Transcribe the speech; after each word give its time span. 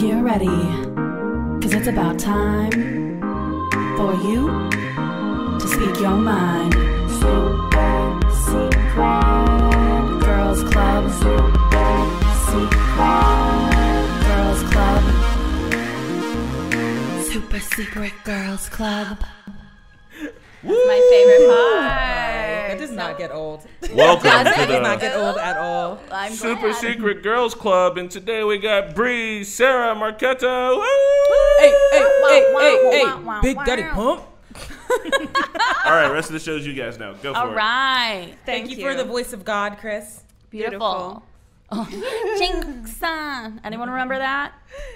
Get 0.00 0.22
ready, 0.24 0.46
cause 1.60 1.74
it's 1.74 1.86
about 1.86 2.18
time 2.18 3.20
for 3.98 4.14
you 4.24 4.48
to 5.58 5.68
speak 5.68 6.00
your 6.00 6.16
mind. 6.16 6.72
Super 7.20 8.18
secret 8.46 8.80
girls 10.24 10.62
club. 10.72 11.10
Super 11.20 12.32
secret 12.48 12.80
girls 14.24 14.62
club. 14.72 15.02
Super 17.30 17.60
secret 17.60 18.14
girls 18.24 18.68
club. 18.70 19.18
That's 20.62 20.86
my 20.86 21.08
favorite 21.10 21.48
part. 21.48 21.80
That 22.68 22.78
does 22.78 22.90
not 22.90 23.16
get 23.16 23.32
old. 23.32 23.66
Welcome 23.94 24.24
Does 24.24 24.44
to 24.44 24.50
it? 24.52 24.56
That 24.56 24.68
does 24.68 24.82
not 24.82 25.00
the 25.00 25.06
get 25.06 25.16
old 25.16 25.38
at 25.38 25.56
all. 25.56 25.98
I'm 26.12 26.32
Super 26.32 26.68
glad. 26.68 26.74
Secret 26.74 27.22
Girls 27.22 27.54
Club, 27.54 27.96
and 27.96 28.10
today 28.10 28.44
we 28.44 28.58
got 28.58 28.94
Brie, 28.94 29.42
Sarah, 29.42 29.94
Marketa. 29.94 30.76
Woo! 30.76 30.82
Hey, 31.58 31.74
hey, 31.92 31.98
hey, 31.98 32.52
Wow, 32.52 32.60
hey, 32.60 32.84
wow, 32.84 32.90
hey, 32.90 33.04
wow, 33.04 33.20
wow, 33.22 33.40
Big 33.40 33.56
wow. 33.56 33.64
Daddy 33.64 33.82
Pump. 33.84 34.20
All 35.86 35.92
right, 35.92 36.08
rest 36.08 36.28
of 36.28 36.34
the 36.34 36.40
shows 36.40 36.66
you 36.66 36.74
guys 36.74 36.98
know. 36.98 37.14
Go 37.22 37.32
for 37.32 37.38
All 37.38 37.46
it. 37.46 37.50
All 37.50 37.54
right. 37.54 38.34
Thank, 38.44 38.70
you, 38.70 38.82
for 38.82 38.94
the 38.94 39.04
voice 39.04 39.32
of 39.32 39.44
God, 39.44 39.78
Chris. 39.78 40.22
Beautiful. 40.50 41.22
Oh. 41.72 42.36
Jinx. 42.36 43.00
Anyone 43.62 43.90
remember 43.90 44.18
that? 44.18 44.54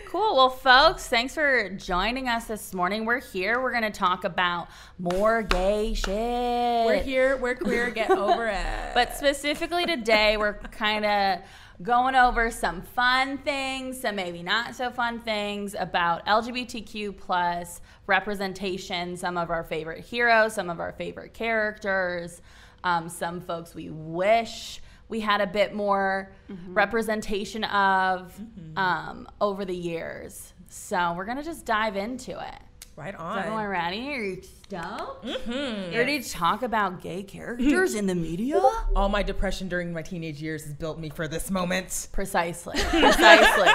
Cool. 0.09 0.35
Well, 0.35 0.51
folks, 0.51 1.07
thanks 1.07 1.33
for 1.33 1.71
joining 1.71 2.29
us 2.29 2.47
this 2.47 2.75
morning. 2.75 3.05
We're 3.05 3.21
here. 3.21 3.63
We're 3.63 3.71
going 3.71 3.85
to 3.85 3.91
talk 3.91 4.25
about 4.25 4.67
more 4.99 5.43
gay 5.43 5.95
shit. 5.95 6.09
We're 6.09 7.01
here. 7.01 7.37
We're 7.37 7.55
queer. 7.55 7.91
Get 7.91 8.11
over 8.19 8.49
it. 8.49 8.67
But 8.93 9.15
specifically 9.17 9.87
today, 9.87 10.37
we're 10.37 10.55
kind 10.55 11.05
of 11.05 11.39
going 11.83 12.17
over 12.17 12.51
some 12.51 12.83
fun 12.83 13.39
things, 13.39 14.01
some 14.01 14.17
maybe 14.17 14.43
not 14.43 14.75
so 14.75 14.91
fun 14.91 15.21
things 15.21 15.77
about 15.79 16.27
LGBTQ 16.27 17.17
plus 17.17 17.81
representation, 18.09 19.17
some 19.17 19.37
of 19.37 19.51
our 19.51 19.63
favorite 19.63 20.05
heroes, 20.05 20.55
some 20.55 20.71
of 20.71 20.81
our 20.81 20.93
favorite 20.93 21.35
characters, 21.35 22.43
um, 22.83 23.09
some 23.09 23.41
folks 23.41 23.77
we 23.77 23.91
wish 23.91 24.81
we 25.09 25.21
had 25.21 25.41
a 25.41 25.47
bit 25.47 25.75
more 25.75 26.33
representation 26.69 27.65
of 27.65 28.33
um, 28.77 29.29
over 29.41 29.65
the 29.65 29.77
years. 29.77 30.53
So 30.69 31.15
we're 31.17 31.25
gonna 31.25 31.43
just 31.45 31.65
dive 31.67 31.97
into 31.97 32.33
it. 32.33 32.61
right 32.97 33.15
Is 33.15 33.21
everyone 33.21 33.65
on. 33.65 33.69
ready? 33.71 34.09
Are 34.13 34.23
you 34.23 34.43
stoked? 34.43 35.25
Mm-hmm. 35.25 35.93
You 35.93 35.99
ready 35.99 36.21
to 36.21 36.31
talk 36.31 36.63
about 36.63 37.01
gay 37.01 37.23
characters 37.23 37.95
in 38.01 38.07
the 38.07 38.15
media? 38.15 38.61
All 38.97 39.09
my 39.09 39.23
depression 39.23 39.69
during 39.69 39.93
my 39.93 40.03
teenage 40.03 40.43
years 40.43 40.65
has 40.65 40.75
built 40.75 40.99
me 40.99 41.11
for 41.11 41.29
this 41.29 41.51
moment. 41.51 42.09
Precisely. 42.13 42.79
Precisely. 42.91 43.69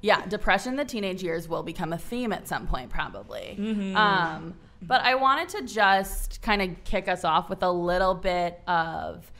yeah, 0.00 0.26
depression 0.26 0.72
in 0.72 0.76
the 0.76 0.84
teenage 0.84 1.22
years 1.22 1.48
will 1.48 1.62
become 1.62 1.92
a 1.92 1.98
theme 1.98 2.32
at 2.32 2.48
some 2.48 2.66
point, 2.66 2.90
probably. 2.90 3.56
Um, 3.94 4.54
but 4.82 5.02
I 5.02 5.14
wanted 5.16 5.48
to 5.50 5.62
just 5.62 6.40
kind 6.42 6.62
of 6.62 6.84
kick 6.84 7.08
us 7.08 7.24
off 7.24 7.48
with 7.50 7.62
a 7.62 7.70
little 7.70 8.14
bit 8.14 8.60
of 8.68 9.30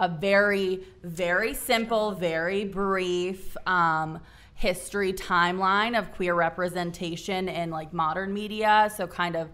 a 0.00 0.08
very, 0.08 0.80
very 1.04 1.54
simple, 1.54 2.12
very 2.12 2.64
brief 2.64 3.56
um, 3.66 4.18
history 4.54 5.12
timeline 5.12 5.96
of 5.96 6.10
queer 6.12 6.34
representation 6.34 7.48
in 7.48 7.70
like 7.70 7.92
modern 7.92 8.34
media. 8.34 8.90
So, 8.96 9.06
kind 9.06 9.36
of 9.36 9.50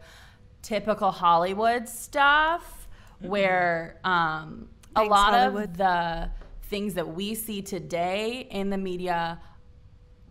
typical 0.62 1.10
Hollywood 1.10 1.88
stuff 1.88 2.88
where 3.20 3.98
um, 4.04 4.68
a 4.94 5.00
Thanks, 5.00 5.10
lot 5.10 5.34
Hollywood. 5.34 5.64
of 5.64 5.76
the 5.76 6.30
things 6.68 6.94
that 6.94 7.08
we 7.08 7.34
see 7.34 7.60
today 7.60 8.48
in 8.50 8.70
the 8.70 8.78
media 8.78 9.40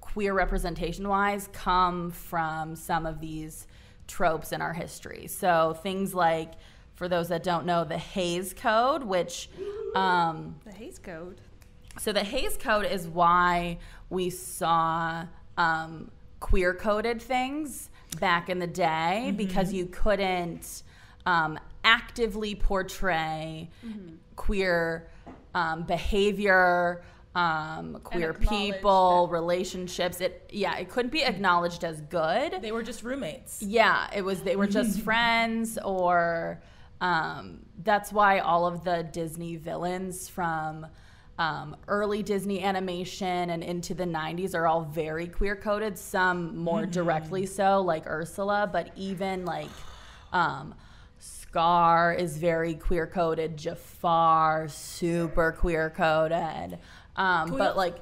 queer 0.01 0.33
representation 0.33 1.07
wise 1.09 1.49
come 1.51 2.09
from 2.09 2.75
some 2.75 3.05
of 3.05 3.19
these 3.19 3.67
tropes 4.07 4.53
in 4.53 4.61
our 4.61 4.73
history. 4.73 5.27
So 5.27 5.77
things 5.83 6.13
like, 6.13 6.53
for 6.95 7.07
those 7.07 7.27
that 7.29 7.43
don't 7.43 7.65
know, 7.65 7.83
the 7.83 7.97
Hays 7.97 8.53
Code, 8.53 9.03
which, 9.03 9.49
um, 9.95 10.55
The 10.65 10.71
Hays 10.71 10.97
Code. 10.97 11.39
so 11.99 12.11
the 12.11 12.23
Hays 12.23 12.57
Code 12.57 12.85
is 12.85 13.07
why 13.07 13.77
we 14.09 14.29
saw 14.29 15.25
um, 15.57 16.09
queer 16.39 16.73
coded 16.73 17.21
things 17.21 17.89
back 18.19 18.49
in 18.49 18.59
the 18.59 18.67
day 18.67 19.33
because 19.35 19.73
you 19.73 19.85
couldn't 19.87 20.83
um, 21.25 21.59
actively 21.83 22.55
portray 22.55 23.69
queer 24.35 25.07
um, 25.53 25.83
behavior, 25.83 27.03
um, 27.35 27.99
queer 28.03 28.33
people, 28.33 29.27
relationships. 29.29 30.21
It 30.21 30.49
yeah, 30.53 30.77
it 30.77 30.89
couldn't 30.89 31.11
be 31.11 31.23
acknowledged 31.23 31.83
as 31.83 31.99
good. 32.01 32.61
They 32.61 32.71
were 32.71 32.83
just 32.83 33.03
roommates. 33.03 33.61
Yeah, 33.61 34.07
it 34.15 34.21
was 34.23 34.41
they 34.41 34.55
were 34.55 34.67
just 34.67 35.01
friends 35.07 35.77
or 35.83 36.61
um, 37.01 37.59
that's 37.83 38.11
why 38.11 38.39
all 38.39 38.65
of 38.65 38.83
the 38.83 39.03
Disney 39.11 39.57
villains 39.57 40.29
from 40.29 40.87
um, 41.37 41.75
early 41.87 42.23
Disney 42.23 42.63
animation 42.63 43.49
and 43.49 43.61
into 43.63 43.93
the 43.93 44.05
90s 44.05 44.55
are 44.55 44.67
all 44.67 44.83
very 44.83 45.27
queer 45.27 45.55
coded, 45.55 45.97
some 45.97 46.57
more 46.57 46.85
directly 46.85 47.45
so, 47.45 47.81
like 47.81 48.07
Ursula, 48.07 48.69
but 48.71 48.91
even 48.95 49.43
like 49.43 49.69
um, 50.31 50.73
Scar 51.19 52.13
is 52.13 52.37
very 52.37 52.73
queer 52.73 53.05
coded, 53.07 53.57
Jafar, 53.57 54.69
super 54.69 55.51
queer 55.51 55.89
coded. 55.89 56.79
Um, 57.17 57.51
but 57.51 57.75
like 57.75 57.97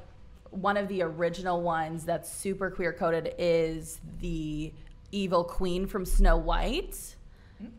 one 0.52 0.78
of 0.78 0.88
the 0.88 1.02
original 1.02 1.62
ones 1.62 2.06
that's 2.06 2.32
super 2.32 2.70
queer 2.70 2.94
coded 2.94 3.34
is 3.40 4.00
the 4.20 4.72
evil 5.12 5.44
queen 5.44 5.88
from 5.88 6.06
Snow 6.06 6.38
White. 6.38 7.16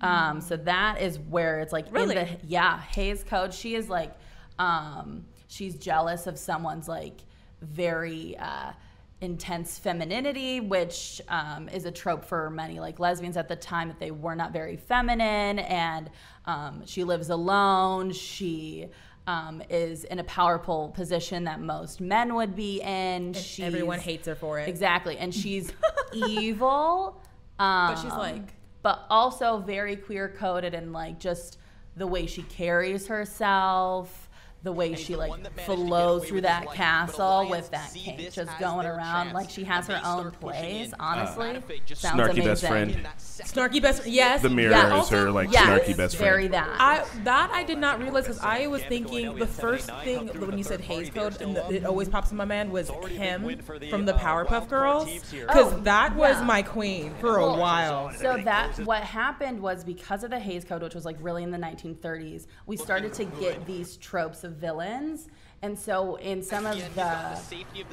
Um, 0.00 0.40
so 0.40 0.56
that 0.58 1.00
is 1.00 1.18
where 1.18 1.60
it's 1.60 1.72
like 1.72 1.86
Really? 1.90 2.16
in 2.16 2.26
the 2.26 2.36
yeah 2.46 2.80
Hays 2.80 3.24
Code. 3.24 3.52
She 3.54 3.74
is 3.74 3.88
like 3.88 4.12
um, 4.58 5.24
she's 5.48 5.74
jealous 5.76 6.26
of 6.26 6.38
someone's 6.38 6.88
like 6.88 7.20
very 7.60 8.36
uh, 8.38 8.72
intense 9.20 9.78
femininity, 9.78 10.60
which 10.60 11.20
um, 11.28 11.68
is 11.70 11.84
a 11.86 11.90
trope 11.90 12.24
for 12.24 12.50
many 12.50 12.78
like 12.80 12.98
lesbians 13.00 13.36
at 13.36 13.48
the 13.48 13.56
time 13.56 13.88
that 13.88 13.98
they 13.98 14.10
were 14.10 14.34
not 14.34 14.52
very 14.52 14.76
feminine, 14.76 15.58
and 15.60 16.10
um, 16.46 16.82
she 16.86 17.04
lives 17.04 17.30
alone. 17.30 18.12
She 18.12 18.88
um, 19.26 19.62
is 19.70 20.04
in 20.04 20.18
a 20.18 20.24
powerful 20.24 20.90
position 20.90 21.44
that 21.44 21.58
most 21.60 22.00
men 22.00 22.34
would 22.34 22.54
be 22.54 22.82
in. 22.82 23.34
Everyone 23.58 23.98
hates 23.98 24.26
her 24.26 24.34
for 24.34 24.58
it. 24.60 24.68
Exactly. 24.68 25.16
And 25.16 25.34
she's 25.34 25.72
evil. 26.12 27.20
Um, 27.58 27.94
But 27.94 27.96
she's 28.02 28.12
like- 28.12 28.52
But 28.84 29.06
also 29.08 29.58
very 29.58 29.96
queer 29.96 30.28
coded 30.28 30.74
and 30.74 30.92
like 30.92 31.18
just 31.18 31.58
the 31.96 32.06
way 32.06 32.26
she 32.26 32.42
carries 32.42 33.06
herself. 33.06 34.23
The 34.64 34.72
way 34.72 34.94
she 34.96 35.14
like 35.14 35.60
flows 35.60 36.26
through 36.26 36.40
that 36.40 36.72
castle 36.72 37.46
with 37.48 37.70
that 37.70 37.92
cake 37.94 38.32
just 38.32 38.58
going 38.58 38.86
around 38.86 39.32
like 39.32 39.48
she 39.50 39.62
has 39.64 39.86
her 39.88 40.00
own 40.04 40.30
plays. 40.32 40.92
Honestly, 40.98 41.62
sounds 41.94 42.18
Snarky 42.20 42.30
amazing. 42.30 42.44
best 42.44 42.66
friend. 42.66 43.08
Snarky 43.18 43.82
best. 43.82 44.00
Friend 44.02 44.14
yes. 44.14 44.42
The 44.42 44.48
mirror 44.48 44.70
Yeah. 44.70 45.02
is 45.02 45.08
her 45.10 45.30
like 45.30 45.52
Yes, 45.52 45.66
snarky 45.86 45.96
best 45.96 46.16
friend. 46.16 46.30
very 46.30 46.48
that. 46.48 46.68
I 46.80 47.04
that 47.24 47.50
I 47.52 47.62
did 47.64 47.78
not 47.78 48.00
realize 48.00 48.24
because 48.24 48.40
I 48.40 48.66
was 48.66 48.82
thinking 48.84 49.36
the 49.36 49.46
first 49.46 49.90
thing 50.02 50.28
when 50.40 50.56
you 50.58 50.64
said 50.64 50.80
Hays 50.80 51.10
Code 51.10 51.40
and 51.42 51.54
the, 51.56 51.68
it 51.70 51.84
always 51.84 52.08
pops 52.08 52.30
in 52.30 52.36
my 52.38 52.44
mind 52.46 52.72
was 52.72 52.88
him 53.10 53.58
from 53.90 54.06
the 54.06 54.14
Powerpuff 54.14 54.68
Girls 54.68 55.10
because 55.30 55.72
Oh, 55.74 55.80
that 55.80 56.16
was 56.16 56.38
yeah. 56.38 56.44
my 56.44 56.62
queen 56.62 57.12
for 57.20 57.36
a 57.36 57.52
while. 57.54 58.12
So 58.14 58.38
that 58.44 58.78
what 58.86 59.02
happened 59.02 59.60
was 59.60 59.84
because 59.84 60.24
of 60.24 60.30
the 60.30 60.38
Hays 60.38 60.64
Code, 60.64 60.82
which 60.82 60.94
was 60.94 61.04
like 61.04 61.18
really 61.20 61.42
in 61.42 61.50
the 61.50 61.58
1930s, 61.58 62.46
we 62.66 62.78
started 62.78 63.12
to 63.14 63.24
get 63.26 63.66
these 63.66 63.98
tropes 63.98 64.42
of 64.42 64.53
villains. 64.54 65.28
And 65.62 65.78
so 65.78 66.16
in 66.16 66.42
some 66.42 66.66
of 66.66 66.76
the 66.94 67.38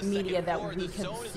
media 0.03 0.41
that 0.41 0.61
we 0.75 0.87
consumed 0.89 1.35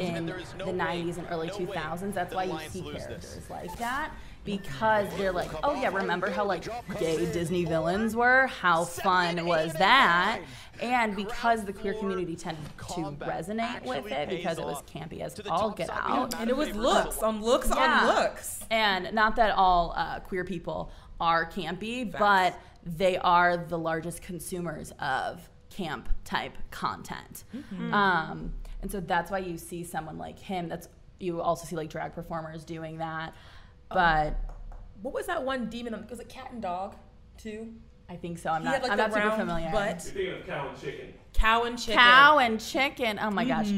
in 0.00 0.26
the 0.26 0.72
90s 0.72 1.18
and 1.18 1.26
early 1.30 1.48
2000s, 1.48 2.14
that's 2.14 2.34
why 2.34 2.44
you 2.44 2.58
see 2.70 2.80
characters 2.82 3.40
like 3.50 3.76
that. 3.78 4.10
Because 4.44 5.08
they're 5.18 5.32
like, 5.32 5.50
oh 5.62 5.74
yeah, 5.74 5.94
remember 5.94 6.30
how 6.30 6.46
like 6.46 6.64
gay 6.98 7.30
Disney 7.32 7.66
villains 7.66 8.16
were? 8.16 8.46
How 8.46 8.84
fun 8.84 9.44
was 9.44 9.74
that? 9.74 10.40
And 10.80 11.14
because 11.14 11.64
the 11.64 11.72
queer 11.74 11.92
community 11.94 12.34
tended 12.34 12.64
to 12.94 13.00
resonate 13.26 13.84
with 13.84 14.06
it 14.10 14.30
because 14.30 14.56
it 14.58 14.64
was 14.64 14.80
campy 14.82 15.20
as 15.20 15.38
all 15.50 15.72
get 15.72 15.90
out. 15.90 16.34
And 16.38 16.48
it 16.48 16.56
was 16.56 16.74
looks 16.74 17.18
on 17.18 17.42
looks 17.42 17.68
Yeah. 17.68 18.06
on 18.08 18.14
looks. 18.14 18.60
And 18.70 19.12
not 19.12 19.36
that 19.36 19.50
all 19.54 19.92
uh, 19.96 20.20
queer 20.20 20.44
people 20.44 20.90
are 21.20 21.44
campy, 21.50 22.10
but 22.10 22.58
they 22.84 23.16
are 23.18 23.56
the 23.56 23.78
largest 23.78 24.22
consumers 24.22 24.92
of 25.00 25.48
camp 25.70 26.08
type 26.24 26.56
content. 26.70 27.44
Um, 27.92 28.52
and 28.82 28.90
so 28.90 29.00
that's 29.00 29.30
why 29.30 29.38
you 29.38 29.58
see 29.58 29.82
someone 29.84 30.18
like 30.18 30.38
him. 30.38 30.68
That's 30.68 30.88
you 31.20 31.40
also 31.40 31.66
see 31.66 31.74
like 31.76 31.90
drag 31.90 32.14
performers 32.14 32.64
doing 32.64 32.98
that. 32.98 33.34
But 33.88 34.36
What 35.02 35.14
was 35.14 35.26
that 35.26 35.42
one 35.44 35.68
demon? 35.68 35.94
on- 35.94 36.06
Was 36.08 36.20
it 36.20 36.28
cat 36.28 36.50
and 36.52 36.62
dog 36.62 36.94
too? 37.36 37.72
I 38.08 38.16
think 38.16 38.38
so. 38.38 38.50
I'm 38.50 38.62
He 38.62 38.64
not. 38.66 38.74
had 38.74 38.82
like 38.84 38.90
I'm 38.92 38.96
the 38.98 39.02
not 39.08 39.12
super 39.14 39.26
round 39.28 39.40
familiar. 39.40 39.70
butt. 39.72 40.02
Thinking 40.02 40.32
of 40.40 40.46
cow 40.46 40.68
and 40.68 40.78
chicken. 40.80 41.14
Cow 41.34 41.62
and 41.64 41.78
chicken. 41.78 41.94
Cow 41.98 42.38
and 42.38 42.60
chicken. 42.60 43.18
Oh 43.20 43.30
my 43.30 43.44
gosh. 43.44 43.70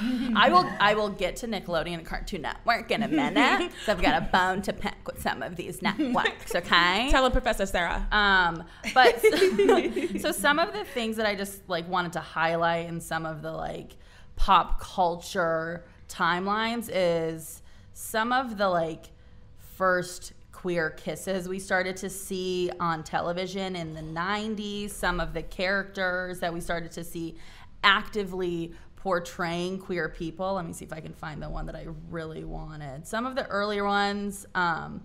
I 0.00 0.48
will 0.50 0.68
I 0.80 0.94
will 0.94 1.10
get 1.10 1.36
to 1.36 1.46
Nickelodeon 1.46 1.94
and 1.94 2.06
Cartoon 2.06 2.42
Network 2.42 2.90
in 2.90 3.02
a 3.02 3.08
minute. 3.08 3.70
so 3.86 3.92
I've 3.92 4.02
got 4.02 4.20
a 4.20 4.26
bone 4.26 4.62
to 4.62 4.72
pick 4.72 4.94
with 5.06 5.20
some 5.20 5.42
of 5.42 5.56
these 5.56 5.82
networks, 5.82 6.54
okay? 6.54 7.08
Tell 7.10 7.24
him, 7.24 7.32
Professor 7.32 7.66
Sarah. 7.66 8.06
Um, 8.10 8.64
but 8.92 9.20
so 10.20 10.32
some 10.32 10.58
of 10.58 10.72
the 10.72 10.84
things 10.94 11.16
that 11.16 11.26
I 11.26 11.34
just 11.34 11.68
like 11.68 11.88
wanted 11.88 12.12
to 12.14 12.20
highlight 12.20 12.88
in 12.88 13.00
some 13.00 13.26
of 13.26 13.42
the 13.42 13.52
like 13.52 13.96
pop 14.36 14.80
culture 14.80 15.84
timelines 16.08 16.90
is 16.92 17.62
some 17.92 18.32
of 18.32 18.58
the 18.58 18.68
like 18.68 19.06
first 19.76 20.32
queer 20.64 20.88
kisses 20.90 21.46
we 21.46 21.58
started 21.58 21.94
to 21.94 22.08
see 22.08 22.70
on 22.80 23.04
television 23.04 23.76
in 23.76 23.92
the 23.92 24.00
90s, 24.00 24.90
some 24.90 25.20
of 25.20 25.34
the 25.34 25.42
characters 25.42 26.40
that 26.40 26.54
we 26.54 26.58
started 26.58 26.90
to 26.90 27.04
see 27.04 27.36
actively 27.84 28.72
portraying 28.96 29.78
queer 29.78 30.08
people. 30.08 30.54
Let 30.54 30.66
me 30.66 30.72
see 30.72 30.86
if 30.86 30.92
I 30.92 31.00
can 31.00 31.12
find 31.12 31.40
the 31.40 31.50
one 31.50 31.66
that 31.66 31.76
I 31.76 31.86
really 32.10 32.42
wanted. 32.42 33.06
Some 33.06 33.26
of 33.26 33.36
the 33.36 33.46
earlier 33.46 33.84
ones, 33.84 34.46
um, 34.54 35.02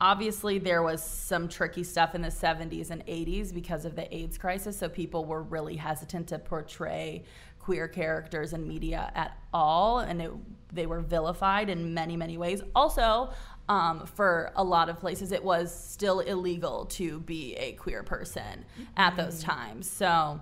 obviously 0.00 0.58
there 0.58 0.82
was 0.82 1.02
some 1.02 1.48
tricky 1.48 1.82
stuff 1.82 2.14
in 2.14 2.22
the 2.22 2.28
70s 2.28 2.90
and 2.90 3.04
80s 3.04 3.52
because 3.52 3.84
of 3.84 3.96
the 3.96 4.14
AIDS 4.14 4.38
crisis, 4.38 4.78
so 4.78 4.88
people 4.88 5.24
were 5.24 5.42
really 5.42 5.74
hesitant 5.74 6.28
to 6.28 6.38
portray 6.38 7.24
queer 7.58 7.88
characters 7.88 8.52
in 8.52 8.68
media 8.68 9.10
at 9.16 9.36
all, 9.52 9.98
and 9.98 10.22
it, 10.22 10.30
they 10.72 10.86
were 10.86 11.00
vilified 11.00 11.68
in 11.68 11.92
many, 11.92 12.16
many 12.16 12.38
ways. 12.38 12.62
Also, 12.76 13.30
um, 13.68 14.06
for 14.06 14.52
a 14.54 14.62
lot 14.62 14.88
of 14.88 15.00
places, 15.00 15.32
it 15.32 15.42
was 15.42 15.74
still 15.74 16.20
illegal 16.20 16.84
to 16.84 17.18
be 17.18 17.56
a 17.56 17.72
queer 17.72 18.04
person 18.04 18.64
at 18.96 19.16
those 19.16 19.42
times. 19.42 19.90
So, 19.90 20.40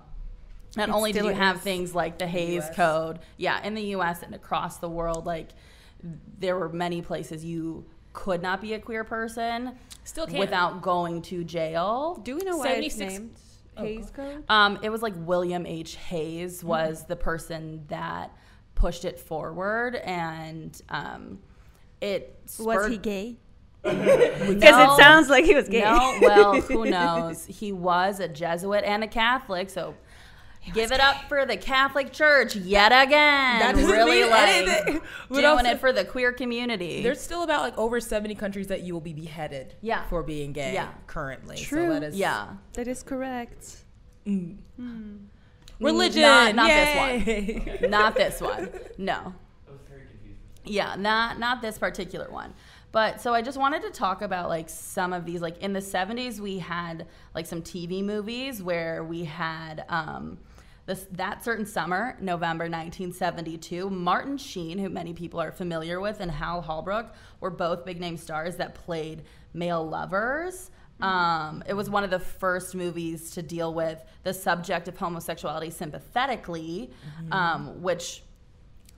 not 0.77 0.89
It 0.89 0.95
only 0.95 1.11
do 1.11 1.19
still 1.19 1.31
you 1.31 1.37
have 1.37 1.61
things 1.61 1.93
like 1.95 2.17
the 2.17 2.27
Hays 2.27 2.63
US. 2.63 2.75
Code, 2.75 3.19
yeah, 3.37 3.61
in 3.63 3.73
the 3.75 3.81
U.S. 3.97 4.21
and 4.23 4.33
across 4.35 4.77
the 4.77 4.89
world, 4.89 5.25
like 5.25 5.49
there 6.39 6.57
were 6.57 6.69
many 6.69 7.01
places 7.01 7.43
you 7.45 7.85
could 8.13 8.41
not 8.41 8.61
be 8.61 8.73
a 8.73 8.79
queer 8.79 9.03
person 9.03 9.73
Still 10.03 10.25
can't. 10.25 10.39
without 10.39 10.81
going 10.81 11.21
to 11.23 11.43
jail. 11.43 12.19
Do 12.23 12.35
we 12.35 12.43
know 12.43 12.57
why 12.57 12.69
it's 12.73 12.97
named 12.97 13.35
Hays 13.77 14.09
Code? 14.11 14.43
Um, 14.49 14.79
it 14.81 14.89
was 14.89 15.01
like 15.01 15.13
William 15.17 15.65
H. 15.65 15.95
Hays 15.95 16.63
was 16.63 17.05
the 17.05 17.15
person 17.15 17.83
that 17.87 18.31
pushed 18.75 19.03
it 19.05 19.19
forward, 19.19 19.95
and 19.95 20.79
um, 20.89 21.39
it 22.01 22.37
Was 22.59 22.87
he 22.87 22.97
gay? 22.97 23.35
Because 23.85 24.55
Because 24.55 24.93
it 24.93 25.01
sounds 25.01 25.29
like 25.29 25.45
he 25.45 25.53
was 25.53 25.69
gay. 25.69 25.81
No, 25.81 26.17
well, 26.21 26.59
who 26.61 26.85
knows? 26.89 27.45
He 27.45 27.71
was 27.71 28.19
a 28.19 28.27
Jesuit 28.27 28.83
and 28.83 29.03
a 29.03 29.07
Catholic, 29.07 29.69
so 29.69 29.93
give 30.73 30.91
it 30.91 30.99
up 30.99 31.27
for 31.29 31.45
the 31.45 31.57
Catholic 31.57 32.11
Church 32.11 32.55
yet 32.55 32.91
again. 32.91 33.59
That 33.59 33.75
really 33.75 34.21
mean 34.21 34.29
like 34.29 34.49
anything. 34.49 35.01
But 35.29 35.35
doing 35.35 35.45
also- 35.51 35.65
it 35.69 35.79
for 35.79 35.93
the 35.93 36.03
queer 36.05 36.31
community. 36.31 37.03
There's 37.03 37.21
still 37.21 37.43
about 37.43 37.61
like 37.61 37.77
over 37.77 37.99
70 37.99 38.35
countries 38.35 38.67
that 38.67 38.81
you 38.83 38.93
will 38.93 39.01
be 39.01 39.13
beheaded 39.13 39.75
Yeah. 39.81 40.05
for 40.09 40.23
being 40.23 40.51
gay 40.53 40.73
Yeah. 40.73 40.89
currently. 41.07 41.57
True. 41.57 41.87
So 41.87 41.93
that 41.99 42.03
is 42.03 42.15
yeah. 42.15 42.47
That 42.73 42.87
is 42.87 43.03
correct. 43.03 43.83
religion. 45.79 46.21
Not- 46.21 46.55
not 46.55 46.67
this 46.67 47.27
Yay. 47.27 47.77
not 47.89 48.15
this 48.15 48.41
one. 48.41 48.69
No. 48.97 49.33
Yeah, 50.67 50.95
not 50.95 51.37
not 51.37 51.61
this 51.61 51.77
particular 51.77 52.29
one. 52.31 52.53
But 52.91 53.21
so 53.21 53.33
I 53.35 53.41
just 53.43 53.57
wanted 53.59 53.83
to 53.83 53.91
talk 53.91 54.21
about 54.23 54.49
like 54.49 54.67
some 54.67 55.13
of 55.13 55.25
these. 55.25 55.39
Like 55.41 55.59
in 55.59 55.73
the 55.73 55.79
'70s, 55.79 56.39
we 56.39 56.57
had 56.57 57.05
like 57.35 57.45
some 57.45 57.61
TV 57.61 58.03
movies 58.03 58.63
where 58.63 59.03
we 59.03 59.25
had 59.25 59.85
um, 59.89 60.39
this 60.85 61.07
that 61.11 61.43
certain 61.43 61.65
summer, 61.65 62.15
November 62.19 62.65
1972. 62.65 63.89
Martin 63.89 64.37
Sheen, 64.37 64.77
who 64.77 64.89
many 64.89 65.13
people 65.13 65.41
are 65.41 65.51
familiar 65.51 65.99
with, 65.99 66.19
and 66.19 66.29
Hal 66.29 66.61
Holbrook 66.61 67.13
were 67.39 67.49
both 67.49 67.85
big 67.85 67.99
name 67.99 68.17
stars 68.17 68.57
that 68.57 68.75
played 68.75 69.23
male 69.53 69.87
lovers. 69.87 70.71
Um, 71.01 71.61
it 71.67 71.73
was 71.73 71.89
one 71.89 72.05
of 72.05 72.09
the 72.09 72.19
first 72.19 72.73
movies 72.73 73.31
to 73.31 73.41
deal 73.41 73.73
with 73.73 74.01
the 74.23 74.33
subject 74.33 74.87
of 74.87 74.95
homosexuality 74.95 75.69
sympathetically, 75.69 76.91
um, 77.31 77.81
which 77.81 78.23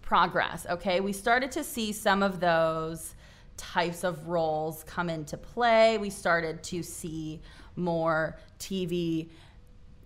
progress. 0.04 0.68
Okay, 0.70 1.00
we 1.00 1.12
started 1.12 1.52
to 1.54 1.64
see 1.64 1.92
some 1.92 2.22
of 2.22 2.40
those 2.40 3.16
types 3.58 4.04
of 4.04 4.28
roles 4.28 4.84
come 4.84 5.10
into 5.10 5.38
play. 5.38 5.98
We 5.98 6.12
started 6.12 6.62
to 6.66 6.84
see 6.84 7.42
more 7.76 8.38
TV 8.60 9.30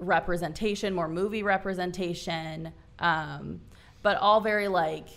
representation, 0.01 0.94
more 0.94 1.07
movie 1.07 1.44
representation, 1.44 2.74
um, 3.00 3.62
but 4.01 4.18
all 4.18 4.42
very 4.42 4.68
like, 4.68 5.07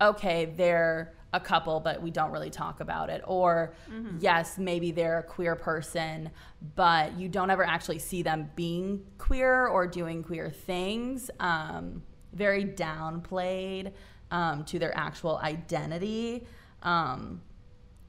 okay, 0.00 0.52
they're 0.56 1.14
a 1.32 1.40
couple, 1.40 1.80
but 1.80 2.02
we 2.02 2.10
don't 2.10 2.30
really 2.30 2.50
talk 2.50 2.80
about 2.80 3.08
it. 3.08 3.22
Or, 3.26 3.74
yes, 4.20 4.58
maybe 4.58 4.90
they're 4.90 5.20
a 5.20 5.22
queer 5.22 5.56
person, 5.56 6.30
but 6.74 7.16
you 7.18 7.28
don't 7.28 7.50
ever 7.50 7.64
actually 7.64 8.00
see 8.00 8.22
them 8.22 8.50
being 8.54 9.06
queer 9.16 9.66
or 9.66 9.86
doing 9.86 10.22
queer 10.22 10.50
things. 10.50 11.30
Um, 11.40 12.02
very 12.34 12.64
downplayed 12.64 13.92
um, 14.30 14.64
to 14.64 14.78
their 14.78 14.96
actual 14.96 15.38
identity. 15.38 16.46
Um, 16.82 17.40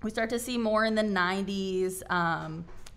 we 0.02 0.10
start 0.10 0.30
to 0.32 0.40
see 0.40 0.58
more 0.58 0.84
in 0.84 0.96
the 0.96 1.04
90s. 1.04 2.02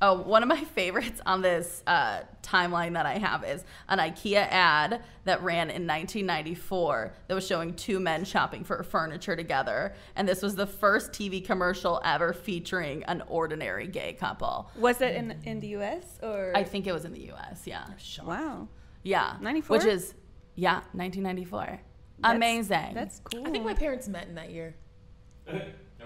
Oh, 0.02 0.20
one 0.20 0.42
of 0.42 0.48
my 0.48 0.62
favorites 0.74 1.20
on 1.24 1.40
this 1.42 1.82
uh, 1.86 2.20
timeline 2.42 2.92
that 2.94 3.06
I 3.06 3.18
have 3.18 3.44
is 3.44 3.64
an 3.88 3.98
IKEA 3.98 4.46
ad 4.50 5.02
that 5.24 5.42
ran 5.42 5.70
in 5.70 5.86
1994 5.86 7.12
that 7.28 7.34
was 7.34 7.46
showing 7.46 7.74
two 7.74 7.98
men 7.98 8.24
shopping 8.24 8.62
for 8.62 8.82
furniture 8.82 9.36
together. 9.36 9.94
And 10.14 10.28
this 10.28 10.42
was 10.42 10.54
the 10.54 10.66
first 10.66 11.12
TV 11.12 11.44
commercial 11.44 12.00
ever 12.04 12.32
featuring 12.32 13.04
an 13.04 13.22
ordinary 13.28 13.86
gay 13.86 14.12
couple. 14.12 14.70
Was 14.76 15.00
it 15.00 15.14
in 15.16 15.34
in 15.44 15.60
the 15.60 15.68
U.S. 15.68 16.18
or? 16.22 16.52
I 16.54 16.62
think 16.64 16.86
it 16.86 16.92
was 16.92 17.04
in 17.04 17.12
the 17.12 17.32
US, 17.32 17.62
yeah. 17.64 17.86
wow. 18.22 18.68
Yeah. 19.02 19.36
94? 19.40 19.76
Which 19.78 19.86
is, 19.86 20.14
yeah, 20.56 20.76
1994. 20.92 21.60
That's- 21.60 22.36
Amazing. 22.36 22.94
That's 22.94 23.20
cool. 23.20 23.46
I 23.46 23.50
think 23.50 23.64
my 23.64 23.74
parents 23.74 24.08
met 24.08 24.26
in 24.26 24.34
that 24.34 24.50
year. 24.50 24.74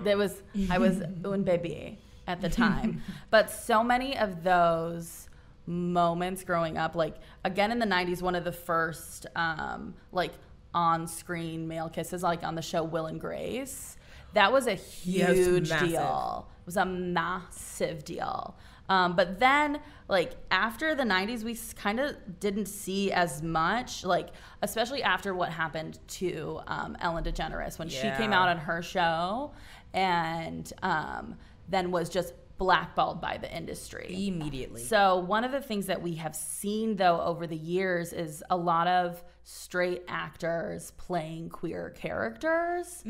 There 0.02 0.16
was 0.18 0.42
I 0.70 0.78
was 0.78 1.02
un 1.24 1.42
baby 1.42 1.98
at 2.30 2.40
the 2.40 2.48
time, 2.64 3.02
but 3.30 3.50
so 3.50 3.82
many 3.84 4.16
of 4.16 4.42
those 4.42 5.28
moments 5.66 6.42
growing 6.44 6.76
up, 6.78 6.94
like 6.94 7.16
again 7.44 7.70
in 7.70 7.78
the 7.78 7.86
'90s, 7.86 8.22
one 8.22 8.34
of 8.34 8.44
the 8.44 8.52
first 8.52 9.26
um, 9.36 9.94
like 10.12 10.32
on-screen 10.74 11.66
male 11.68 11.88
kisses, 11.88 12.22
like 12.22 12.42
on 12.44 12.54
the 12.54 12.62
show 12.62 12.82
Will 12.82 13.06
and 13.06 13.20
Grace, 13.20 13.96
that 14.34 14.52
was 14.52 14.66
a 14.66 14.78
Yeah, 15.04 15.32
huge 15.32 15.68
massive. 15.68 15.88
deal. 15.90 16.48
It 16.62 16.66
was 16.66 16.76
a 16.76 16.86
massive 16.86 18.04
deal. 18.04 18.56
Um, 18.88 19.14
but 19.14 19.38
then, 19.38 19.80
like 20.08 20.32
after 20.50 20.94
the 20.96 21.04
'90s, 21.04 21.44
we 21.44 21.56
kind 21.76 22.00
of 22.00 22.16
didn't 22.40 22.66
see 22.66 23.12
as 23.12 23.40
much, 23.42 24.04
like 24.04 24.30
especially 24.62 25.02
after 25.04 25.32
what 25.34 25.50
happened 25.50 25.98
to 26.08 26.60
um, 26.66 26.96
Ellen 27.00 27.22
DeGeneres 27.22 27.78
when 27.78 27.88
she 27.88 28.10
came 28.18 28.32
out 28.32 28.48
on 28.48 28.58
her 28.58 28.82
show, 28.82 29.52
and 29.94 30.72
um, 30.82 31.36
then 31.70 31.90
was 31.90 32.08
just 32.08 32.34
blackballed 32.60 33.22
by 33.22 33.38
the 33.38 33.52
industry. 33.52 34.06
Immediately. 34.28 34.84
So, 34.84 35.16
one 35.16 35.44
of 35.44 35.50
the 35.50 35.62
things 35.62 35.86
that 35.86 36.02
we 36.02 36.16
have 36.16 36.36
seen 36.36 36.94
though 36.94 37.20
over 37.22 37.46
the 37.46 37.56
years 37.56 38.12
is 38.12 38.44
a 38.50 38.56
lot 38.56 38.86
of 38.86 39.24
straight 39.44 40.04
actors 40.06 40.92
playing 40.98 41.48
queer 41.48 41.90
characters 41.96 43.02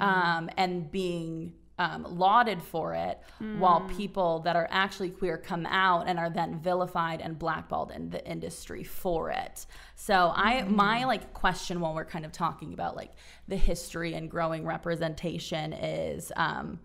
um, 0.00 0.50
and 0.56 0.90
being 0.90 1.54
um, 1.78 2.04
lauded 2.08 2.60
for 2.60 2.94
it, 2.94 3.20
while 3.58 3.82
people 3.96 4.40
that 4.40 4.56
are 4.56 4.66
actually 4.70 5.10
queer 5.10 5.36
come 5.38 5.66
out 5.66 6.08
and 6.08 6.18
are 6.18 6.30
then 6.30 6.58
vilified 6.58 7.20
and 7.20 7.38
blackballed 7.38 7.92
in 7.92 8.10
the 8.10 8.26
industry 8.28 8.82
for 8.82 9.30
it. 9.30 9.66
So, 9.94 10.32
I 10.34 10.64
my 10.64 11.04
like 11.04 11.32
question 11.32 11.80
when 11.80 11.94
we're 11.94 12.06
kind 12.06 12.24
of 12.24 12.32
talking 12.32 12.72
about 12.72 12.96
like 12.96 13.12
the 13.46 13.56
history 13.56 14.14
and 14.14 14.28
growing 14.28 14.66
representation 14.66 15.72
is. 15.72 16.32
Um, 16.34 16.80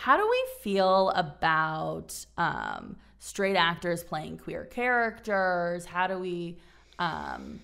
how 0.00 0.16
do 0.16 0.24
we 0.30 0.44
feel 0.60 1.10
about 1.16 2.14
um, 2.36 2.94
straight 3.18 3.56
actors 3.56 4.04
playing 4.04 4.38
queer 4.38 4.64
characters? 4.64 5.84
How 5.84 6.06
do 6.06 6.20
we, 6.20 6.56
um, 7.00 7.58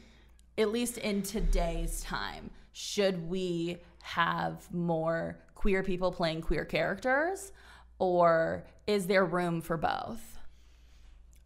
at 0.58 0.72
least 0.72 0.98
in 0.98 1.22
today's 1.22 2.02
time, 2.02 2.50
should 2.72 3.30
we 3.30 3.78
have 4.02 4.66
more 4.74 5.38
queer 5.54 5.84
people 5.84 6.10
playing 6.10 6.40
queer 6.40 6.64
characters? 6.64 7.52
Or 8.00 8.64
is 8.88 9.06
there 9.06 9.24
room 9.24 9.60
for 9.60 9.76
both? 9.76 10.36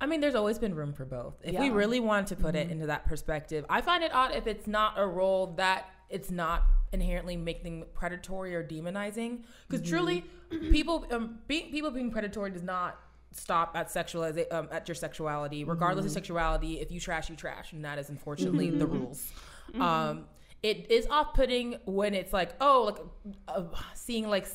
I 0.01 0.07
mean, 0.07 0.23
there's 0.23 0.35
always 0.35 0.59
been 0.59 0.75
room 0.75 0.95
for 0.95 1.05
both. 1.05 1.35
If 1.45 1.59
we 1.61 1.69
really 1.69 2.01
want 2.01 2.29
to 2.29 2.37
put 2.37 2.57
it 2.57 2.71
into 2.71 2.87
that 2.87 3.05
perspective, 3.05 3.67
I 3.69 3.83
find 3.83 4.03
it 4.03 4.15
odd 4.15 4.35
if 4.35 4.47
it's 4.47 4.67
not 4.67 4.95
a 4.97 5.07
role 5.07 5.49
that 5.59 5.91
it's 6.09 6.31
not 6.31 6.63
inherently 6.93 7.37
making 7.37 7.85
predatory 7.95 8.55
or 8.55 8.63
demonizing. 8.65 9.43
Because 9.69 9.89
truly, 9.89 10.25
people 10.71 11.07
um, 11.11 11.39
being 11.47 11.71
people 11.71 11.91
being 11.91 12.11
predatory 12.11 12.51
does 12.51 12.63
not 12.63 12.99
stop 13.33 13.73
at 13.77 13.89
sexualiza- 13.89 14.53
um, 14.53 14.69
at 14.73 14.89
your 14.89 14.95
sexuality, 14.95 15.65
regardless 15.65 16.07
of 16.07 16.13
sexuality. 16.13 16.81
If 16.81 16.91
you 16.91 17.01
trash, 17.01 17.29
you 17.29 17.37
trash, 17.37 17.73
and 17.73 17.85
that 17.85 17.99
is 17.99 18.09
unfortunately 18.09 18.71
the 18.71 18.87
rules. 18.87 19.31
Um, 19.79 20.25
it 20.63 20.91
is 20.91 21.07
off-putting 21.09 21.77
when 21.85 22.15
it's 22.15 22.33
like, 22.33 22.51
oh, 22.61 22.85
like 22.87 22.99
uh, 23.49 23.65
seeing 23.95 24.29
like 24.29 24.49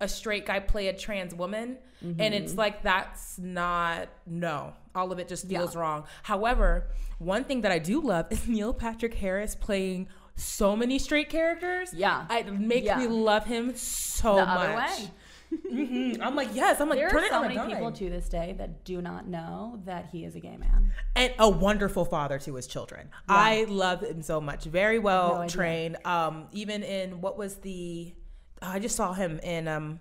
a 0.00 0.08
straight 0.08 0.44
guy 0.44 0.60
play 0.60 0.88
a 0.88 0.92
trans 0.92 1.34
woman, 1.34 1.78
and 2.02 2.34
it's 2.34 2.54
like 2.56 2.82
that's 2.82 3.38
not 3.38 4.08
no. 4.26 4.74
All 4.94 5.12
of 5.12 5.18
it 5.18 5.28
just 5.28 5.48
feels 5.48 5.74
wrong. 5.76 6.04
However, 6.24 6.88
one 7.18 7.44
thing 7.44 7.62
that 7.62 7.72
I 7.72 7.78
do 7.78 8.00
love 8.00 8.26
is 8.30 8.46
Neil 8.54 8.74
Patrick 8.74 9.14
Harris 9.14 9.54
playing 9.54 10.08
so 10.36 10.76
many 10.76 10.98
straight 10.98 11.28
characters. 11.28 11.92
Yeah. 11.94 12.26
it 12.30 12.52
makes 12.52 12.86
Yeah. 12.86 12.98
me 12.98 13.06
love 13.08 13.44
him 13.44 13.74
so 13.76 14.36
The 14.36 14.46
much. 14.46 14.58
other 14.58 14.76
way. 14.76 15.10
Mhm. 15.72 16.20
I'm 16.20 16.34
like, 16.34 16.48
yes. 16.54 16.80
I'm 16.80 16.88
like, 16.88 16.98
There 16.98 17.08
turn 17.08 17.24
are 17.24 17.28
so 17.28 17.40
many 17.42 17.54
dime. 17.54 17.68
people 17.70 17.92
to 17.92 18.10
this 18.10 18.28
day 18.28 18.54
that 18.58 18.84
do 18.84 19.00
not 19.00 19.28
know 19.28 19.80
that 19.84 20.06
he 20.10 20.24
is 20.24 20.34
a 20.34 20.40
gay 20.40 20.56
man. 20.56 20.92
and 21.14 21.32
a 21.38 21.48
wonderful 21.48 22.04
father 22.04 22.38
to 22.40 22.54
his 22.56 22.66
children. 22.66 23.10
I 23.28 23.64
love 23.68 24.02
him 24.02 24.22
so 24.22 24.40
much. 24.40 24.64
Very 24.64 24.98
well 24.98 25.36
idea. 25.36 25.48
trained. 25.56 25.96
Um, 26.04 26.48
even 26.52 26.82
in 26.82 27.20
what 27.20 27.38
was 27.38 27.56
the? 27.56 28.14
I 28.60 28.78
just 28.80 28.96
saw 28.96 29.12
him 29.12 29.38
in 29.40 29.68
um, 29.68 30.00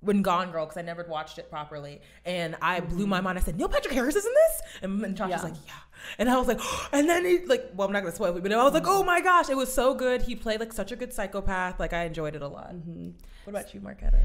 when 0.00 0.22
Gone 0.22 0.50
Girl 0.52 0.66
because 0.66 0.76
I 0.76 0.82
never 0.82 1.04
watched 1.08 1.38
it 1.38 1.48
properly, 1.50 2.00
and 2.24 2.56
I 2.60 2.80
blew 2.80 3.06
my 3.06 3.20
mind. 3.20 3.38
I 3.38 3.42
said, 3.42 3.56
Neil 3.56 3.68
Patrick 3.68 3.94
Harris 3.94 4.16
is 4.16 4.26
in 4.26 4.32
this, 4.32 4.62
and, 4.82 5.04
and 5.04 5.16
Josh 5.16 5.30
was 5.30 5.40
Mm-hmm. 5.42 5.52
Like, 5.54 5.66
yeah. 5.66 5.72
And 6.18 6.28
I 6.30 6.36
was 6.38 6.48
like, 6.48 6.60
and 6.92 7.08
then 7.08 7.24
he 7.24 7.44
like, 7.46 7.70
well, 7.74 7.86
I'm 7.86 7.92
not 7.92 8.00
gonna 8.00 8.14
spoil 8.14 8.36
it, 8.36 8.42
but 8.42 8.52
I 8.52 8.62
was 8.62 8.72
like, 8.74 8.86
oh 8.86 9.02
my 9.02 9.20
gosh, 9.20 9.48
it 9.50 9.56
was 9.56 9.72
so 9.72 9.94
good. 9.94 10.22
He 10.22 10.34
played 10.36 10.60
like 10.60 10.72
such 10.72 10.92
a 10.92 10.96
good 10.96 11.12
psychopath. 11.12 11.78
Like 11.80 11.92
I 11.92 12.04
enjoyed 12.04 12.34
it 12.34 12.42
a 12.42 12.48
lot. 12.48 12.72
Mm-hmm. 12.74 13.10
What 13.44 13.50
about 13.50 13.74
you, 13.74 13.80
Marketa? 13.80 14.22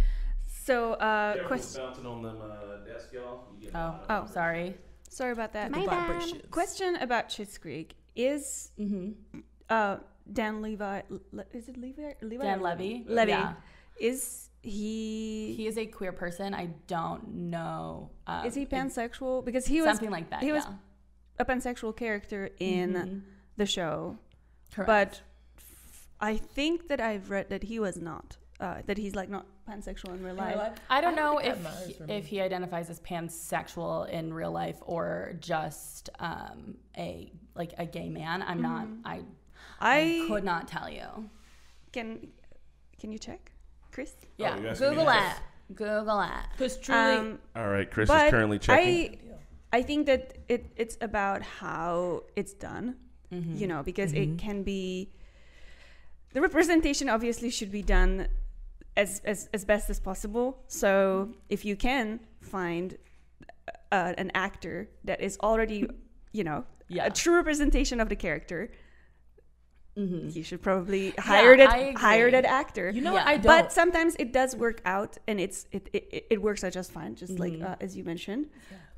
So, 0.47 0.93
uh, 0.93 1.45
question. 1.47 1.83
bouncing 1.85 2.05
on 2.07 2.23
them 2.23 2.37
uh, 2.41 2.77
desk, 2.85 3.09
y'all. 3.13 3.43
You 3.59 3.67
get 3.67 3.75
Oh, 3.75 3.99
Oh. 4.09 4.25
sorry. 4.31 4.75
Sorry 5.09 5.31
about 5.31 5.53
that. 5.53 5.71
The 5.71 5.81
vibrations. 5.81 6.41
Question 6.51 6.95
about 6.97 7.29
Schitt's 7.29 7.57
Creek 7.57 7.95
is 8.15 8.71
Mm-hmm. 8.79 9.39
uh, 9.69 9.97
Dan 10.31 10.61
Levi. 10.63 11.01
Le- 11.31 11.45
is 11.53 11.69
it 11.69 11.77
Levi? 11.77 12.13
Levi 12.21 12.43
Dan 12.43 12.61
Levy. 12.61 13.05
Levy. 13.07 13.31
Yeah. 13.31 13.53
Is 13.99 14.49
he? 14.63 15.53
He 15.55 15.67
is 15.67 15.77
a 15.77 15.85
queer 15.85 16.11
person. 16.11 16.53
I 16.55 16.69
don't 16.87 17.27
know. 17.35 18.09
Um, 18.25 18.45
is 18.45 18.55
he 18.55 18.65
pansexual? 18.65 19.45
Because 19.45 19.67
he 19.67 19.81
was 19.81 19.85
something 19.89 20.09
like 20.09 20.31
that? 20.31 20.41
he 20.41 20.51
was 20.51 20.63
yeah. 20.65 20.73
A 21.39 21.45
pansexual 21.45 21.95
character 21.95 22.49
in 22.59 22.93
Mhm. 22.93 23.21
the 23.57 23.65
show, 23.65 24.17
Correct. 24.73 24.87
but 24.87 25.21
f- 25.57 26.07
I 26.19 26.37
think 26.37 26.87
that 26.87 26.99
I've 27.01 27.29
read 27.29 27.49
that 27.49 27.63
he 27.63 27.79
was 27.79 27.97
not. 27.97 28.37
Uh, 28.57 28.81
that 28.85 28.97
he's 28.97 29.15
like 29.15 29.27
not 29.29 29.45
pansexual 29.69 30.13
in 30.13 30.23
real 30.23 30.35
life. 30.35 30.55
I 30.55 30.61
don't 30.61 30.79
I 30.89 31.01
don't 31.01 31.15
know 31.17 31.39
if 31.39 31.57
he, 31.87 32.13
if 32.13 32.25
he 32.27 32.39
identifies 32.39 32.89
as 32.89 33.01
pansexual 33.01 34.07
in 34.09 34.33
real 34.33 34.51
life 34.51 34.77
or 34.81 35.33
just 35.41 36.09
um, 36.19 36.77
a 36.97 37.33
like 37.53 37.73
a 37.77 37.85
gay 37.85 38.07
man. 38.09 38.41
I'm 38.41 38.61
not. 38.61 38.87
I, 39.03 39.15
I 39.81 40.23
I 40.23 40.25
could 40.29 40.45
not 40.45 40.69
tell 40.69 40.89
you. 40.89 41.29
can. 41.91 42.27
Can 42.97 43.11
you 43.11 43.19
check, 43.19 43.51
Chris? 43.91 44.13
Yeah, 44.37 44.57
you 44.57 44.67
asking 44.69 44.87
me 44.87 44.95
Google 44.95 45.05
now? 45.13 45.31
it. 45.31 45.75
Google 45.75 46.21
it. 46.21 46.29
Because 46.53 46.77
truly, 46.77 47.17
Um, 47.17 47.39
All 47.57 47.67
right, 47.67 47.91
Chris 47.91 48.09
is 48.09 48.31
currently 48.31 48.57
checking. 48.57 49.19
I, 49.19 49.24
I 49.77 49.81
think 49.89 50.05
that 50.11 50.23
it, 50.53 50.61
it's 50.83 50.97
about 51.09 51.39
how 51.61 52.23
it's 52.39 52.53
done, 52.69 52.87
Mm-hmm. 53.33 53.55
you 53.61 53.67
know, 53.71 53.81
because 53.91 54.11
it 54.23 54.29
can 54.37 54.57
be 54.63 55.09
the 56.33 56.41
representation 56.41 57.09
obviously 57.09 57.49
should 57.57 57.71
be 57.71 57.81
done 57.97 58.27
as, 58.95 59.09
as, 59.31 59.49
as 59.57 59.65
best 59.65 59.89
as 59.89 59.99
possible. 59.99 60.47
So 60.67 61.29
if 61.55 61.65
you 61.65 61.75
can 61.87 62.19
find 62.55 62.87
uh, 63.91 64.13
an 64.23 64.29
actor 64.35 64.77
that 65.09 65.19
is 65.27 65.33
already, 65.47 65.79
you 66.37 66.43
know, 66.49 66.59
Yeah. 66.87 67.07
a 67.07 67.11
true 67.21 67.35
representation 67.41 67.97
of 68.03 68.07
the 68.13 68.15
character, 68.25 68.61
Mm-hmm. 69.97 70.27
you 70.37 70.43
should 70.43 70.61
probably 70.69 71.03
hire 71.17 71.53
I 71.53 71.57
that 71.61 71.97
hire 72.07 72.29
that 72.37 72.43
actor. 72.61 72.85
you 72.97 73.01
know, 73.07 73.13
Yeah. 73.15 73.31
I 73.33 73.35
don't. 73.37 73.45
But 73.53 73.71
sometimes 73.71 74.11
it 74.23 74.29
does 74.39 74.51
work 74.65 74.79
out, 74.95 75.11
and 75.29 75.39
it's 75.45 75.59
it 75.71 75.83
it, 75.97 76.03
it 76.33 76.39
works 76.47 76.61
out 76.65 76.73
just 76.79 76.91
fine, 76.97 77.15
just 77.23 77.39
like 77.43 77.53
Mm-hmm. 77.53 77.71
uh, 77.79 77.85
as 77.85 77.91
you 77.97 78.03
mentioned. 78.03 78.45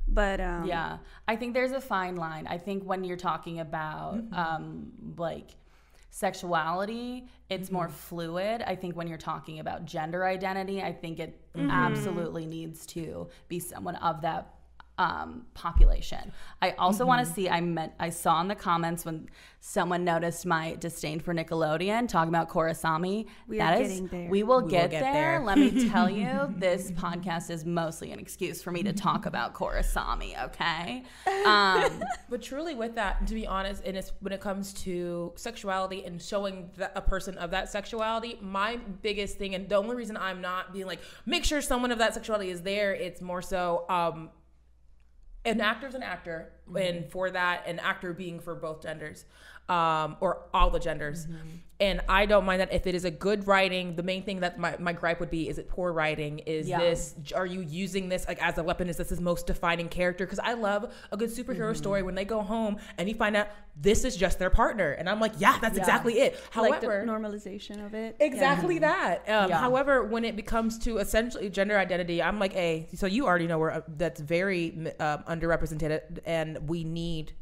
But 0.08 0.40
um, 0.40 0.64
Yeah, 0.66 0.98
I 1.26 1.36
think 1.36 1.54
there's 1.54 1.72
a 1.72 1.80
fine 1.80 2.16
line. 2.16 2.46
I 2.46 2.58
think 2.58 2.84
when 2.84 3.04
you're 3.04 3.16
talking 3.16 3.60
about 3.60 4.14
Mm-hmm. 4.16 4.34
um, 4.34 4.92
like 5.16 5.50
sexuality, 6.10 7.26
it's 7.48 7.68
Mm-hmm. 7.68 7.74
more 7.76 7.88
fluid. 7.88 8.62
I 8.62 8.74
think 8.74 8.96
when 8.96 9.06
you're 9.08 9.18
talking 9.18 9.58
about 9.60 9.84
gender 9.84 10.24
identity, 10.24 10.82
I 10.82 10.92
think 10.92 11.18
it 11.20 11.40
Mm-hmm. 11.54 11.70
absolutely 11.70 12.46
needs 12.46 12.86
to 12.86 13.28
be 13.48 13.58
someone 13.58 13.96
of 13.96 14.20
that 14.22 14.54
um, 14.98 15.46
population. 15.54 16.32
I 16.60 16.72
also 16.72 17.06
want 17.06 17.22
Mm-hmm. 17.22 17.28
to 17.30 17.34
see. 17.34 17.48
I 17.48 17.60
meant 17.60 17.92
I 18.00 18.10
saw 18.10 18.40
in 18.40 18.48
the 18.48 18.54
comments 18.54 19.04
when 19.04 19.28
someone 19.60 20.04
noticed 20.04 20.46
my 20.46 20.74
disdain 20.78 21.18
for 21.20 21.34
Nickelodeon, 21.34 22.08
talking 22.08 22.28
about 22.28 22.48
Korrasami. 22.48 23.26
We 23.48 23.58
That 23.58 23.78
are 23.78 23.82
is- 23.82 23.88
getting 23.88 24.06
there. 24.08 24.28
we 24.30 24.42
will 24.42 24.58
We 24.58 24.62
will 24.62 24.68
get, 24.70 24.90
get 24.90 25.00
there. 25.00 25.12
there. 25.38 25.40
Let 25.44 25.58
me 25.58 25.88
tell 25.90 26.08
you, 26.10 26.52
this 26.56 26.90
podcast 26.92 27.50
is 27.50 27.64
mostly 27.64 28.12
an 28.12 28.18
excuse 28.18 28.62
for 28.62 28.70
me 28.72 28.82
to 28.84 28.92
talk 28.92 29.26
about 29.26 29.54
Korrasami. 29.54 30.42
Okay. 30.46 31.04
Um, 31.46 31.90
But 32.30 32.42
truly, 32.42 32.74
with 32.74 32.94
that, 32.96 33.26
to 33.28 33.34
be 33.34 33.46
honest, 33.46 33.82
and 33.86 33.96
it's 33.96 34.12
when 34.20 34.32
it 34.32 34.40
comes 34.40 34.72
to 34.84 35.32
sexuality 35.36 36.04
and 36.04 36.20
showing 36.20 36.70
that 36.76 36.92
a 36.94 37.00
person 37.00 37.38
of 37.38 37.50
that 37.52 37.70
sexuality, 37.70 38.38
my 38.42 38.76
biggest 39.02 39.38
thing, 39.38 39.54
and 39.54 39.68
the 39.68 39.76
only 39.76 39.96
reason 39.96 40.16
I'm 40.16 40.40
not 40.42 40.72
being 40.74 40.86
like, 40.86 41.00
make 41.24 41.44
sure 41.44 41.60
someone 41.62 41.90
of 41.90 41.98
that 41.98 42.12
sexuality 42.14 42.50
is 42.50 42.62
there, 42.62 42.92
it's 42.94 43.20
more 43.22 43.40
so, 43.42 43.86
um, 43.88 44.28
an 45.44 45.60
actor's 45.60 45.94
an 45.94 46.02
actor, 46.02 46.52
and 46.74 47.10
for 47.10 47.30
that, 47.30 47.66
an 47.66 47.78
actor 47.78 48.12
being 48.12 48.40
for 48.40 48.54
both 48.54 48.82
genders, 48.82 49.24
um, 49.68 50.16
or 50.20 50.46
all 50.52 50.70
the 50.70 50.80
genders. 50.80 51.26
And 51.80 52.00
I 52.08 52.26
don't 52.26 52.44
mind 52.44 52.60
that 52.60 52.72
if 52.72 52.88
it 52.88 52.96
is 52.96 53.04
a 53.04 53.10
good 53.10 53.46
writing. 53.46 53.94
The 53.94 54.02
main 54.02 54.24
thing 54.24 54.40
that 54.40 54.58
my, 54.58 54.76
my 54.80 54.92
gripe 54.92 55.20
would 55.20 55.30
be 55.30 55.48
is 55.48 55.58
it 55.58 55.68
poor 55.68 55.92
writing? 55.92 56.40
Is 56.40 56.68
Yeah. 56.68 56.78
this 56.80 57.14
are 57.36 57.46
you 57.46 57.60
using 57.60 58.08
this 58.08 58.26
like 58.26 58.42
as 58.42 58.58
a 58.58 58.64
weapon? 58.64 58.88
Is 58.88 58.96
this 58.96 59.10
his 59.10 59.20
most 59.20 59.46
defining 59.46 59.88
character? 59.88 60.26
Because 60.26 60.40
I 60.40 60.54
love 60.54 60.92
a 61.12 61.16
good 61.16 61.30
superhero 61.30 61.76
story 61.76 62.02
when 62.02 62.16
they 62.16 62.24
go 62.24 62.42
home 62.42 62.78
and 62.98 63.08
you 63.08 63.14
find 63.14 63.36
out 63.36 63.48
this 63.80 64.04
is 64.04 64.16
just 64.16 64.40
their 64.40 64.50
partner, 64.50 64.90
and 64.90 65.08
I'm 65.08 65.20
like, 65.20 65.34
yeah, 65.38 65.56
that's 65.60 65.76
Yeah. 65.76 65.82
exactly 65.82 66.18
it. 66.18 66.32
like 66.56 66.80
the 66.80 66.88
However, 66.88 67.04
normalization 67.06 67.86
of 67.86 67.94
it. 67.94 68.16
Exactly 68.18 68.80
that. 68.80 69.18
Um, 69.28 69.48
Yeah. 69.50 69.58
However, 69.60 70.02
when 70.02 70.24
it 70.24 70.34
becomes 70.34 70.80
to 70.80 70.98
essentially 70.98 71.48
gender 71.48 71.78
identity, 71.78 72.20
I'm 72.20 72.40
like, 72.40 72.54
hey, 72.54 72.88
so 72.96 73.06
you 73.06 73.26
already 73.26 73.46
know 73.46 73.58
where 73.60 73.84
that's 73.96 74.20
very 74.20 74.72
um, 74.98 75.22
underrepresented, 75.28 76.18
and 76.26 76.68
we 76.68 76.82
need 76.82 77.34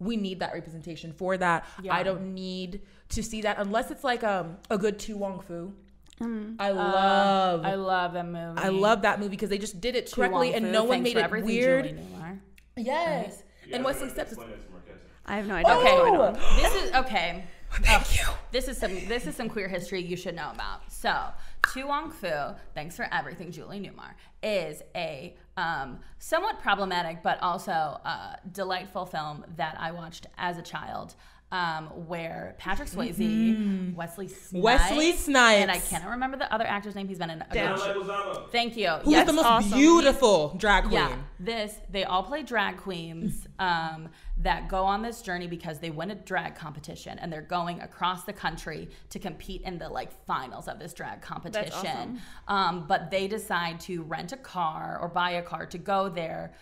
we 0.00 0.16
need 0.16 0.40
that 0.40 0.52
representation 0.54 1.12
for 1.12 1.36
that. 1.36 1.66
Yeah. 1.82 1.94
I 1.94 2.02
don't 2.02 2.34
need 2.34 2.82
to 3.10 3.22
see 3.22 3.42
that 3.42 3.58
unless 3.58 3.90
it's 3.90 4.04
like 4.04 4.22
um, 4.24 4.56
a 4.70 4.78
good 4.78 4.98
To 5.00 5.16
Wong 5.16 5.40
Foo. 5.40 5.72
Mm. 6.20 6.56
I 6.58 6.70
love. 6.70 7.64
I 7.64 7.74
love 7.74 8.12
that 8.14 8.26
movie. 8.26 8.58
I 8.60 8.68
love 8.68 9.02
that 9.02 9.18
movie 9.20 9.30
because 9.30 9.50
they 9.50 9.58
just 9.58 9.80
did 9.80 9.94
it 9.94 10.10
correctly 10.12 10.54
and 10.54 10.72
no 10.72 10.84
one 10.84 11.02
made 11.02 11.16
it 11.16 11.30
weird. 11.30 11.86
Julie 11.88 11.98
Newmar. 12.00 12.38
Yes. 12.76 13.42
and 13.72 13.84
Wesley 13.84 14.08
Snipes 14.08 14.32
is 14.32 14.38
Explain 14.38 14.50
it 14.50 14.62
to 14.62 14.68
Marketa. 14.68 14.98
I 15.26 15.36
have 15.36 15.46
no 15.46 15.54
idea 15.54 15.74
what's 15.74 15.90
going 15.90 16.16
Oh, 16.16 16.22
on. 16.22 16.34
This 16.56 16.74
is 16.84 16.92
okay. 16.94 17.44
thank 17.82 18.18
you. 18.18 18.24
This 18.50 18.66
is 18.68 18.78
some 18.78 18.94
this 19.08 19.26
is 19.26 19.36
some 19.36 19.48
queer 19.48 19.68
history 19.68 20.00
you 20.02 20.16
should 20.16 20.34
know 20.34 20.50
about. 20.52 20.90
So, 20.90 21.14
To 21.74 21.86
Wong 21.86 22.10
Foo, 22.10 22.54
thanks 22.74 22.96
for 22.96 23.06
everything, 23.12 23.52
Julie 23.52 23.80
Newmar, 23.80 24.14
is 24.42 24.82
a 24.94 25.36
um, 25.56 26.00
somewhat 26.18 26.60
problematic 26.60 27.22
but 27.22 27.40
also 27.42 28.00
uh, 28.04 28.36
delightful 28.52 29.06
film 29.06 29.44
that 29.56 29.76
I 29.78 29.92
watched 29.92 30.26
as 30.38 30.56
a 30.56 30.62
child. 30.62 31.14
Um, 31.50 31.86
where 32.06 32.54
Patrick 32.58 32.90
Swayze, 32.90 33.94
Wesley 33.94 34.28
Snipes, 34.28 34.48
Mm-hmm. 34.52 34.60
Wesley 34.60 35.12
Snipes. 35.12 35.62
and 35.62 35.70
I 35.70 35.78
cannot 35.78 36.10
remember 36.10 36.36
the 36.36 36.52
other 36.52 36.66
actor's 36.66 36.94
name. 36.94 37.08
He's 37.08 37.16
been 37.18 37.30
in 37.30 37.40
a 37.40 37.46
Damn. 37.50 37.74
good 37.76 37.84
John 37.86 38.04
Leguizamo. 38.06 38.50
Thank 38.50 38.76
you. 38.76 38.88
Who's 38.90 39.10
Yes, 39.12 39.26
the 39.26 39.32
most 39.32 39.46
awesome. 39.46 39.78
beautiful 39.78 40.54
drag 40.58 40.84
queen? 40.84 40.92
yeah, 40.94 41.16
this 41.40 41.74
they 41.90 42.04
all 42.04 42.22
play 42.22 42.42
drag 42.42 42.76
queens 42.76 43.46
um, 43.58 44.10
that 44.36 44.68
go 44.68 44.84
on 44.84 45.00
this 45.00 45.22
journey 45.22 45.46
because 45.46 45.78
they 45.78 45.88
win 45.88 46.10
a 46.10 46.14
drag 46.16 46.54
competition 46.54 47.18
and 47.18 47.32
they're 47.32 47.40
going 47.40 47.80
across 47.80 48.24
the 48.24 48.32
country 48.34 48.90
to 49.08 49.18
compete 49.18 49.62
in 49.62 49.78
the 49.78 49.88
like 49.88 50.12
finals 50.26 50.68
of 50.68 50.78
this 50.78 50.92
drag 50.92 51.22
competition. 51.22 52.20
Um, 52.46 52.84
but 52.86 53.10
they 53.10 53.26
decide 53.26 53.80
to 53.80 54.02
rent 54.02 54.32
a 54.32 54.36
car 54.36 54.98
or 55.00 55.08
buy 55.08 55.30
a 55.30 55.42
car 55.42 55.64
to 55.64 55.78
go 55.78 56.10
there. 56.10 56.52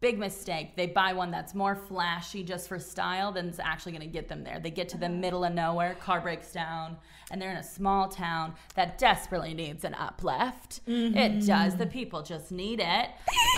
Big 0.00 0.18
mistake. 0.18 0.76
They 0.76 0.86
buy 0.86 1.14
one 1.14 1.30
that's 1.30 1.54
more 1.54 1.74
flashy 1.74 2.42
just 2.42 2.68
for 2.68 2.78
style 2.78 3.32
than 3.32 3.48
it's 3.48 3.58
actually 3.58 3.92
going 3.92 4.02
to 4.02 4.08
get 4.08 4.28
them 4.28 4.44
there. 4.44 4.60
They 4.60 4.70
get 4.70 4.90
to 4.90 4.98
the 4.98 5.08
middle 5.08 5.42
of 5.44 5.54
nowhere, 5.54 5.94
car 5.94 6.20
breaks 6.20 6.52
down, 6.52 6.98
and 7.30 7.40
they're 7.40 7.50
in 7.50 7.56
a 7.56 7.62
small 7.62 8.08
town 8.08 8.54
that 8.74 8.98
desperately 8.98 9.54
needs 9.54 9.84
an 9.84 9.94
uplift. 9.94 10.80
It 10.86 11.46
does. 11.46 11.76
The 11.76 11.86
people 11.86 12.22
just 12.22 12.52
need 12.52 12.80
it. 12.80 13.08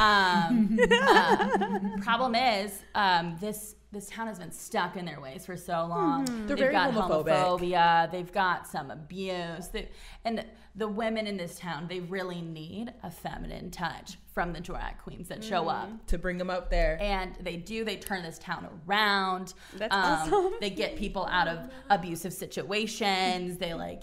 Um, 0.00 0.78
uh, 1.02 1.78
problem 2.02 2.36
is, 2.36 2.82
um, 2.94 3.36
this 3.40 3.74
this 3.90 4.06
town 4.10 4.26
has 4.26 4.38
been 4.38 4.52
stuck 4.52 4.96
in 4.96 5.06
their 5.06 5.18
ways 5.18 5.46
for 5.46 5.56
so 5.56 5.86
long. 5.86 6.26
They're 6.46 6.56
They've 6.56 6.70
got 6.70 6.92
homophobic. 6.92 7.28
homophobia. 7.28 8.12
They've 8.12 8.30
got 8.30 8.66
some 8.66 8.90
abuse. 8.90 9.68
They, 9.68 9.88
and 10.26 10.44
the 10.76 10.86
women 10.86 11.26
in 11.26 11.38
this 11.38 11.58
town, 11.58 11.86
they 11.88 12.00
really 12.00 12.42
need 12.42 12.92
a 13.02 13.10
feminine 13.10 13.70
touch 13.70 14.18
from 14.38 14.52
the 14.52 14.60
drag 14.60 14.96
queens 14.98 15.26
that 15.26 15.42
show 15.42 15.68
up. 15.68 15.90
to 16.06 16.16
bring 16.16 16.38
them 16.38 16.48
up 16.48 16.70
there. 16.70 16.96
And 17.00 17.34
they 17.40 17.56
do, 17.56 17.84
they 17.84 17.96
turn 17.96 18.22
this 18.22 18.38
town 18.38 18.68
around. 18.86 19.52
Um, 19.72 19.78
That's 19.80 19.92
awesome. 19.92 20.52
They 20.60 20.70
get 20.70 20.94
people 20.94 21.26
out 21.26 21.48
of 21.48 21.58
abusive 21.90 22.32
situations. 22.32 23.58
They 23.58 23.74
like 23.74 24.02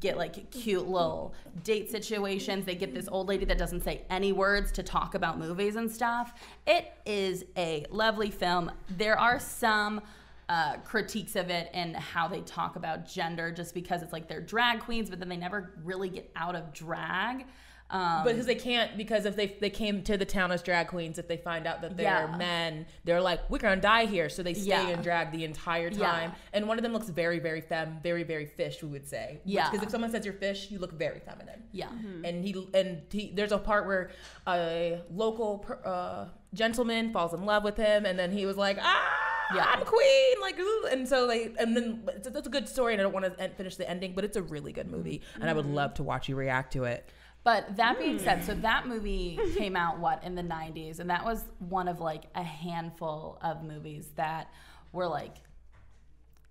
get 0.00 0.16
like 0.16 0.50
cute 0.50 0.88
little 0.88 1.34
date 1.62 1.90
situations. 1.90 2.64
They 2.64 2.74
get 2.74 2.94
this 2.94 3.06
old 3.06 3.28
lady 3.28 3.44
that 3.44 3.58
doesn't 3.58 3.82
say 3.84 4.00
any 4.08 4.32
words 4.32 4.72
to 4.72 4.82
talk 4.82 5.14
about 5.14 5.38
movies 5.38 5.76
and 5.76 5.90
stuff. 5.90 6.32
It 6.66 6.94
is 7.04 7.44
a 7.58 7.84
lovely 7.90 8.30
film. 8.30 8.72
There 8.96 9.20
are 9.20 9.38
some 9.38 10.00
uh, 10.48 10.76
critiques 10.84 11.36
of 11.36 11.50
it 11.50 11.68
and 11.74 11.94
how 11.94 12.28
they 12.28 12.40
talk 12.40 12.76
about 12.76 13.06
gender 13.06 13.50
just 13.50 13.74
because 13.74 14.00
it's 14.00 14.14
like 14.14 14.26
they're 14.26 14.40
drag 14.40 14.80
queens, 14.80 15.10
but 15.10 15.18
then 15.18 15.28
they 15.28 15.36
never 15.36 15.74
really 15.84 16.08
get 16.08 16.30
out 16.34 16.54
of 16.54 16.72
drag. 16.72 17.44
Um, 17.88 18.24
But 18.24 18.32
because 18.32 18.46
they 18.46 18.56
can't, 18.56 18.96
because 18.96 19.26
if 19.26 19.36
they 19.36 19.56
they 19.60 19.70
came 19.70 20.02
to 20.02 20.16
the 20.16 20.24
town 20.24 20.50
as 20.50 20.60
drag 20.62 20.88
queens, 20.88 21.18
if 21.18 21.28
they 21.28 21.36
find 21.36 21.66
out 21.68 21.82
that 21.82 21.96
they're 21.96 22.28
Yeah. 22.28 22.36
men, 22.36 22.86
they're 23.04 23.20
like, 23.20 23.48
we're 23.48 23.58
gonna 23.58 23.80
die 23.80 24.06
here. 24.06 24.28
So 24.28 24.42
they 24.42 24.54
stay 24.54 24.70
Yeah. 24.70 24.88
in 24.88 25.02
drag 25.02 25.30
the 25.30 25.44
entire 25.44 25.88
Yeah. 25.88 25.98
time. 26.10 26.32
And 26.52 26.66
one 26.66 26.78
of 26.78 26.82
them 26.82 26.92
looks 26.92 27.08
very, 27.08 27.38
very 27.38 27.60
femme, 27.60 28.00
very, 28.02 28.24
very 28.24 28.46
fish. 28.46 28.82
We 28.82 28.88
would 28.88 29.06
say, 29.06 29.40
Yeah. 29.44 29.70
Because 29.70 29.84
if 29.84 29.90
someone 29.90 30.10
says 30.10 30.24
you're 30.24 30.34
fish, 30.34 30.70
you 30.70 30.78
look 30.80 30.92
very 30.92 31.20
feminine. 31.20 31.62
yeah. 31.70 31.88
And 32.24 32.44
he 32.44 32.68
and 32.74 33.02
he, 33.10 33.30
there's 33.34 33.52
a 33.52 33.58
part 33.58 33.86
where 33.86 34.10
a 34.48 35.00
local 35.10 35.64
uh, 35.84 36.26
gentleman 36.54 37.12
falls 37.12 37.34
in 37.34 37.44
love 37.44 37.62
with 37.64 37.76
him, 37.76 38.04
and 38.04 38.18
then 38.18 38.32
he 38.32 38.46
was 38.46 38.56
like, 38.56 38.78
ah. 38.80 39.22
Yeah. 39.54 39.64
I'm 39.64 39.84
queen, 39.84 40.40
like, 40.40 40.58
ooh. 40.58 40.86
and 40.90 41.08
so 41.08 41.24
like, 41.24 41.54
and 41.60 41.76
then 41.76 42.02
it's, 42.08 42.28
that's 42.28 42.48
a 42.48 42.50
good 42.50 42.68
story, 42.68 42.94
and 42.94 43.00
I 43.00 43.04
don't 43.04 43.12
want 43.12 43.26
to 43.38 43.48
finish 43.50 43.76
the 43.76 43.88
ending, 43.88 44.12
but 44.12 44.24
it's 44.24 44.36
a 44.36 44.42
really 44.42 44.72
good 44.72 44.90
movie, 44.90 45.22
and 45.40 45.48
I 45.48 45.52
would 45.52 45.66
love 45.66 45.94
to 45.94 46.02
watch 46.02 46.28
you 46.28 46.34
react 46.34 46.72
to 46.72 46.82
it. 46.82 47.08
But 47.46 47.76
that 47.76 48.00
being 48.00 48.18
said, 48.18 48.42
so 48.42 48.56
hmm. 48.56 48.62
that 48.62 48.88
movie 48.88 49.38
came 49.56 49.76
out 49.76 50.00
what 50.00 50.24
in 50.24 50.34
the 50.34 50.42
90s 50.42 50.98
and 50.98 51.08
that 51.10 51.24
was 51.24 51.44
one 51.60 51.86
of 51.86 52.00
like 52.00 52.24
a 52.34 52.42
handful 52.42 53.38
of 53.40 53.62
movies 53.62 54.08
that 54.16 54.50
were 54.90 55.06
like 55.06 55.36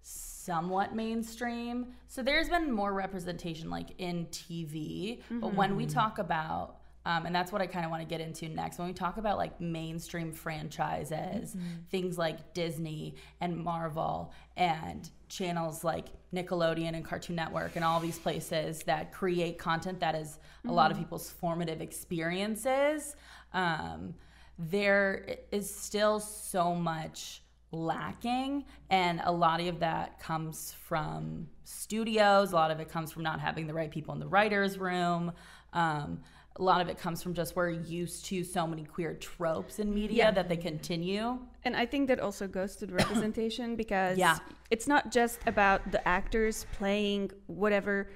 somewhat 0.03 0.95
mainstream. 0.95 1.87
So 2.07 2.23
there's 2.23 2.47
been 2.47 2.71
more 2.71 2.93
representation 2.93 3.69
like 3.69 3.89
in 3.97 4.27
TV, 4.27 5.21
but 5.29 5.53
when 5.53 5.75
we 5.75 5.83
hmm. 5.83 5.89
talk 5.89 6.17
about 6.17 6.77
um, 7.07 7.27
and 7.27 7.35
that's 7.35 7.51
what 7.51 7.61
I 7.61 7.67
kind 7.67 7.85
of 7.85 7.91
want 7.91 8.01
to 8.01 8.07
get 8.07 8.19
into 8.19 8.49
next. 8.49 8.79
When 8.79 8.87
we 8.87 8.93
talk 8.93 9.17
about 9.17 9.37
like 9.37 9.61
mainstream 9.61 10.31
franchises, 10.31 11.53
hmm. 11.53 11.59
things 11.91 12.17
like 12.17 12.53
Disney 12.55 13.15
and 13.41 13.55
Marvel 13.55 14.33
and 14.57 15.07
channels 15.35 15.83
like 15.83 16.07
Nickelodeon 16.33 16.95
and 16.95 17.03
Cartoon 17.03 17.35
Network 17.35 17.75
and 17.75 17.83
all 17.83 17.99
these 17.99 18.19
places 18.19 18.83
that 18.83 19.11
create 19.11 19.57
content 19.57 19.99
that 19.99 20.15
is 20.15 20.39
a 20.67 20.71
lot 20.71 20.91
of 20.91 20.97
people's 20.97 21.29
formative 21.29 21.81
experiences, 21.81 23.15
um, 23.53 24.13
there 24.57 25.37
is 25.51 25.73
still 25.73 26.19
so 26.19 26.73
much 26.73 27.41
lacking 27.71 28.63
and 28.89 29.21
a 29.25 29.31
lot 29.31 29.59
of 29.59 29.79
that 29.79 30.17
comes 30.19 30.73
from 30.87 31.45
studios 31.65 32.53
a 32.53 32.55
lot 32.55 32.71
of 32.71 32.79
it 32.79 32.87
comes 32.87 33.11
from 33.11 33.21
not 33.21 33.39
having 33.39 33.67
the 33.67 33.73
right 33.73 33.91
people 33.91 34.13
in 34.13 34.19
the 34.19 34.27
writers 34.27 34.77
room 34.77 35.31
um, 35.73 36.21
a 36.57 36.63
lot 36.63 36.79
of 36.79 36.87
it 36.87 36.97
comes 36.97 37.21
from 37.21 37.33
just 37.33 37.55
we're 37.55 37.69
used 37.69 38.25
to 38.25 38.43
so 38.43 38.65
many 38.65 38.83
queer 38.83 39.13
tropes 39.15 39.79
in 39.79 39.93
media 39.93 40.17
Yeah. 40.17 40.31
that 40.31 40.47
they 40.47 40.57
continue 40.57 41.39
And 41.63 41.75
I 41.75 41.85
think 41.85 42.07
that 42.07 42.19
also 42.19 42.47
goes 42.47 42.75
to 42.77 42.85
the 42.85 42.93
representation 43.01 43.75
because 43.75 44.17
Yeah. 44.17 44.37
it's 44.69 44.87
not 44.87 45.11
just 45.11 45.39
about 45.47 45.91
the 45.91 46.07
actors 46.07 46.65
playing 46.77 47.31
whatever. 47.47 48.09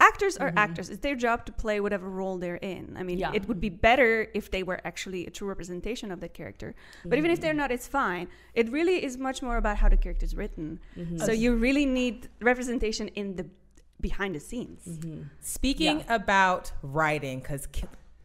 Actors 0.00 0.38
are 0.38 0.48
mm-hmm. 0.48 0.58
actors. 0.66 0.88
It's 0.88 1.02
their 1.02 1.14
job 1.14 1.44
to 1.44 1.52
play 1.52 1.78
whatever 1.78 2.08
role 2.08 2.38
they're 2.38 2.56
in. 2.56 2.96
I 2.96 3.02
mean, 3.02 3.18
Yeah. 3.18 3.32
it 3.34 3.46
would 3.46 3.60
be 3.60 3.68
better 3.68 4.26
if 4.34 4.50
they 4.50 4.62
were 4.62 4.80
actually 4.84 5.26
a 5.26 5.30
true 5.30 5.46
representation 5.46 6.10
of 6.10 6.20
that 6.20 6.32
character. 6.32 6.74
But 7.04 7.18
even 7.18 7.30
if 7.30 7.40
they're 7.40 7.52
mm. 7.52 7.64
not, 7.64 7.70
it's 7.70 7.86
fine. 7.86 8.28
It 8.54 8.72
really 8.72 9.04
is 9.04 9.18
much 9.18 9.42
more 9.42 9.58
about 9.58 9.76
how 9.76 9.88
the 9.90 9.98
character 9.98 10.24
is 10.24 10.34
written. 10.34 10.80
Mm-hmm. 10.96 11.18
So 11.18 11.32
you 11.32 11.54
really 11.54 11.86
need 11.86 12.28
representation 12.40 13.08
in 13.08 13.36
the 13.36 13.46
behind 14.00 14.34
the 14.34 14.40
scenes. 14.40 14.82
Mm-hmm. 14.86 15.22
Speaking 15.40 16.04
about 16.08 16.72
writing, 16.82 17.40
because 17.40 17.68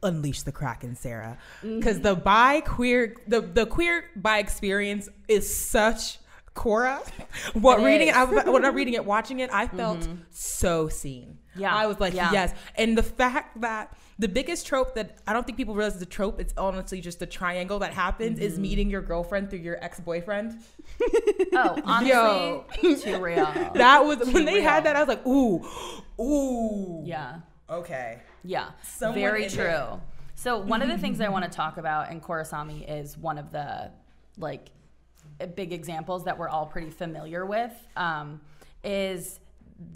unleash 0.04 0.44
the 0.44 0.52
Kraken, 0.52 0.96
Sarah, 0.96 1.38
mm-hmm. 1.62 1.80
because 1.80 2.00
the 2.00 2.16
bi 2.16 2.62
queer, 2.62 3.16
the 3.28 3.42
the 3.42 3.66
queer 3.66 4.06
bi 4.16 4.40
experience 4.40 5.10
is 5.28 5.54
such 5.54 6.20
Korra. 6.56 7.00
What 7.54 7.80
It 7.80 7.86
reading 7.86 8.08
it, 8.08 8.12
is. 8.12 8.18
I, 8.18 8.50
when 8.50 8.66
I'm 8.66 8.76
reading 8.82 8.94
it, 8.94 9.06
watching 9.06 9.40
it, 9.40 9.52
I 9.54 9.68
felt 9.68 10.00
mm-hmm. 10.00 10.22
so 10.32 10.88
seen. 10.88 11.40
Yeah, 11.58 11.74
I 11.74 11.88
was 11.88 12.00
like, 12.00 12.13
yeah. 12.13 12.32
yes. 12.32 12.54
And 12.76 12.98
the 12.98 13.04
fact 13.04 13.62
that 13.62 13.96
the 14.20 14.28
biggest 14.28 14.65
trope 14.65 14.96
that 14.96 15.18
I 15.28 15.34
don't 15.34 15.46
think 15.46 15.58
people 15.58 15.76
realize 15.76 15.96
is 15.96 16.02
a 16.02 16.06
trope, 16.06 16.39
it's 16.39 16.54
honestly 16.58 17.02
just 17.02 17.20
the 17.20 17.26
triangle 17.26 17.80
that 17.80 17.94
happens 17.94 18.39
is 18.39 18.58
meeting 18.60 18.89
your 18.89 19.02
girlfriend 19.02 19.50
through 19.50 19.60
your 19.60 19.84
ex 19.84 20.00
boyfriend. 20.00 20.60
oh 21.54 21.82
honestly 21.84 22.10
Yo. 22.10 22.65
too 22.96 23.22
real 23.22 23.46
That 23.76 24.06
was 24.06 24.20
when 24.34 24.46
they 24.46 24.56
real. 24.56 24.63
had 24.63 24.86
that, 24.86 24.96
I 24.96 25.00
was 25.00 25.08
like, 25.08 25.26
ooh, 25.26 25.65
ooh. 26.22 27.02
yeah 27.06 27.39
Okay. 27.70 28.20
Yeah, 28.44 28.70
Someone 28.84 29.20
very 29.20 29.50
true. 29.50 29.63
there. 29.63 30.00
So 30.36 30.60
one 30.60 30.82
of 30.84 30.88
the 30.89 30.98
things 30.98 31.20
I 31.20 31.30
want 31.36 31.46
to 31.46 31.50
talk 31.52 31.78
about 31.78 32.12
in 32.12 32.22
Korrasami 32.22 32.88
is 32.88 33.18
one 33.18 33.38
of 33.38 33.52
the 33.52 33.91
like 34.38 34.70
big 35.56 35.74
examples 35.74 36.26
that 36.26 36.38
we're 36.38 36.50
all 36.50 36.65
pretty 36.68 36.91
familiar 36.91 37.46
with. 37.46 37.72
Um, 37.98 38.41
is 38.84 39.39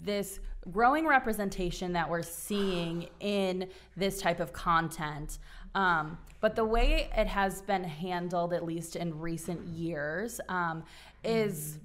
this 0.02 0.40
growing 0.72 1.06
representation 1.06 1.92
that 1.94 2.08
we're 2.08 2.22
seeing 2.22 3.08
in 3.20 3.68
this 3.96 4.20
type 4.20 4.40
of 4.40 4.52
content? 4.52 5.38
Um, 5.74 6.18
but 6.40 6.56
the 6.56 6.64
way 6.64 7.08
it 7.16 7.26
has 7.26 7.62
been 7.62 7.84
handled, 7.84 8.52
at 8.52 8.64
least 8.64 8.96
in 8.96 9.18
recent 9.18 9.66
years, 9.66 10.40
um, 10.48 10.82
is 11.22 11.78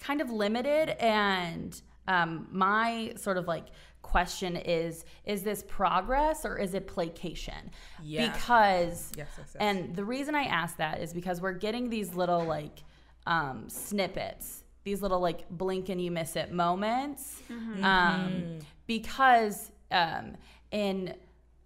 kind 0.00 0.20
of 0.20 0.30
limited 0.30 0.90
and 1.02 1.80
um, 2.06 2.46
my 2.50 3.12
sort 3.16 3.38
of 3.38 3.46
like 3.48 3.66
question 4.02 4.54
is 4.56 5.06
is 5.24 5.42
this 5.42 5.64
progress 5.66 6.44
or 6.44 6.58
is 6.58 6.74
it 6.74 6.86
placation 6.86 7.70
Yeah. 8.02 8.30
because 8.30 9.10
Yes, 9.16 9.28
yes, 9.38 9.48
yes. 9.54 9.56
and 9.58 9.96
the 9.96 10.04
reason 10.04 10.34
i 10.34 10.42
ask 10.44 10.76
that 10.76 11.00
is 11.00 11.14
because 11.14 11.40
we're 11.40 11.54
getting 11.54 11.88
these 11.88 12.14
little 12.14 12.44
like 12.44 12.84
um, 13.26 13.64
snippets 13.70 14.63
these 14.84 15.02
little 15.02 15.20
like 15.20 15.48
blink 15.50 15.88
and 15.88 16.00
you 16.00 16.10
miss 16.10 16.36
it 16.36 16.52
moments 16.52 17.42
um, 17.82 18.58
because 18.86 19.72
um, 19.90 20.36
in 20.70 21.14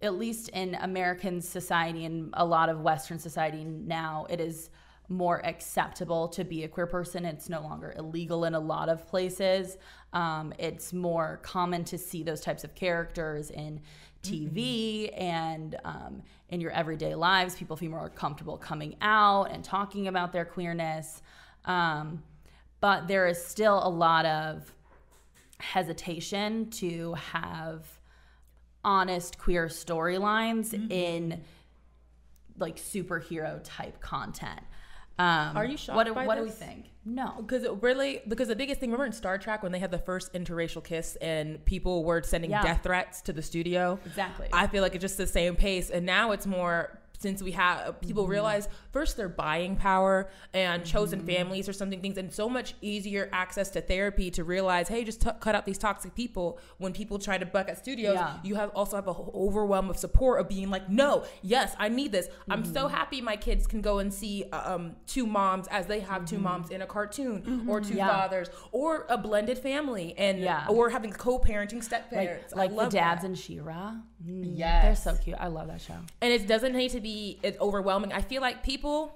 at 0.01 0.17
least 0.17 0.49
in 0.49 0.75
American 0.75 1.41
society 1.41 2.05
and 2.05 2.29
a 2.33 2.45
lot 2.45 2.69
of 2.69 2.81
Western 2.81 3.19
society 3.19 3.63
now, 3.65 4.25
it 4.29 4.39
is 4.39 4.69
more 5.09 5.45
acceptable 5.45 6.27
to 6.29 6.43
be 6.45 6.63
a 6.63 6.67
queer 6.67 6.85
person. 6.85 7.25
It's 7.25 7.49
no 7.49 7.61
longer 7.61 7.93
illegal 7.97 8.45
in 8.45 8.53
a 8.53 8.59
lot 8.59 8.89
of 8.89 9.07
places. 9.07 9.77
Um, 10.13 10.53
it's 10.57 10.93
more 10.93 11.39
common 11.41 11.83
to 11.85 11.97
see 11.97 12.23
those 12.23 12.41
types 12.41 12.63
of 12.63 12.75
characters 12.75 13.49
in 13.49 13.81
TV 14.23 15.11
and 15.17 15.75
um, 15.83 16.21
in 16.49 16.61
your 16.61 16.71
everyday 16.71 17.15
lives. 17.15 17.55
People 17.55 17.75
feel 17.75 17.89
more 17.89 18.09
comfortable 18.09 18.57
coming 18.57 18.95
out 19.01 19.45
and 19.51 19.63
talking 19.63 20.07
about 20.07 20.31
their 20.31 20.45
queerness. 20.45 21.21
Um, 21.65 22.23
but 22.81 23.07
there 23.07 23.27
is 23.27 23.43
still 23.43 23.79
a 23.85 23.89
lot 23.89 24.25
of 24.25 24.73
hesitation 25.59 26.69
to 26.71 27.13
have 27.15 27.85
honest 28.83 29.37
queer 29.37 29.67
storylines 29.67 30.73
in 30.91 31.41
like 32.57 32.77
superhero 32.77 33.59
type 33.63 33.99
content. 34.01 34.59
Um, 35.17 35.57
Are 35.57 35.65
you 35.65 35.75
shocked 35.75 35.97
What, 35.97 36.07
do- 36.07 36.13
by 36.13 36.25
what 36.25 36.35
do 36.37 36.43
we 36.43 36.49
think? 36.49 36.85
No. 37.03 37.33
Because 37.41 37.63
it 37.63 37.71
really, 37.81 38.21
because 38.27 38.47
the 38.47 38.55
biggest 38.55 38.79
thing, 38.79 38.89
remember 38.89 39.05
in 39.05 39.11
Star 39.11 39.37
Trek 39.37 39.63
when 39.63 39.71
they 39.73 39.79
had 39.79 39.91
the 39.91 39.97
first 39.97 40.31
interracial 40.33 40.81
kiss 40.83 41.17
and 41.17 41.63
people 41.65 42.03
were 42.05 42.21
sending 42.23 42.51
Yeah. 42.51 42.61
death 42.61 42.81
threats 42.83 43.21
to 43.23 43.33
the 43.33 43.41
studio? 43.41 43.99
Exactly. 44.05 44.47
I 44.53 44.67
feel 44.67 44.81
like 44.81 44.95
it's 44.95 45.01
just 45.01 45.17
the 45.17 45.27
same 45.27 45.55
pace. 45.57 45.89
And 45.89 46.05
now 46.05 46.31
it's 46.31 46.45
more, 46.47 46.99
since 47.17 47.41
we 47.41 47.51
have, 47.51 47.99
people 48.01 48.23
Mm-hmm. 48.23 48.31
realize 48.31 48.69
first 48.91 49.17
their 49.17 49.29
buying 49.29 49.75
power 49.75 50.29
and 50.53 50.85
chosen 50.85 51.25
families 51.25 51.67
or 51.67 51.73
something 51.73 52.01
things, 52.01 52.17
and 52.17 52.31
so 52.33 52.47
much 52.49 52.75
easier 52.81 53.29
access 53.33 53.69
to 53.71 53.81
therapy 53.81 54.31
to 54.31 54.43
realize, 54.43 54.87
hey, 54.87 55.03
just 55.03 55.21
t- 55.21 55.29
cut 55.39 55.53
out 55.55 55.65
these 55.65 55.77
toxic 55.77 56.15
people. 56.15 56.59
When 56.77 56.93
people 56.93 57.19
try 57.19 57.37
to 57.37 57.45
buck 57.45 57.67
at 57.69 57.77
studios, 57.77 58.15
Yeah. 58.15 58.37
you 58.43 58.55
have 58.55 58.69
also 58.71 58.95
have 58.95 59.07
a 59.07 59.13
whole 59.13 59.31
overwhelm 59.35 59.89
of 59.89 59.97
support 59.97 60.39
of 60.39 60.47
being 60.47 60.69
like, 60.69 60.89
no, 60.89 61.23
yes, 61.41 61.75
I 61.77 61.89
need 61.89 62.11
this. 62.11 62.29
I'm 62.49 62.63
so 62.65 62.85
Mm-hmm. 62.85 62.95
happy 62.95 63.21
my 63.21 63.35
kids 63.35 63.67
can 63.67 63.81
go 63.81 63.99
and 63.99 64.13
see 64.13 64.45
um, 64.51 64.95
two 65.07 65.25
moms 65.25 65.67
as 65.67 65.85
they 65.87 65.99
have 66.01 66.25
two 66.25 66.37
moms 66.39 66.69
in 66.71 66.81
a 66.81 66.87
cartoon, 66.87 67.65
or 67.67 67.79
two 67.81 67.89
Mm-hmm. 67.89 67.97
Yeah. 67.97 68.07
fathers, 68.07 68.49
or 68.71 69.05
a 69.09 69.17
blended 69.17 69.57
family, 69.57 70.13
and 70.17 70.39
Yeah. 70.39 70.65
or 70.69 70.89
having 70.89 71.11
co-parenting 71.11 71.83
step 71.83 72.07
Like, 72.11 72.27
parents. 72.27 72.53
I 72.53 72.57
like 72.57 72.69
the 72.75 72.87
dads 72.89 73.21
that. 73.23 73.27
in 73.27 73.35
She-Ra. 73.35 73.95
Mm, 74.25 74.57
Yes. 74.57 74.83
They're 75.03 75.13
so 75.15 75.21
cute. 75.23 75.37
I 75.39 75.47
love 75.47 75.67
that 75.67 75.81
show. 75.81 75.95
and 76.21 76.33
it 76.33 76.47
doesn't 76.47 76.73
need 76.73 76.91
to 76.91 76.99
be 76.99 77.39
it's 77.43 77.59
overwhelming. 77.59 78.11
I 78.11 78.21
feel 78.21 78.41
like 78.41 78.63
people. 78.63 79.13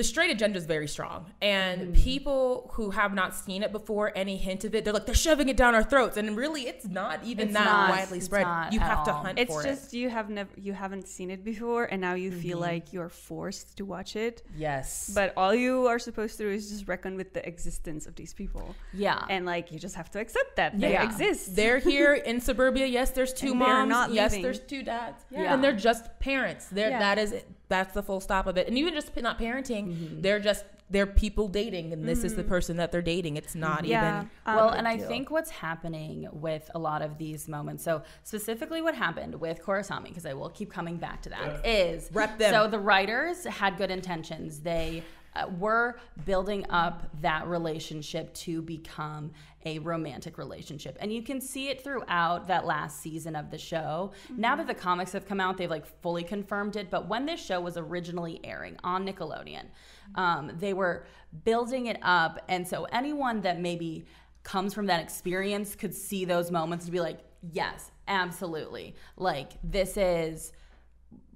The 0.00 0.04
straight 0.04 0.30
agenda 0.36 0.56
is 0.62 0.66
very 0.76 0.88
strong, 0.96 1.20
and 1.42 1.78
Mm-hmm. 1.80 1.92
people 2.10 2.70
who 2.74 2.86
have 3.00 3.12
not 3.20 3.30
seen 3.34 3.60
it 3.66 3.70
before, 3.78 4.06
any 4.24 4.36
hint 4.46 4.64
of 4.64 4.74
it, 4.76 4.80
they're 4.84 4.96
like 4.98 5.06
they're 5.08 5.14
shoving 5.28 5.48
it 5.52 5.56
down 5.62 5.72
our 5.78 5.82
throats, 5.92 6.16
and 6.20 6.26
really, 6.44 6.62
it's 6.72 6.86
not 7.00 7.16
even 7.30 7.48
It's 7.48 7.54
that 7.58 7.64
not. 7.64 7.90
widely 7.90 8.20
spread. 8.20 8.46
you 8.74 8.80
at 8.80 8.86
have 8.92 9.04
to 9.08 9.12
all. 9.12 9.22
hunt 9.24 9.38
It's 9.38 9.52
for 9.54 9.62
just 9.62 9.92
it. 9.92 9.96
you 10.00 10.08
have 10.16 10.28
never 10.38 10.50
you 10.66 10.72
haven't 10.84 11.06
seen 11.16 11.28
it 11.36 11.42
before, 11.52 11.84
and 11.92 11.98
now 12.00 12.14
you 12.24 12.30
feel 12.44 12.58
like 12.70 12.84
you're 12.94 13.10
forced 13.30 13.76
to 13.78 13.82
watch 13.94 14.16
it. 14.16 14.36
Yes, 14.56 15.10
But 15.14 15.28
all 15.36 15.54
you 15.54 15.86
are 15.92 15.98
supposed 16.08 16.34
to 16.38 16.44
do 16.44 16.50
is 16.58 16.70
just 16.70 16.88
reckon 16.88 17.12
with 17.20 17.30
the 17.36 17.42
existence 17.52 18.06
of 18.06 18.14
these 18.20 18.32
people, 18.42 18.66
Yeah. 18.94 19.22
and 19.34 19.44
like 19.54 19.64
you 19.72 19.78
just 19.86 19.96
have 20.00 20.10
to 20.12 20.18
accept 20.24 20.56
that 20.60 20.70
they 20.80 20.92
Yeah. 20.92 21.04
exist. 21.08 21.56
they're 21.56 21.78
here 21.94 22.14
in 22.14 22.40
suburbia. 22.40 22.86
Yes, 22.86 23.10
there's 23.10 23.34
two 23.42 23.52
And 23.52 23.60
they're 23.60 23.68
moms. 23.86 23.90
not 23.98 24.12
yes, 24.12 24.30
leaving. 24.32 24.42
there's 24.44 24.60
two 24.60 24.82
dads. 24.82 25.20
Yeah. 25.30 25.52
and 25.52 25.62
they're 25.62 25.80
just 25.90 26.04
parents. 26.20 26.64
They're 26.76 26.90
Yeah. 26.94 26.98
that 27.06 27.18
is 27.18 27.32
it. 27.32 27.46
That's 27.70 27.94
the 27.94 28.02
full 28.02 28.20
stop 28.20 28.46
of 28.46 28.58
it. 28.58 28.68
And 28.68 28.76
even 28.76 28.92
just 28.92 29.16
not 29.16 29.38
parenting, 29.38 29.86
Mm-hmm. 29.88 30.20
they're 30.20 30.40
just 30.40 30.64
they're 30.92 31.06
people 31.06 31.46
dating, 31.46 31.92
and 31.92 32.06
this 32.08 32.24
is 32.24 32.34
the 32.34 32.42
person 32.42 32.76
that 32.78 32.90
they're 32.90 33.00
dating. 33.00 33.36
It's 33.36 33.54
not 33.54 33.84
yeah. 33.84 34.22
even. 34.22 34.30
um, 34.44 34.56
well, 34.56 34.68
and 34.70 34.88
I 34.88 34.96
deal. 34.96 35.06
think 35.06 35.30
what's 35.30 35.50
happening 35.50 36.28
with 36.32 36.68
a 36.74 36.80
lot 36.80 37.00
of 37.00 37.16
these 37.16 37.46
moments, 37.46 37.84
so 37.84 38.02
specifically 38.24 38.82
what 38.82 38.96
happened 38.96 39.36
with 39.40 39.62
Korrasami, 39.62 40.06
because 40.08 40.26
I 40.26 40.34
will 40.34 40.48
keep 40.48 40.72
coming 40.72 40.96
back 40.96 41.22
to 41.22 41.28
that, 41.30 41.64
is 41.64 42.10
Rep 42.12 42.38
them. 42.38 42.52
so 42.52 42.66
the 42.66 42.80
writers 42.80 43.44
had 43.44 43.78
good 43.78 43.92
intentions. 43.92 44.58
They 44.60 45.04
uh, 45.34 45.46
were 45.58 45.98
building 46.24 46.64
up 46.70 47.08
that 47.20 47.46
relationship 47.46 48.32
to 48.34 48.62
become 48.62 49.30
a 49.66 49.78
romantic 49.80 50.38
relationship. 50.38 50.96
And 51.00 51.12
you 51.12 51.22
can 51.22 51.40
see 51.40 51.68
it 51.68 51.84
throughout 51.84 52.46
that 52.48 52.64
last 52.64 53.00
season 53.00 53.36
of 53.36 53.50
the 53.50 53.58
show. 53.58 54.12
Now 54.36 54.56
that 54.56 54.66
the 54.66 54.74
comics 54.74 55.12
have 55.12 55.28
come 55.28 55.40
out, 55.40 55.58
they've 55.58 55.70
like 55.70 55.86
fully 56.02 56.24
confirmed 56.24 56.76
it. 56.76 56.90
But 56.90 57.08
when 57.08 57.26
this 57.26 57.44
show 57.44 57.60
was 57.60 57.76
originally 57.76 58.40
airing 58.42 58.76
on 58.82 59.06
Nickelodeon, 59.06 59.66
um, 60.14 60.52
they 60.58 60.72
were 60.72 61.04
building 61.44 61.86
it 61.86 61.98
up. 62.02 62.42
And 62.48 62.66
so 62.66 62.84
anyone 62.84 63.42
that 63.42 63.60
maybe 63.60 64.06
comes 64.42 64.72
from 64.72 64.86
that 64.86 65.02
experience 65.02 65.76
could 65.76 65.94
see 65.94 66.24
those 66.24 66.50
moments 66.50 66.86
to 66.86 66.90
be 66.90 67.00
like, 67.00 67.20
yes, 67.52 67.90
absolutely. 68.08 68.94
Like, 69.16 69.52
this 69.62 69.96
is 69.96 70.52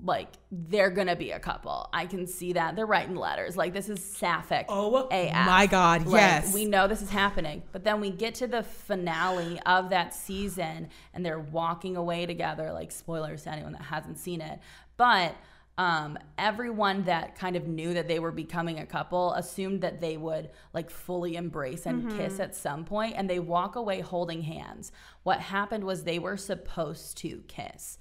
like 0.05 0.29
they're 0.51 0.90
gonna 0.90 1.17
be 1.17 1.31
a 1.31 1.38
couple. 1.38 1.88
I 1.93 2.05
can 2.07 2.27
see 2.27 2.53
that. 2.53 2.77
They're 2.77 2.87
writing 2.87 3.17
letters. 3.17 3.57
Like 3.57 3.73
this 3.73 3.88
is 3.88 4.05
sapphic. 4.05 4.67
Oh, 4.69 5.09
AF. 5.11 5.47
my 5.47 5.67
God, 5.67 6.07
Like, 6.07 6.21
yes. 6.21 6.55
We 6.55 6.67
know 6.67 6.87
this 6.87 7.01
is 7.01 7.11
happening. 7.11 7.62
But 7.73 7.85
then 7.85 8.01
we 8.01 8.11
get 8.11 8.35
to 8.37 8.47
the 8.47 8.62
finale 8.62 9.59
of 9.64 9.90
that 9.90 10.14
season 10.14 10.90
and 11.14 11.25
they're 11.25 11.40
walking 11.40 11.97
away 11.97 12.27
together, 12.27 12.71
like 12.73 12.93
spoilers 12.93 13.45
to 13.45 13.51
anyone 13.51 13.73
that 13.73 13.83
hasn't 13.83 14.19
seen 14.19 14.43
it. 14.43 14.61
But 14.99 15.35
um, 15.77 16.19
everyone 16.38 17.05
that 17.05 17.37
kind 17.37 17.57
of 17.57 17.67
knew 17.67 17.95
that 17.95 18.07
they 18.07 18.21
were 18.21 18.31
becoming 18.31 18.79
a 18.79 18.87
couple 18.87 19.33
assumed 19.33 19.81
that 19.81 20.01
they 20.01 20.17
would 20.17 20.51
like 20.73 20.88
fully 20.88 21.35
embrace 21.35 21.87
and 21.87 22.17
kiss 22.17 22.38
at 22.38 22.55
some 22.55 22.85
point 22.85 23.14
and 23.17 23.29
they 23.29 23.40
walk 23.40 23.75
away 23.75 24.01
holding 24.01 24.43
hands. 24.43 24.93
What 25.25 25.40
happened 25.40 25.83
was 25.83 26.05
they 26.05 26.21
were 26.21 26.37
supposed 26.37 27.17
to 27.19 27.43
kiss. 27.49 27.99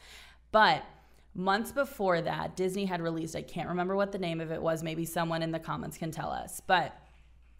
But 0.51 0.85
months 1.33 1.71
before 1.71 2.21
that, 2.21 2.55
Disney 2.55 2.85
had 2.85 3.01
released, 3.01 3.35
I 3.35 3.41
can't 3.41 3.69
remember 3.69 3.95
what 3.95 4.11
the 4.11 4.19
name 4.19 4.39
of 4.39 4.51
it 4.51 4.61
was, 4.61 4.83
maybe 4.83 5.05
someone 5.05 5.41
in 5.41 5.51
the 5.51 5.59
comments 5.59 5.97
can 5.97 6.11
tell 6.11 6.29
us, 6.29 6.61
but 6.65 6.95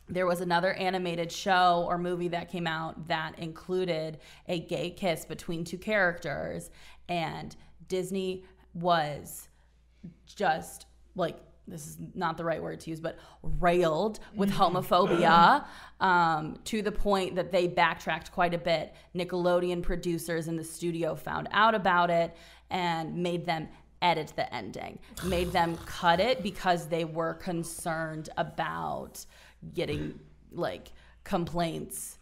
there 0.10 0.26
was 0.26 0.42
another 0.42 0.74
animated 0.74 1.32
show 1.32 1.86
or 1.88 1.98
movie 1.98 2.28
that 2.28 2.52
came 2.52 2.68
out 2.68 3.08
that 3.08 3.40
included 3.40 4.20
a 4.48 4.60
gay 4.60 4.90
kiss 4.90 5.26
between 5.26 5.64
two 5.64 5.78
characters, 5.78 6.70
and 7.08 7.56
Disney 7.88 8.44
was 8.74 9.48
just 10.26 10.86
like 11.16 11.38
this 11.66 11.88
is 11.88 11.98
not 12.14 12.36
the 12.36 12.44
right 12.44 12.62
word 12.62 12.80
to 12.82 12.90
use, 12.90 13.00
but 13.00 13.18
railed 13.42 14.20
with 14.36 14.52
homophobia 14.54 15.66
um, 16.02 16.60
to 16.66 16.82
the 16.82 16.92
point 16.92 17.36
that 17.36 17.52
they 17.52 17.68
backtracked 17.68 18.32
quite 18.32 18.54
a 18.54 18.58
bit. 18.58 18.94
Nickelodeon 19.16 19.82
producers 19.82 20.48
in 20.48 20.58
the 20.58 20.64
studio 20.64 21.16
found 21.16 21.48
out 21.52 21.74
about 21.74 22.10
it 22.10 22.36
and 22.74 23.16
made 23.16 23.46
them 23.46 23.70
edit 24.02 24.34
the 24.36 24.54
ending, 24.54 25.00
made 25.24 25.52
them 25.54 25.78
cut 25.86 26.20
it 26.20 26.44
because 26.44 26.88
they 26.88 27.06
were 27.06 27.36
concerned 27.36 28.28
about 28.36 29.26
getting 29.74 30.20
like 30.52 30.92
complaints 31.24 32.18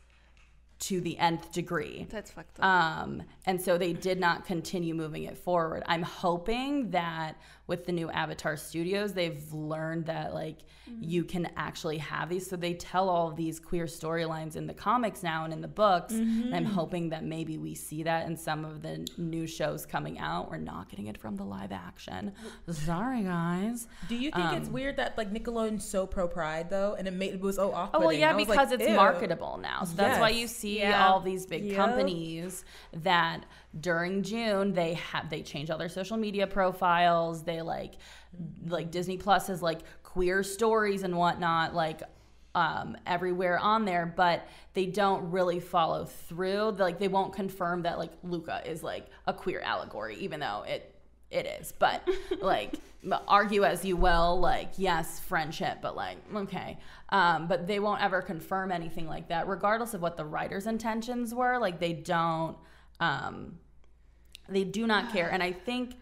to 0.78 1.00
the 1.02 1.18
nth 1.18 1.52
degree. 1.52 2.08
That's 2.10 2.32
fucked 2.32 2.60
up. 2.60 2.66
Um, 2.66 3.24
and 3.46 3.60
so 3.60 3.78
they 3.78 3.94
did 3.94 4.20
not 4.20 4.46
continue 4.46 4.94
moving 4.94 5.24
it 5.24 5.38
forward. 5.38 5.84
I'm 5.86 6.02
hoping 6.04 6.92
that 6.92 7.36
with 7.72 7.86
the 7.86 7.92
new 7.94 8.10
Avatar 8.12 8.58
Studios, 8.58 9.14
they've 9.14 9.42
learned 9.54 10.06
that 10.08 10.34
like 10.34 10.58
you 11.00 11.24
can 11.24 11.48
actually 11.56 11.98
have 12.00 12.28
these. 12.28 12.46
So 12.50 12.58
they 12.58 12.74
tell 12.74 13.08
all 13.08 13.30
of 13.30 13.38
these 13.38 13.62
queer 13.62 13.86
storylines 13.86 14.58
in 14.58 14.68
the 14.68 14.74
comics 14.74 15.24
now 15.24 15.46
and 15.46 15.54
in 15.54 15.62
the 15.62 15.70
books. 15.70 16.12
And 16.14 16.54
I'm 16.54 16.66
hoping 16.66 17.10
that 17.12 17.24
maybe 17.24 17.58
we 17.58 17.74
see 17.76 18.04
that 18.04 18.28
in 18.28 18.36
some 18.36 18.66
of 18.66 18.82
the 18.82 19.08
new 19.18 19.48
shows 19.48 19.86
coming 19.86 20.20
out. 20.20 20.52
We're 20.52 20.58
not 20.58 20.90
getting 20.90 21.08
it 21.08 21.18
from 21.18 21.38
the 21.38 21.46
live 21.46 21.72
action. 21.72 22.34
Sorry, 22.70 23.22
guys. 23.24 23.88
Do 24.10 24.16
you 24.16 24.32
think 24.32 24.52
it's 24.58 24.68
Um, 24.68 24.74
weird 24.74 24.98
that 24.98 25.18
like 25.18 25.32
Nickelodeon's 25.32 25.86
so 25.86 26.06
pro 26.06 26.28
pride 26.28 26.70
though, 26.70 26.96
and 27.00 27.08
it 27.08 27.12
made 27.14 27.36
it 27.36 27.40
was 27.40 27.56
so 27.56 27.72
off? 27.72 27.92
Oh 27.94 28.00
well, 28.02 28.12
yeah, 28.12 28.34
because 28.36 28.74
it's 28.74 28.90
marketable 28.90 29.60
now. 29.62 29.86
So 29.86 29.96
that's 29.96 30.20
why 30.20 30.30
you 30.30 30.48
see 30.48 30.84
all 30.84 31.22
these 31.22 31.46
big 31.46 31.64
Yep. 31.64 31.76
companies 31.78 32.66
that 32.92 33.46
during 33.80 34.22
June 34.22 34.74
they 34.74 34.96
have 34.96 35.30
they 35.30 35.42
change 35.42 35.70
all 35.70 35.78
their 35.78 35.90
social 35.90 36.18
media 36.18 36.46
profiles. 36.48 37.44
They 37.44 37.62
like 37.62 37.94
like 38.68 38.92
Disney 38.92 39.18
Plus 39.18 39.48
has 39.48 39.62
like 39.62 39.80
queer 40.04 40.44
stories 40.44 41.04
and 41.04 41.18
whatnot 41.18 41.74
like 41.74 42.02
um, 42.54 42.98
everywhere 43.06 43.58
on 43.60 43.86
there, 43.86 44.06
but 44.06 44.48
they 44.74 44.86
don't 44.86 45.32
really 45.32 45.60
follow 45.60 46.06
through. 46.06 46.72
Like 46.72 47.00
they 47.00 47.08
won't 47.08 47.34
confirm 47.34 47.84
that 47.84 47.98
like 47.98 48.12
Luca 48.24 48.62
is 48.66 48.84
like 48.84 49.08
a 49.28 49.34
queer 49.34 49.62
allegory, 49.62 50.16
even 50.18 50.40
though 50.40 50.64
it 50.68 50.94
it 51.30 51.46
is. 51.46 51.72
But 51.72 52.08
like 52.42 52.76
argue 53.28 53.64
as 53.64 53.86
you 53.86 53.96
will, 53.96 54.40
like 54.40 54.74
yes, 54.78 55.20
friendship, 55.20 55.78
but 55.82 55.96
like 55.96 56.18
okay. 56.36 56.78
Um, 57.10 57.48
but 57.48 57.68
they 57.68 57.80
won't 57.80 58.02
ever 58.02 58.22
confirm 58.22 58.72
anything 58.72 59.08
like 59.08 59.30
that, 59.30 59.48
regardless 59.48 59.94
of 59.94 60.02
what 60.02 60.18
the 60.18 60.26
writer's 60.26 60.68
intentions 60.68 61.34
were. 61.34 61.58
Like 61.58 61.80
they 61.80 61.94
don't. 61.94 62.58
Um, 63.02 63.60
they 64.48 64.64
do 64.64 64.88
not 64.88 65.12
care, 65.12 65.30
and 65.30 65.44
I 65.44 65.52
think 65.52 65.96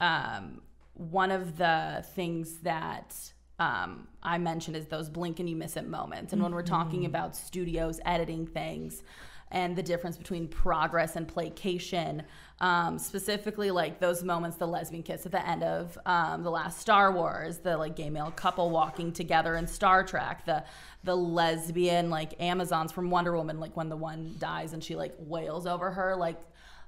um, 0.00 0.62
one 0.94 1.30
of 1.30 1.58
the 1.58 2.04
things 2.14 2.58
that 2.58 3.14
um, 3.58 4.08
I 4.22 4.38
mentioned 4.38 4.76
is 4.76 4.86
those 4.86 5.08
blink 5.08 5.40
and 5.40 5.48
you 5.48 5.56
miss 5.56 5.76
it 5.76 5.86
moments. 5.86 6.32
And 6.32 6.42
when 6.42 6.54
we're 6.54 6.62
talking 6.62 7.04
about 7.04 7.34
studios 7.34 8.00
editing 8.04 8.46
things 8.46 9.02
and 9.50 9.74
the 9.76 9.82
difference 9.82 10.16
between 10.18 10.46
progress 10.48 11.16
and 11.16 11.26
placation, 11.26 12.22
um, 12.60 12.98
specifically 12.98 13.70
like 13.70 14.00
those 14.00 14.22
moments, 14.22 14.56
the 14.56 14.66
lesbian 14.66 15.02
kiss 15.02 15.24
at 15.26 15.32
the 15.32 15.46
end 15.48 15.62
of 15.62 15.96
um, 16.06 16.42
the 16.42 16.50
last 16.50 16.80
Star 16.80 17.12
Wars, 17.12 17.58
the 17.58 17.76
like 17.76 17.96
gay 17.96 18.10
male 18.10 18.30
couple 18.30 18.70
walking 18.70 19.12
together 19.12 19.56
in 19.56 19.66
Star 19.66 20.04
Trek, 20.04 20.44
the 20.44 20.64
the 21.04 21.16
lesbian 21.16 22.10
like 22.10 22.40
Amazons 22.40 22.92
from 22.92 23.10
Wonder 23.10 23.34
Woman, 23.36 23.60
like 23.60 23.76
when 23.76 23.88
the 23.88 23.96
one 23.96 24.34
dies 24.38 24.72
and 24.72 24.82
she 24.82 24.94
like 24.96 25.14
wails 25.18 25.66
over 25.66 25.90
her, 25.92 26.16
like 26.16 26.38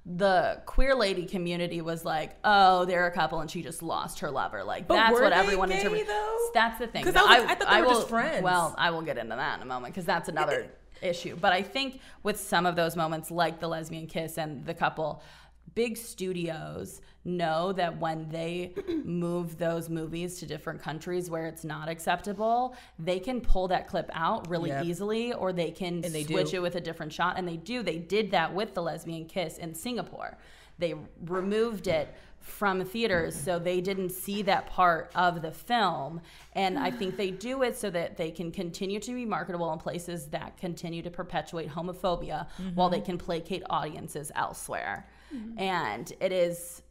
the 0.07 0.61
queer 0.64 0.94
lady 0.94 1.27
community 1.27 1.83
was 1.83 2.07
like, 2.07 2.35
"Oh, 2.42 2.87
they're 2.87 3.07
a 3.07 3.11
couple, 3.12 3.40
and 3.40 3.51
she 3.51 3.62
just 3.62 3.83
lost 3.83 4.20
her 4.20 4.31
lover." 4.31 4.64
Like 4.64 4.88
But 4.88 4.94
that's 4.94 5.12
what 5.20 5.33
everyone 5.35 5.70
interprets. 5.70 6.11
That's 6.55 6.79
the 6.79 6.87
thing. 6.87 7.05
'Cause 7.05 7.12
that 7.12 7.27
I 7.27 7.40
was- 7.40 7.51
I 7.51 7.55
thought 7.55 7.70
they 7.70 7.81
were 7.83 7.87
will, 7.87 7.94
just 7.96 8.09
friends. 8.09 8.42
Well, 8.42 8.75
I 8.79 8.90
will 8.90 9.03
get 9.03 9.18
into 9.18 9.37
that 9.37 9.57
in 9.59 9.62
a 9.62 9.66
moment 9.66 9.92
because 9.92 10.07
that's 10.07 10.29
another 10.31 10.70
issue. 11.02 11.36
But 11.40 11.52
I 11.52 11.62
think 11.62 12.00
with 12.22 12.38
some 12.38 12.66
of 12.66 12.76
those 12.76 12.96
moments, 12.96 13.30
like 13.30 13.60
the 13.60 13.68
lesbian 13.68 14.06
kiss 14.06 14.38
and 14.38 14.64
the 14.66 14.74
couple, 14.74 15.22
big 15.74 15.96
studios 15.96 17.00
know 17.24 17.72
that 17.72 17.98
when 18.00 18.28
they 18.28 18.72
move 19.04 19.58
those 19.58 19.88
movies 19.88 20.38
to 20.38 20.46
different 20.46 20.82
countries 20.82 21.30
where 21.30 21.46
it's 21.46 21.64
not 21.64 21.88
acceptable, 21.88 22.74
they 22.98 23.20
can 23.20 23.40
pull 23.40 23.68
that 23.68 23.86
clip 23.86 24.10
out 24.12 24.48
really 24.48 24.70
Yep. 24.70 24.84
easily, 24.84 25.32
or 25.32 25.52
they 25.52 25.70
can 25.70 26.00
they 26.00 26.24
switch 26.24 26.50
do. 26.50 26.56
it 26.56 26.62
with 26.62 26.74
a 26.76 26.80
different 26.80 27.12
shot. 27.12 27.34
And 27.38 27.46
they 27.46 27.56
do. 27.56 27.82
They 27.82 27.98
did 27.98 28.30
that 28.32 28.52
with 28.54 28.74
the 28.74 28.82
lesbian 28.82 29.26
kiss 29.26 29.58
in 29.58 29.74
Singapore. 29.74 30.36
They 30.78 30.94
removed 31.26 31.88
it 31.88 32.14
from 32.40 32.85
theaters 32.85 33.35
so 33.35 33.59
they 33.59 33.81
didn't 33.81 34.11
see 34.11 34.42
that 34.42 34.66
part 34.66 35.11
of 35.14 35.42
the 35.42 35.53
film. 35.53 36.20
And 36.55 36.79
i 36.79 36.90
think 36.90 37.16
they 37.16 37.31
do 37.31 37.62
it 37.62 37.76
so 37.76 37.90
that 37.90 38.16
they 38.16 38.31
can 38.31 38.50
continue 38.50 38.98
to 39.00 39.14
be 39.14 39.24
marketable 39.24 39.72
in 39.72 39.79
places 39.79 40.26
that 40.29 40.57
continue 40.57 41.03
to 41.03 41.11
perpetuate 41.11 41.68
homophobia 41.68 42.46
while 42.74 42.88
they 42.88 42.98
mm-hmm. 42.98 43.07
can 43.07 43.18
placate 43.18 43.62
audiences 43.70 44.33
elsewhere. 44.35 45.07
Mm-hmm. 45.35 45.59
And 45.59 46.12
it 46.20 46.33
is 46.33 46.83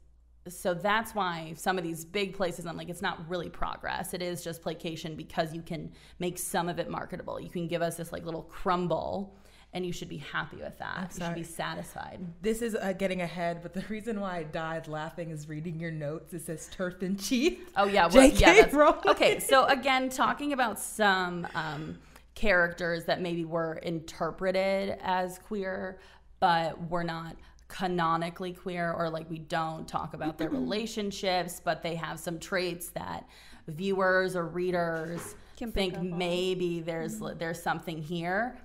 so 0.47 0.73
that's 0.73 1.13
why 1.13 1.53
some 1.55 1.77
of 1.77 1.83
these 1.83 2.05
big 2.05 2.33
places 2.33 2.65
i'm 2.65 2.77
like 2.77 2.89
it's 2.89 3.01
not 3.01 3.27
really 3.29 3.49
progress. 3.49 4.13
It 4.13 4.21
is 4.21 4.43
just 4.43 4.61
placation 4.61 5.15
because 5.15 5.53
you 5.53 5.61
can 5.61 5.91
make 6.19 6.37
some 6.37 6.69
of 6.69 6.79
it 6.79 6.89
marketable. 6.89 7.39
You 7.39 7.49
can 7.49 7.67
give 7.67 7.81
us 7.81 7.97
this 7.97 8.11
like 8.11 8.25
little 8.25 8.43
crumble 8.43 9.35
and 9.73 9.85
you 9.85 9.91
should 9.91 10.09
be 10.09 10.17
happy 10.17 10.57
with 10.57 10.77
that. 10.79 11.13
You 11.15 11.25
should 11.25 11.35
be 11.35 11.43
satisfied. 11.43 12.19
This 12.41 12.61
is 12.61 12.75
uh, 12.75 12.93
getting 12.93 13.21
ahead, 13.21 13.61
but 13.61 13.73
the 13.73 13.83
reason 13.89 14.19
why 14.19 14.37
I 14.37 14.43
died 14.43 14.87
laughing 14.87 15.29
is 15.29 15.47
reading 15.47 15.79
your 15.79 15.91
notes. 15.91 16.33
It 16.33 16.41
says 16.41 16.69
TERF 16.75 17.01
and 17.03 17.19
chief. 17.19 17.59
Oh 17.77 17.85
yeah, 17.85 18.07
well, 18.11 18.27
yeah. 18.27 18.67
Rowling. 18.71 18.99
okay, 19.07 19.39
so 19.39 19.65
again, 19.65 20.09
talking 20.09 20.53
about 20.53 20.79
some 20.79 21.47
um, 21.53 21.99
characters 22.33 23.05
that 23.05 23.21
maybe 23.21 23.45
were 23.45 23.75
interpreted 23.75 24.97
as 25.03 25.37
queer, 25.39 25.99
but 26.39 26.89
were 26.89 27.03
not 27.03 27.35
canonically 27.67 28.53
queer, 28.53 28.91
or 28.91 29.09
like 29.09 29.29
we 29.29 29.37
don't 29.37 29.87
talk 29.87 30.15
about 30.15 30.39
their 30.39 30.49
relationships, 30.61 31.61
but 31.63 31.83
they 31.83 31.93
have 31.93 32.19
some 32.19 32.39
traits 32.39 32.89
that 32.89 33.27
viewers 33.67 34.35
or 34.35 34.47
readers 34.47 35.35
Can 35.57 35.71
think 35.71 35.93
up 35.93 35.99
on. 35.99 36.17
maybe 36.17 36.81
there's 36.81 37.21
there's 37.37 37.61
something 37.61 38.01
here. 38.01 38.57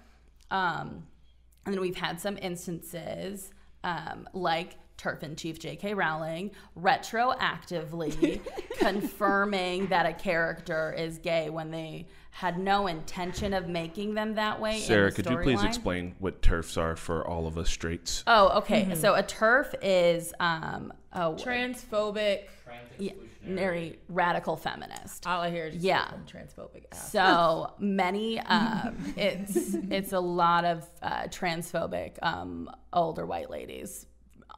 Um, 0.50 1.06
and 1.66 1.74
then 1.74 1.80
we've 1.80 1.96
had 1.96 2.20
some 2.20 2.38
instances 2.38 3.50
um, 3.82 4.28
like 4.32 4.76
TERF 4.96 5.22
and 5.22 5.36
Chief 5.36 5.58
J.K. 5.58 5.94
Rowling 5.94 6.50
retroactively 6.78 8.40
confirming 8.78 9.88
that 9.88 10.06
a 10.06 10.12
character 10.12 10.94
is 10.96 11.18
gay 11.18 11.50
when 11.50 11.70
they 11.70 12.06
had 12.30 12.58
no 12.58 12.86
intention 12.86 13.54
of 13.54 13.68
making 13.68 14.14
them 14.14 14.34
that 14.34 14.60
way. 14.60 14.76
in 14.76 14.82
Sarah, 14.82 15.10
the 15.10 15.22
could 15.22 15.30
you 15.30 15.38
please 15.38 15.60
storyline. 15.60 15.66
explain 15.66 16.14
what 16.18 16.42
TERFs 16.42 16.76
are 16.76 16.96
for 16.96 17.26
all 17.26 17.46
of 17.46 17.56
us 17.58 17.70
straights? 17.70 18.24
Oh, 18.26 18.58
okay. 18.58 18.82
Mm-hmm. 18.82 18.94
So 18.94 19.14
a 19.14 19.22
TERF 19.22 19.74
is 19.82 20.34
um, 20.40 20.92
a 21.12 21.30
Transphobic. 21.32 22.44
yeah, 22.98 23.12
very 23.46 23.98
radical 24.08 24.56
feminist. 24.56 25.26
All 25.26 25.40
I 25.40 25.50
hear 25.50 25.66
is 25.66 25.74
just 25.74 25.84
Yeah. 25.84 26.08
transphobic 26.26 26.84
ass. 26.92 27.12
So 27.12 27.72
many, 27.78 28.40
um, 28.40 28.96
it's 29.16 29.74
it's 29.90 30.12
a 30.12 30.20
lot 30.20 30.64
of 30.64 30.88
uh, 31.02 31.22
transphobic 31.24 32.18
um, 32.22 32.70
older 32.92 33.26
white 33.26 33.50
ladies, 33.50 34.06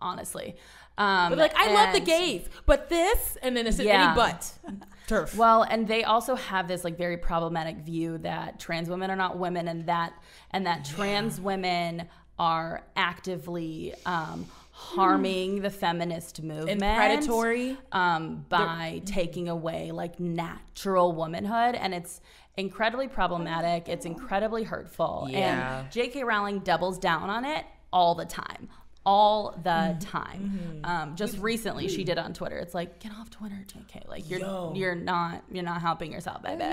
honestly. 0.01 0.57
Um, 0.99 1.31
But 1.31 1.38
like, 1.38 1.53
I 1.57 1.72
love 1.75 1.92
the 1.92 2.01
gays, 2.01 2.49
but 2.64 2.88
this, 2.88 3.37
and 3.42 3.55
then 3.57 3.66
it's 3.66 3.79
Yeah. 3.79 4.05
any 4.07 4.14
but. 4.14 4.53
TERF. 5.09 5.37
Well, 5.37 5.62
and 5.62 5.87
they 5.87 6.03
also 6.03 6.35
have 6.35 6.66
this 6.66 6.83
like 6.83 6.96
very 6.99 7.16
problematic 7.16 7.77
view 7.77 8.18
that 8.18 8.59
trans 8.59 8.88
women 8.88 9.09
are 9.11 9.14
not 9.16 9.38
women, 9.38 9.68
and 9.68 9.87
that 9.87 10.12
and 10.51 10.66
that 10.66 10.85
trans 10.85 11.40
women 11.40 12.09
are 12.38 12.83
actively 12.96 13.94
um, 14.05 14.46
harming 14.79 15.62
the 15.62 15.71
feminist 15.71 16.43
movement 16.43 16.81
predatory. 16.81 17.79
um, 17.93 18.45
by 18.51 19.01
taking 19.07 19.49
away 19.49 19.91
like 19.91 20.21
natural 20.21 21.12
womanhood, 21.12 21.75
and 21.75 21.95
it's 21.95 22.21
incredibly 22.59 23.09
problematic. 23.09 23.89
It's 23.89 24.05
incredibly 24.05 24.65
hurtful, 24.65 25.29
Yeah. 25.31 25.81
and 25.81 25.91
J.K. 25.91 26.25
Rowling 26.25 26.59
doubles 26.61 26.99
down 26.99 27.31
on 27.31 27.47
it 27.47 27.65
all 27.91 28.15
the 28.15 28.27
time. 28.27 28.69
All 29.07 29.53
the 29.62 29.71
Mm-hmm. 29.71 29.99
time. 30.01 30.81
Um, 30.85 31.17
just 31.17 31.39
recently, 31.39 31.89
she 31.89 32.03
did 32.05 32.19
on 32.19 32.35
Twitter. 32.35 32.59
It's 32.59 32.75
like, 32.75 32.99
get 32.99 33.12
off 33.12 33.31
Twitter, 33.31 33.65
JK. 33.67 34.09
Like 34.09 34.29
you're 34.29 34.41
Yo. 34.41 34.73
you're 34.77 34.95
not 34.97 35.43
you're 35.51 35.62
not 35.65 35.81
helping 35.81 36.12
yourself, 36.12 36.43
baby. 36.43 36.65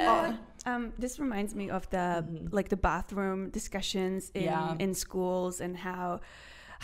Um, 0.66 0.92
this 0.98 1.20
reminds 1.20 1.54
me 1.56 1.70
of 1.70 1.89
the 1.92 2.26
like 2.52 2.68
the 2.70 2.76
bathroom 2.78 3.50
discussions 3.52 4.30
in 4.34 4.44
Yeah. 4.44 4.76
in 4.80 4.94
schools 4.94 5.62
and 5.62 5.78
how 5.78 6.22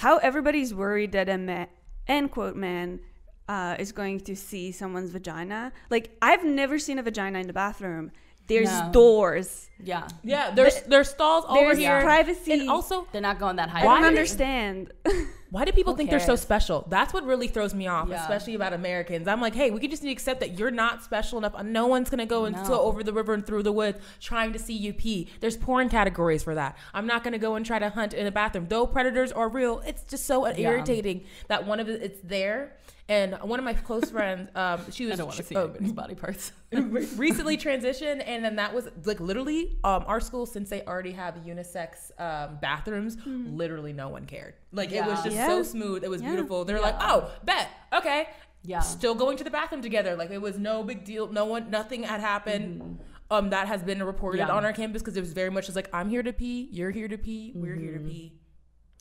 how 0.04 0.18
everybody's 0.30 0.72
worried 0.74 1.12
that 1.12 1.28
a 1.30 1.38
man 1.38 1.68
end 2.08 2.32
quote 2.32 2.56
man 2.56 3.00
uh, 3.48 3.76
is 3.80 3.92
going 3.92 4.20
to 4.30 4.36
see 4.36 4.72
someone's 4.72 5.12
vagina. 5.12 5.72
Like 5.90 6.06
I've 6.22 6.44
never 6.44 6.80
seen 6.80 6.98
a 7.00 7.04
vagina 7.04 7.40
in 7.40 7.48
the 7.48 7.54
bathroom. 7.54 8.12
There's 8.48 8.68
No. 8.72 8.90
doors. 8.92 9.70
Yeah, 9.92 10.08
yeah, 10.24 10.50
there's 10.58 10.82
there's 10.92 11.10
stalls 11.10 11.46
over 11.48 11.60
There's 11.60 11.78
here. 11.78 12.02
privacy. 12.02 12.52
And 12.54 12.70
also, 12.70 13.08
they're 13.12 13.22
not 13.30 13.38
going 13.40 13.58
that 13.58 13.70
high. 13.70 13.82
I 13.82 13.84
don't 13.84 14.06
understand. 14.06 14.92
Why 15.52 15.66
do 15.66 15.72
people 15.72 15.94
Who 15.94 15.98
think 15.98 16.10
they're 16.12 16.20
so 16.20 16.36
special? 16.36 16.86
That's 16.90 17.14
what 17.14 17.26
really 17.26 17.48
throws 17.48 17.74
me 17.74 17.88
off, 17.88 18.08
Yeah. 18.08 18.22
especially 18.22 18.54
about 18.54 18.74
Americans. 18.74 19.28
I'm 19.28 19.42
like, 19.42 19.56
hey, 19.56 19.72
we 19.72 19.80
can 19.80 19.90
just 19.90 20.04
need 20.04 20.10
to 20.10 20.14
accept 20.14 20.40
that 20.42 20.60
you're 20.60 20.70
not 20.72 21.04
special 21.04 21.38
enough. 21.40 21.62
No 21.64 21.88
one's 21.88 22.10
gonna 22.10 22.26
go 22.28 22.46
and 22.46 22.56
No. 22.56 22.64
go 22.68 22.82
over 22.82 23.04
the 23.04 23.14
river 23.14 23.34
and 23.34 23.46
through 23.46 23.64
the 23.64 23.72
woods 23.72 24.00
trying 24.20 24.54
to 24.54 24.60
see 24.60 24.74
you 24.76 24.94
pee. 24.94 25.28
There's 25.40 25.58
porn 25.58 25.90
categories 25.90 26.44
for 26.44 26.54
that. 26.56 26.78
I'm 26.94 27.08
not 27.08 27.24
gonna 27.24 27.40
go 27.40 27.56
and 27.56 27.66
try 27.66 27.80
to 27.80 27.90
hunt 27.90 28.14
in 28.14 28.28
a 28.28 28.32
bathroom. 28.32 28.68
Though 28.70 28.86
predators 28.86 29.32
are 29.32 29.50
real, 29.50 29.82
it's 29.86 30.04
just 30.04 30.26
so 30.26 30.46
irritating 30.46 31.26
that 31.48 31.66
one 31.66 31.80
of 31.80 31.90
it, 31.90 32.02
it's 32.04 32.20
there. 32.24 32.76
And 33.08 33.34
one 33.42 33.58
of 33.58 33.66
my 33.66 33.74
close 33.74 34.12
friends, 34.12 34.50
um, 34.56 34.82
she 34.92 35.06
was 35.06 35.14
I 35.14 35.18
don't 35.18 35.28
want 35.28 35.38
to 35.38 35.44
see 35.44 35.56
oh, 35.56 35.68
body 35.94 36.14
parts. 36.14 36.52
recently 36.72 37.58
transitioned 37.58 38.22
and 38.28 38.46
then 38.46 38.58
that 38.58 38.72
was 38.76 38.88
like 39.04 39.20
literally 39.20 39.76
um 39.84 40.04
our 40.06 40.20
school 40.20 40.46
since 40.46 40.70
they 40.70 40.84
already 40.84 41.12
have 41.14 41.34
unisex 41.38 42.12
um 42.20 42.60
bathrooms 42.62 43.18
literally 43.26 43.92
no 43.92 44.08
one 44.10 44.28
cared 44.28 44.54
like 44.72 44.92
it 44.92 45.04
was 45.04 45.18
Yeah. 45.18 45.24
just 45.24 45.36
Yeah. 45.40 45.48
so 45.48 45.64
smooth 45.64 46.04
it 46.04 46.10
was 46.10 46.22
Yeah. 46.22 46.30
beautiful 46.30 46.66
they're 46.66 46.82
like 46.90 46.98
oh 47.00 47.32
bet 47.44 47.68
okay 47.94 48.28
Yeah. 48.64 48.82
still 48.82 49.16
going 49.16 49.38
to 49.38 49.44
the 49.44 49.50
bathroom 49.60 49.82
together 49.82 50.16
like 50.16 50.30
it 50.32 50.42
was 50.42 50.58
no 50.60 50.84
big 50.84 51.04
deal 51.06 51.28
no 51.42 51.46
one 51.46 51.70
nothing 51.72 52.04
had 52.04 52.20
happened 52.22 53.00
um 53.32 53.50
that 53.56 53.68
has 53.68 53.82
been 53.84 54.02
reported 54.04 54.40
Mm-hmm. 54.42 54.50
Yeah. 54.50 54.56
on 54.58 54.66
our 54.66 54.74
campus 54.74 55.02
because 55.02 55.18
it 55.18 55.22
was 55.22 55.34
very 55.34 55.50
much 55.50 55.66
just 55.66 55.76
like 55.76 55.90
i'm 55.94 56.10
here 56.10 56.24
to 56.24 56.34
pee 56.34 56.70
you're 56.72 56.92
here 56.92 57.08
to 57.08 57.18
pee 57.18 57.52
we're 57.56 57.76
here 57.76 57.94
Mm-hmm. 57.98 58.08
to 58.08 58.14
pee 58.14 58.34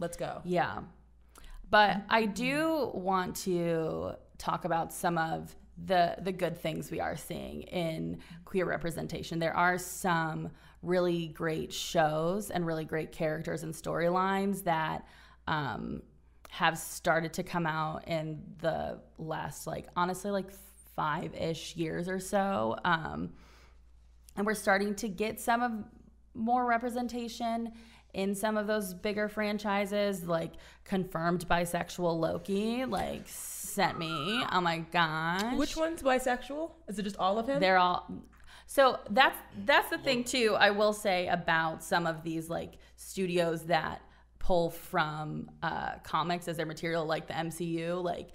let's 0.00 0.16
go 0.16 0.40
Yeah. 0.44 0.80
But 1.70 1.98
I 2.08 2.24
do 2.24 2.90
want 2.94 3.36
to 3.44 4.12
talk 4.38 4.64
about 4.64 4.90
some 4.92 5.18
of 5.18 5.54
the 5.84 6.16
the 6.22 6.32
good 6.32 6.56
things 6.58 6.90
we 6.90 6.98
are 6.98 7.14
seeing 7.16 7.60
in 7.62 8.18
queer 8.46 8.64
representation. 8.64 9.38
There 9.38 9.54
are 9.54 9.76
some 9.76 10.48
really 10.82 11.26
great 11.28 11.70
shows 11.72 12.50
and 12.50 12.64
really 12.66 12.86
great 12.86 13.12
characters 13.12 13.64
and 13.64 13.74
storylines 13.74 14.64
that 14.64 15.04
um, 15.46 16.00
have 16.48 16.78
started 16.78 17.32
to 17.34 17.42
come 17.42 17.66
out 17.66 18.08
in 18.08 18.42
the 18.60 18.98
last 19.18 19.66
like 19.66 19.86
honestly 19.96 20.30
like 20.30 20.50
five 20.96 21.34
ish 21.34 21.76
years 21.76 22.08
or 22.08 22.18
so. 22.18 22.76
Um, 22.84 23.30
and 24.36 24.46
we're 24.46 24.54
starting 24.54 24.94
to 24.96 25.08
get 25.08 25.40
some 25.40 25.62
of 25.62 25.72
more 26.34 26.66
representation 26.66 27.72
in 28.14 28.34
some 28.34 28.56
of 28.56 28.66
those 28.66 28.94
bigger 28.94 29.28
franchises 29.28 30.24
like 30.24 30.52
confirmed 30.84 31.46
bisexual 31.48 32.18
loki 32.18 32.84
like 32.84 33.22
sent 33.26 33.98
me. 33.98 34.42
Oh 34.50 34.60
my 34.60 34.78
gosh. 34.78 35.54
Which 35.56 35.76
one's 35.76 36.02
bisexual? 36.02 36.70
Is 36.88 36.98
it 36.98 37.02
just 37.02 37.16
all 37.18 37.38
of 37.38 37.48
him? 37.48 37.60
They're 37.60 37.78
all 37.78 38.10
so 38.66 39.00
that's 39.10 39.38
that's 39.64 39.88
the 39.88 39.96
thing 39.96 40.22
too 40.22 40.54
i 40.60 40.70
will 40.70 40.92
say 40.92 41.26
about 41.28 41.82
some 41.82 42.06
of 42.06 42.22
these 42.22 42.50
like 42.50 42.74
studios 42.96 43.62
that 43.62 44.02
pull 44.48 44.70
from 44.70 45.50
uh, 45.62 45.92
comics 46.04 46.48
as 46.48 46.56
their 46.56 46.64
material 46.64 47.04
like 47.04 47.26
the 47.26 47.34
mcu 47.34 48.02
like 48.02 48.30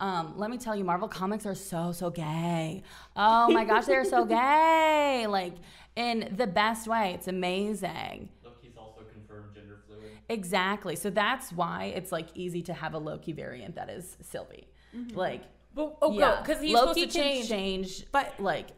um, 0.00 0.32
let 0.38 0.48
me 0.50 0.56
tell 0.56 0.74
you 0.74 0.82
marvel 0.82 1.08
comics 1.08 1.44
are 1.44 1.56
so 1.56 1.92
so 1.92 2.08
gay. 2.08 2.84
Oh 3.16 3.50
my 3.50 3.64
gosh 3.64 3.84
they're 3.84 4.04
so 4.04 4.24
gay 4.40 5.26
like 5.28 5.56
in 5.96 6.32
the 6.36 6.46
best 6.46 6.86
way. 6.86 7.12
It's 7.16 7.26
amazing. 7.28 8.28
Loki's 8.44 8.76
also 8.78 9.02
confirmed 9.12 9.52
gender 9.54 9.80
fluid. 9.86 10.04
exactly. 10.28 10.94
So 10.96 11.10
that's 11.10 11.52
why 11.52 11.92
it's 11.96 12.12
like 12.12 12.28
easy 12.34 12.62
to 12.62 12.72
have 12.72 12.94
a 12.94 12.98
loki 12.98 13.32
variant 13.32 13.74
that 13.74 13.90
is 13.90 14.16
sylvie 14.22 14.68
like 15.14 15.42
but, 15.74 15.98
oh 16.00 16.12
yeah, 16.12 16.40
because 16.40 16.62
he's 16.62 16.72
Loki 16.72 17.02
supposed 17.02 17.12
to 17.12 17.18
change 17.20 17.48
change, 17.48 18.06
but- 18.10 18.34
but 18.36 18.42
like 18.42 18.68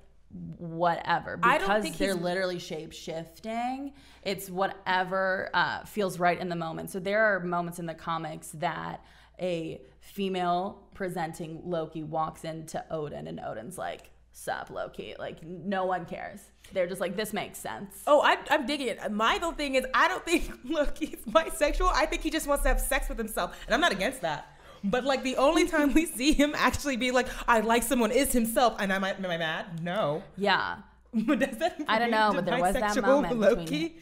whatever 0.58 1.38
I 1.42 1.58
because 1.58 1.68
don't 1.68 1.82
think 1.82 1.96
they're 1.96 2.14
literally 2.14 2.58
shape 2.58 2.92
shifting. 2.92 3.92
It's 4.22 4.48
whatever 4.48 5.50
uh, 5.54 5.84
feels 5.84 6.18
right 6.18 6.38
in 6.38 6.48
the 6.48 6.56
moment. 6.56 6.90
So 6.90 7.00
there 7.00 7.34
are 7.34 7.40
moments 7.40 7.78
in 7.78 7.86
the 7.86 7.94
comics 7.94 8.48
that 8.52 9.04
a 9.40 9.80
female 10.00 10.82
presenting 10.94 11.62
Loki 11.64 12.02
walks 12.02 12.44
into 12.44 12.84
Odin, 12.90 13.26
and 13.26 13.40
Odin's 13.40 13.76
like, 13.78 14.10
"Sup, 14.32 14.70
Loki?" 14.70 15.16
Like 15.18 15.42
no 15.42 15.84
one 15.86 16.04
cares. 16.04 16.40
They're 16.72 16.86
just 16.86 17.00
like, 17.00 17.16
"This 17.16 17.32
makes 17.32 17.58
sense." 17.58 18.02
Oh, 18.06 18.20
I, 18.20 18.36
I'm 18.50 18.66
digging 18.66 18.88
it. 18.88 19.10
My 19.10 19.36
whole 19.36 19.52
thing 19.52 19.74
is, 19.74 19.84
I 19.94 20.06
don't 20.08 20.24
think 20.24 20.50
Loki's 20.64 21.24
bisexual. 21.28 21.90
I 21.92 22.06
think 22.06 22.22
he 22.22 22.30
just 22.30 22.46
wants 22.46 22.62
to 22.64 22.68
have 22.68 22.80
sex 22.80 23.08
with 23.08 23.18
himself, 23.18 23.58
and 23.66 23.74
I'm 23.74 23.80
not 23.80 23.92
against 23.92 24.20
that. 24.20 24.59
But 24.82 25.04
like 25.04 25.22
the 25.22 25.36
only 25.36 25.66
time 25.68 25.92
we 25.92 26.06
see 26.06 26.32
him 26.32 26.54
actually 26.56 26.96
be 26.96 27.10
like, 27.10 27.26
"I 27.46 27.60
like 27.60 27.82
someone," 27.82 28.10
is 28.10 28.32
himself, 28.32 28.76
and 28.78 28.90
am 28.90 29.04
I, 29.04 29.10
am 29.12 29.26
I 29.26 29.36
mad? 29.36 29.82
No. 29.82 30.22
Yeah. 30.36 30.76
But 31.12 31.40
does 31.40 31.56
that 31.58 31.80
I 31.88 31.98
don't 31.98 32.12
know, 32.12 32.30
but 32.32 32.44
there 32.44 32.60
was 32.60 32.74
that 32.74 33.02
moment 33.02 33.40
between 33.40 33.58
Loki. 33.58 33.96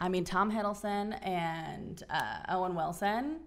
I 0.00 0.08
mean, 0.08 0.24
Tom 0.24 0.50
Hiddleston 0.50 1.16
and 1.24 2.02
uh, 2.10 2.38
Owen 2.48 2.74
Wilson. 2.74 3.38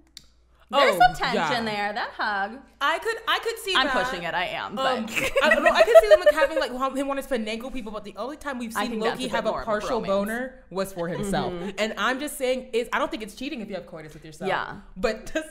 There's 0.70 0.96
Oh, 0.96 1.00
some 1.00 1.16
tension 1.16 1.66
yeah. 1.66 1.76
there. 1.76 1.94
That 1.94 2.12
hug. 2.16 2.60
I 2.80 2.98
could, 3.00 3.18
I 3.28 3.40
could 3.40 3.58
see. 3.60 3.74
I'm 3.76 3.88
that. 3.88 4.06
pushing 4.06 4.24
it. 4.24 4.34
I 4.34 4.46
am. 4.46 4.76
But 4.76 5.00
Um, 5.00 5.06
I, 5.44 5.54
don't 5.54 5.64
know, 5.66 5.72
I 5.72 5.82
could 5.84 5.96
see 6.00 6.08
them 6.10 6.22
having 6.34 6.60
like 6.60 6.72
him 6.96 7.08
wanting 7.10 7.26
to 7.26 7.30
finagle 7.30 7.74
people, 7.74 7.92
but 7.92 8.06
the 8.06 8.16
only 8.16 8.38
time 8.38 8.58
we've 8.58 8.72
seen 8.74 9.00
Loki 9.00 9.26
a 9.26 9.30
have 9.30 9.46
a 9.46 9.50
of 9.50 9.62
a 9.62 9.66
partial 9.66 10.00
boner 10.00 10.64
was 10.70 10.94
for 10.94 11.10
himself. 11.10 11.54
And 11.78 11.94
I'm 11.98 12.22
just 12.22 12.38
saying, 12.38 12.70
is 12.72 12.88
I 12.94 13.00
don't 13.00 13.12
think 13.12 13.22
it's 13.24 13.36
cheating 13.36 13.60
if 13.60 13.68
you 13.68 13.76
have 13.76 13.86
coitus 13.86 14.14
with 14.14 14.24
yourself. 14.24 14.48
Yeah. 14.48 14.78
But 14.96 15.26
does 15.34 15.44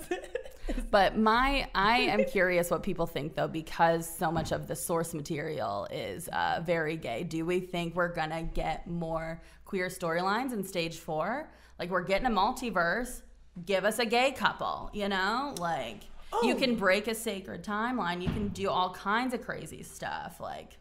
But 0.90 1.16
my, 1.16 1.68
I 1.74 1.98
am 2.00 2.24
curious 2.24 2.70
what 2.70 2.82
people 2.82 3.06
think 3.06 3.34
though, 3.34 3.48
because 3.48 4.08
so 4.18 4.30
much 4.30 4.52
of 4.52 4.66
the 4.66 4.76
source 4.76 5.14
material 5.14 5.86
is 5.90 6.28
uh, 6.28 6.60
very 6.64 6.96
gay. 6.96 7.24
Do 7.24 7.44
we 7.44 7.60
think 7.60 7.94
we're 7.94 8.12
gonna 8.12 8.42
get 8.42 8.86
more 8.86 9.42
queer 9.64 9.88
storylines 9.88 10.52
in 10.52 10.64
stage 10.64 10.98
four? 10.98 11.50
Like 11.78 11.90
we're 11.90 12.04
getting 12.04 12.26
a 12.26 12.30
multiverse. 12.30 13.22
Give 13.64 13.84
us 13.84 13.98
a 13.98 14.06
gay 14.06 14.32
couple, 14.32 14.90
you 14.92 15.08
know? 15.08 15.54
Like 15.58 16.02
you 16.42 16.54
can 16.54 16.76
break 16.76 17.08
a 17.08 17.14
sacred 17.14 17.64
timeline. 17.64 18.22
You 18.22 18.28
can 18.28 18.48
do 18.48 18.70
all 18.70 18.90
kinds 18.90 19.34
of 19.34 19.42
crazy 19.42 19.82
stuff. 19.82 20.38
Like 20.40 20.78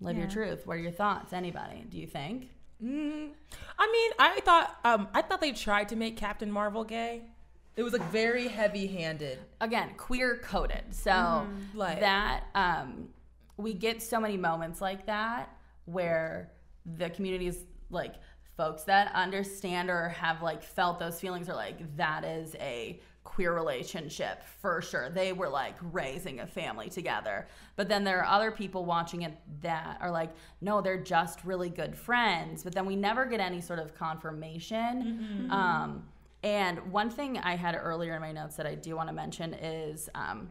live 0.00 0.16
your 0.16 0.28
truth. 0.28 0.66
What 0.66 0.76
are 0.76 0.80
your 0.80 0.92
thoughts? 0.92 1.32
Anybody? 1.32 1.84
Do 1.88 1.98
you 1.98 2.06
think? 2.06 2.50
Mm, 2.82 3.30
I 3.78 3.92
mean, 3.92 4.10
I 4.18 4.40
thought 4.40 4.76
um, 4.84 5.08
I 5.12 5.22
thought 5.22 5.40
they 5.40 5.52
tried 5.52 5.88
to 5.90 5.96
make 5.96 6.16
Captain 6.16 6.50
Marvel 6.50 6.84
gay. 6.84 7.22
It 7.78 7.84
was 7.84 7.92
like 7.92 8.10
very 8.10 8.48
heavy-handed. 8.48 9.38
again 9.60 9.90
queer 9.96 10.38
coded 10.42 10.82
so 10.90 11.46
Like- 11.74 12.00
that 12.00 12.44
um 12.54 13.08
we 13.56 13.72
get 13.72 14.02
so 14.02 14.18
many 14.20 14.36
moments 14.36 14.80
like 14.80 15.06
that 15.06 15.48
where 15.84 16.50
the 16.98 17.08
communities 17.10 17.64
like 17.90 18.14
folks 18.56 18.82
that 18.84 19.12
understand 19.14 19.88
or 19.90 20.08
have 20.08 20.42
like 20.42 20.62
felt 20.62 20.98
those 20.98 21.20
feelings 21.20 21.48
are 21.48 21.54
like 21.54 21.78
that 21.96 22.24
is 22.24 22.56
a 22.56 23.00
queer 23.24 23.54
relationship 23.54 24.42
for 24.62 24.80
sure. 24.80 25.10
They 25.10 25.32
were 25.32 25.48
like 25.50 25.76
raising 25.92 26.40
a 26.40 26.46
family 26.46 26.88
together. 26.88 27.46
But 27.76 27.88
then 27.88 28.02
there 28.02 28.20
are 28.24 28.26
other 28.26 28.50
people 28.50 28.84
watching 28.86 29.22
it 29.22 29.34
that 29.62 29.98
are 30.00 30.10
like 30.10 30.30
no 30.60 30.80
they're 30.80 31.02
just 31.02 31.44
really 31.44 31.68
good 31.70 31.96
friends. 31.96 32.64
But 32.64 32.74
then 32.74 32.86
we 32.86 32.96
never 32.96 33.24
get 33.26 33.38
any 33.38 33.60
sort 33.60 33.78
of 33.78 33.94
confirmation. 33.94 35.48
Um 35.50 36.04
and 36.42 36.92
one 36.92 37.10
thing 37.10 37.38
I 37.38 37.56
had 37.56 37.74
earlier 37.74 38.14
in 38.14 38.20
my 38.20 38.32
notes 38.32 38.56
that 38.56 38.66
I 38.66 38.74
do 38.74 38.96
want 38.96 39.08
to 39.08 39.14
mention 39.14 39.54
is 39.54 40.08
um, 40.14 40.48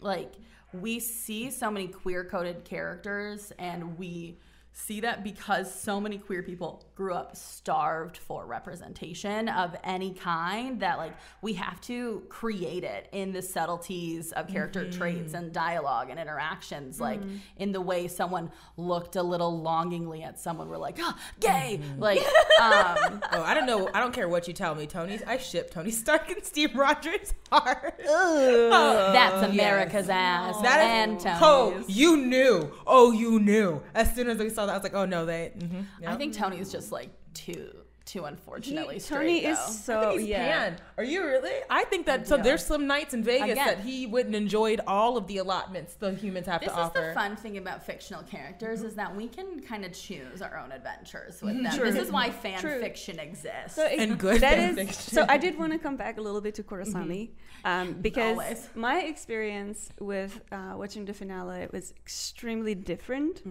like 0.00 0.32
we 0.72 1.00
see 1.00 1.50
so 1.50 1.70
many 1.70 1.88
queer 1.88 2.24
coded 2.24 2.64
characters 2.64 3.52
and 3.58 3.98
we 3.98 4.38
see 4.72 5.00
that 5.00 5.24
because 5.24 5.72
so 5.72 6.00
many 6.00 6.18
queer 6.18 6.42
people 6.42 6.84
grew 6.94 7.14
up 7.14 7.36
starved 7.36 8.16
for 8.16 8.46
representation 8.46 9.48
of 9.48 9.74
any 9.84 10.12
kind 10.12 10.80
that 10.80 10.98
like 10.98 11.14
we 11.42 11.54
have 11.54 11.80
to 11.80 12.22
create 12.28 12.84
it 12.84 13.08
in 13.12 13.32
the 13.32 13.42
subtleties 13.42 14.32
of 14.32 14.48
character 14.48 14.82
mm-hmm. 14.82 14.98
traits 14.98 15.34
and 15.34 15.52
dialogue 15.52 16.08
and 16.10 16.18
interactions 16.20 16.96
mm-hmm. 16.96 17.04
like 17.04 17.20
in 17.56 17.72
the 17.72 17.80
way 17.80 18.06
someone 18.06 18.50
looked 18.76 19.16
a 19.16 19.22
little 19.22 19.60
longingly 19.60 20.22
at 20.22 20.38
someone 20.38 20.68
we're 20.68 20.76
like 20.76 20.98
oh, 21.00 21.14
gay 21.40 21.80
mm-hmm. 21.80 22.00
like 22.00 22.18
um 22.60 23.20
Oh, 23.32 23.42
I 23.42 23.54
don't 23.54 23.66
know. 23.66 23.88
I 23.94 24.00
don't 24.00 24.12
care 24.12 24.28
what 24.28 24.48
you 24.48 24.54
tell 24.54 24.74
me, 24.74 24.86
Tony. 24.86 25.18
I 25.26 25.36
ship 25.38 25.70
Tony 25.70 25.90
Stark 25.90 26.30
and 26.30 26.44
Steve 26.44 26.74
Rogers 26.74 27.32
hard. 27.50 27.92
Oh, 28.06 29.10
that's 29.12 29.48
america's 29.48 30.08
ass 30.08 30.60
That 30.62 30.80
is 30.80 31.24
and 31.26 31.38
oh, 31.40 31.70
Tony's. 31.72 31.96
you 31.96 32.16
knew. 32.16 32.72
Oh, 32.86 33.12
you 33.12 33.38
knew. 33.38 33.82
As 33.94 34.14
soon 34.14 34.28
as 34.28 34.38
we 34.38 34.50
saw 34.50 34.59
that, 34.66 34.72
I 34.72 34.76
was 34.76 34.82
like, 34.82 34.94
oh 34.94 35.04
no, 35.04 35.24
they. 35.26 35.52
mhm, 35.56 35.82
I 35.98 36.02
yeah. 36.02 36.16
think 36.16 36.34
Tony's 36.34 36.70
just 36.72 36.92
like 36.92 37.10
too 37.34 37.72
too 38.10 38.24
unfortunately 38.24 38.94
He- 38.94 39.00
straight. 39.00 39.18
Tony 39.18 39.44
is 39.44 39.58
though. 39.58 39.64
I 39.64 40.02
so 40.02 40.08
think 40.10 40.20
he's 40.20 40.28
yeah. 40.30 40.46
pan. 40.70 40.76
Are 40.98 41.04
you 41.04 41.24
really? 41.24 41.52
I 41.70 41.84
think 41.84 42.06
that 42.06 42.26
so. 42.26 42.36
There's 42.36 42.64
some 42.64 42.86
nights 42.86 43.14
in 43.14 43.22
Vegas 43.22 43.52
Again. 43.52 43.66
that 43.66 43.80
he 43.80 44.06
wouldn't 44.06 44.34
enjoyed 44.34 44.80
all 44.86 45.16
of 45.16 45.26
the 45.26 45.38
allotments 45.38 45.94
the 45.94 46.12
humans 46.14 46.46
have 46.46 46.60
This 46.60 46.70
to 46.70 46.76
offer. 46.76 46.98
This 46.98 47.08
is 47.10 47.14
the 47.14 47.20
fun 47.20 47.36
thing 47.36 47.56
about 47.58 47.84
fictional 47.86 48.22
characters 48.24 48.82
is 48.82 48.94
that 48.96 49.14
we 49.14 49.28
can 49.28 49.60
kind 49.60 49.84
of 49.84 49.92
choose 49.92 50.42
our 50.42 50.58
own 50.58 50.72
adventures 50.72 51.40
with 51.42 51.62
them. 51.62 51.72
True. 51.76 51.90
This 51.90 52.02
is 52.06 52.10
why 52.12 52.30
fan 52.30 52.58
True. 52.60 52.80
fiction 52.80 53.18
exists. 53.18 53.74
So 53.76 53.84
it- 53.84 53.98
And 54.00 54.18
good 54.18 54.40
that 54.40 54.54
fan 54.58 54.70
is- 54.70 54.76
fiction. 54.76 55.14
So 55.16 55.24
I 55.28 55.36
did 55.38 55.58
want 55.58 55.72
to 55.72 55.78
come 55.78 55.96
back 55.96 56.18
a 56.18 56.22
little 56.22 56.40
bit 56.40 56.54
to 56.56 56.62
Korrasami 56.62 57.30
um, 57.64 57.86
because 58.08 58.32
Always. 58.38 58.68
my 58.74 59.00
experience 59.02 59.90
with 60.00 60.40
uh, 60.50 60.74
watching 60.76 61.04
the 61.04 61.14
finale 61.14 61.68
was 61.72 61.92
extremely 62.02 62.74
different 62.74 63.42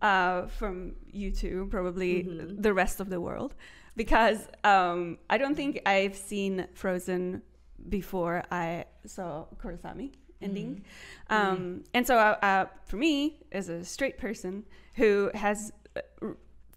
uh, 0.00 0.46
from 0.58 0.94
you 1.10 1.30
two, 1.30 1.66
probably 1.70 2.22
the 2.66 2.72
rest 2.72 3.00
of 3.00 3.08
the 3.10 3.20
world, 3.20 3.54
because 3.96 4.48
um, 4.64 5.18
I 5.28 5.38
don't 5.38 5.54
think 5.54 5.80
I've 5.86 6.16
seen 6.16 6.66
Frozen 6.74 7.42
before 7.88 8.44
I 8.50 8.86
saw 9.06 9.46
Korrasami 9.62 10.12
ending. 10.40 10.84
Um, 11.30 11.84
and 11.94 12.06
so, 12.06 12.18
uh, 12.18 12.36
uh, 12.42 12.66
for 12.84 12.96
me, 12.96 13.40
as 13.52 13.68
a 13.68 13.84
straight 13.84 14.18
person 14.18 14.64
who 14.94 15.30
has 15.34 15.72
uh, 15.96 16.00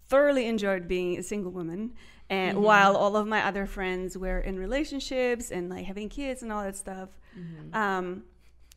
thoroughly 0.08 0.46
enjoyed 0.46 0.88
being 0.88 1.18
a 1.18 1.22
single 1.22 1.52
woman, 1.52 1.92
and 2.28 2.58
while 2.62 2.96
all 2.96 3.16
of 3.16 3.26
my 3.26 3.44
other 3.44 3.66
friends 3.66 4.16
were 4.18 4.38
in 4.40 4.58
relationships 4.58 5.50
and 5.50 5.70
like 5.70 5.84
having 5.84 6.08
kids 6.08 6.42
and 6.42 6.52
all 6.52 6.62
that 6.64 6.76
stuff, 6.76 7.10
um, 7.72 8.24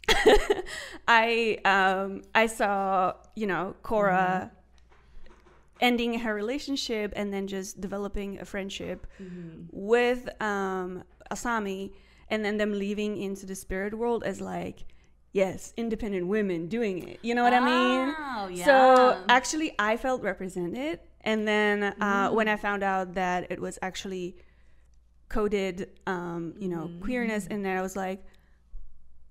I 1.08 1.58
um, 1.66 2.24
I 2.36 2.48
saw 2.48 3.14
you 3.36 3.48
know 3.48 3.76
Korra 3.84 4.52
ending 5.80 6.20
her 6.20 6.34
relationship 6.34 7.14
and 7.16 7.34
then 7.34 7.48
just 7.48 7.80
developing 7.80 8.40
a 8.40 8.46
friendship 8.46 9.08
with 9.72 10.30
um, 10.42 11.04
Asami, 11.32 11.94
and 12.30 12.44
then 12.44 12.58
them 12.58 12.74
leaving 12.74 13.18
into 13.18 13.46
the 13.46 13.56
spirit 13.56 13.94
world 13.94 14.24
as 14.24 14.42
like. 14.42 14.86
Yes, 15.32 15.74
independent 15.78 16.26
women 16.28 16.68
doing 16.68 17.08
it. 17.08 17.20
You 17.22 17.36
know 17.36 17.44
what 17.44 17.54
I 17.54 17.60
mean? 17.60 18.16
Oh, 18.18 18.50
So 18.66 19.24
actually, 19.30 19.76
I 19.78 19.96
felt 19.96 20.24
represented. 20.24 21.02
And 21.22 21.48
then 21.48 21.84
uh, 21.84 22.30
when 22.30 22.48
I 22.48 22.56
found 22.56 22.82
out 22.82 23.14
that 23.14 23.52
it 23.52 23.60
was 23.60 23.78
actually 23.84 24.38
coded, 25.28 25.90
um, 26.08 26.56
you 26.58 26.68
know, 26.68 26.90
queerness 27.02 27.46
in 27.46 27.62
there, 27.62 27.78
I 27.78 27.82
was 27.84 27.96
like, 27.96 28.24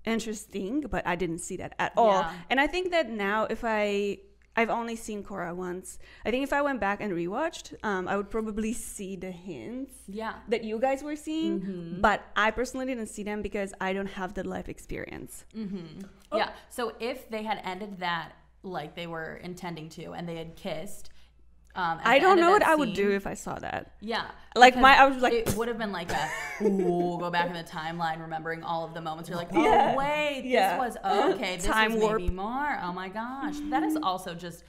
interesting, 0.05 0.81
but 0.89 1.05
I 1.05 1.15
didn't 1.15 1.39
see 1.39 1.57
that 1.57 1.73
at 1.79 1.91
all. 1.97 2.21
Yeah. 2.21 2.33
And 2.49 2.59
I 2.61 2.67
think 2.67 2.91
that 2.91 3.09
now, 3.09 3.45
if 3.49 3.63
I, 3.65 4.19
I've 4.59 4.69
only 4.69 4.97
seen 4.97 5.23
Korra 5.23 5.55
once. 5.55 5.99
I 6.25 6.31
think 6.31 6.43
if 6.43 6.51
I 6.51 6.61
went 6.61 6.79
back 6.81 6.99
and 6.99 7.13
rewatched, 7.13 7.67
um, 7.81 8.09
I 8.09 8.17
would 8.17 8.29
probably 8.29 8.73
see 8.73 9.15
the 9.15 9.31
hints 9.31 9.93
yeah. 10.07 10.33
that 10.49 10.65
you 10.65 10.79
guys 10.79 11.01
were 11.01 11.15
seeing, 11.15 11.97
but 12.01 12.19
I 12.35 12.51
personally 12.51 12.85
didn't 12.85 13.07
see 13.07 13.23
them 13.23 13.41
because 13.41 13.73
I 13.79 13.93
don't 13.93 14.13
have 14.19 14.33
the 14.33 14.45
life 14.55 14.67
experience. 14.67 15.45
Yeah. 16.39 16.49
So 16.69 16.93
if 16.99 17.29
they 17.29 17.43
had 17.43 17.61
ended 17.63 17.99
that 17.99 18.33
like 18.61 18.95
they 18.95 19.07
were 19.07 19.39
intending 19.49 19.87
to 19.97 20.11
and 20.11 20.27
they 20.27 20.35
had 20.35 20.57
kissed, 20.57 21.09
um, 21.75 21.99
I 22.03 22.19
don't 22.19 22.39
know 22.39 22.51
what 22.51 22.59
that 22.61 22.69
I 22.69 22.75
would 22.75 22.93
do 22.93 23.11
if 23.11 23.25
I 23.27 23.35
saw 23.35 23.55
that. 23.59 23.91
Yeah. 24.01 24.25
Like, 24.55 24.75
my- 24.75 24.97
I 24.97 25.05
was 25.05 25.21
like- 25.21 25.33
it 25.33 25.55
would 25.55 25.67
have 25.67 25.77
been 25.77 25.91
like 25.91 26.11
a 26.11 26.29
ooh, 26.63 27.17
go 27.19 27.29
back 27.29 27.47
in 27.47 27.53
the 27.53 27.63
timeline, 27.63 28.19
remembering 28.21 28.63
all 28.63 28.83
of 28.83 28.93
the 28.93 29.01
moments. 29.01 29.29
You're 29.29 29.37
like, 29.37 29.49
oh 29.53 29.63
Yeah. 29.63 29.95
wait, 29.95 30.41
Yeah. 30.45 30.77
this 30.77 30.95
was 30.95 30.97
okay. 31.35 31.55
This 31.57 31.65
Time 31.65 31.93
was 31.93 32.01
warp. 32.01 32.21
maybe 32.21 32.33
more. 32.33 32.79
Oh 32.81 32.91
my 32.91 33.07
gosh, 33.07 33.55
that 33.69 33.83
is 33.83 33.95
also 34.01 34.33
just 34.33 34.63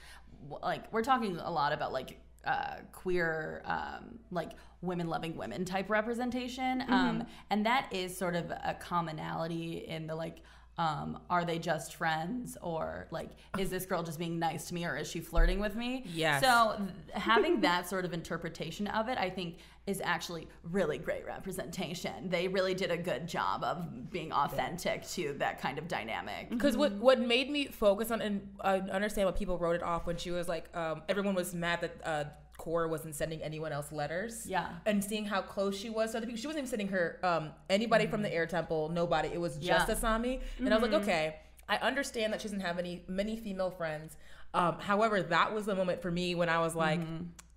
like 0.63 0.93
we're 0.93 1.03
talking 1.03 1.37
a 1.39 1.51
lot 1.51 1.73
about 1.73 1.93
like 1.93 2.21
uh, 2.45 2.77
queer, 2.93 3.63
um, 3.65 4.19
like 4.31 4.53
women 4.83 5.09
loving 5.09 5.37
women 5.37 5.65
type 5.65 5.91
representation, 5.91 6.83
um, 6.89 7.27
and 7.51 7.67
that 7.67 7.87
is 7.93 8.17
sort 8.17 8.35
of 8.35 8.51
a 8.51 8.77
commonality 8.79 9.85
in 9.89 10.07
the 10.07 10.15
like. 10.15 10.39
Um, 10.81 11.19
are 11.29 11.45
they 11.45 11.59
just 11.59 11.95
friends 11.95 12.57
or 12.63 13.07
like 13.11 13.31
is 13.59 13.69
this 13.69 13.85
girl 13.85 14.03
just 14.03 14.19
being 14.19 14.39
nice 14.39 14.69
to 14.69 14.75
me 14.75 14.87
or 14.87 14.97
is 14.97 15.11
she 15.11 15.21
flirting 15.21 15.61
with 15.61 15.75
me 15.77 16.05
yeah 16.07 16.41
so 16.41 16.77
th- 16.79 17.23
having 17.23 17.61
that 17.69 17.89
sort 17.89 18.05
of 18.05 18.13
interpretation 18.15 18.87
of 18.87 19.09
it, 19.09 19.19
I 19.19 19.31
think, 19.31 19.57
is 19.87 20.01
actually 20.05 20.47
really 20.63 20.99
great 20.99 21.27
representation. 21.27 22.29
They 22.29 22.49
really 22.49 22.75
did 22.75 22.91
a 22.91 22.97
good 22.97 23.27
job 23.27 23.65
of 23.65 24.11
being 24.11 24.33
authentic 24.33 25.07
to 25.11 25.35
that 25.39 25.61
kind 25.61 25.79
of 25.79 25.89
dynamic. 25.89 26.51
Because 26.51 26.77
what 26.77 26.93
what 26.93 27.19
made 27.21 27.51
me 27.51 27.67
focus 27.67 28.11
on 28.11 28.21
and 28.21 28.49
uh, 28.61 28.81
understand 28.93 29.27
what 29.27 29.37
people 29.37 29.59
wrote 29.59 29.77
it 29.77 29.83
off 29.83 30.07
when 30.07 30.17
she 30.17 30.31
was 30.31 30.49
like, 30.49 30.75
um, 30.77 31.03
everyone 31.09 31.35
was 31.35 31.55
mad 31.55 31.81
that 31.81 32.01
uh, 32.05 32.25
Korra 32.61 32.89
wasn't 32.89 33.15
sending 33.15 33.43
anyone 33.43 33.73
else 33.73 33.91
letters. 33.91 34.47
Yeah. 34.47 34.69
And 34.85 35.03
seeing 35.03 35.25
how 35.25 35.41
close 35.41 35.77
she 35.79 35.89
was 35.89 36.13
to 36.13 36.19
other 36.19 36.27
people, 36.27 36.41
she 36.41 36.47
wasn't 36.47 36.65
even 36.65 36.71
sending 36.71 36.89
her 36.89 37.19
um, 37.23 37.51
anybody 37.71 38.07
from 38.07 38.23
the 38.23 38.33
Air 38.33 38.47
Temple, 38.47 38.91
nobody. 38.91 39.29
It 39.29 39.41
was 39.41 39.57
just 39.57 39.89
Yeah. 39.89 39.95
Asami, 39.95 40.41
and 40.59 40.73
I 40.73 40.77
was 40.77 40.83
like, 40.91 41.03
okay, 41.03 41.37
I 41.69 41.77
understand 41.77 42.33
that 42.33 42.41
she 42.43 42.49
doesn't 42.49 42.61
have 42.61 42.79
any 42.79 43.03
many 43.09 43.37
female 43.37 43.71
friends. 43.71 44.17
Um, 44.53 44.79
however, 44.81 45.23
that 45.23 45.55
was 45.55 45.65
the 45.67 45.75
moment 45.75 46.03
for 46.03 46.11
me 46.11 46.35
when 46.35 46.49
I 46.49 46.59
was 46.61 46.75
like, 46.75 47.01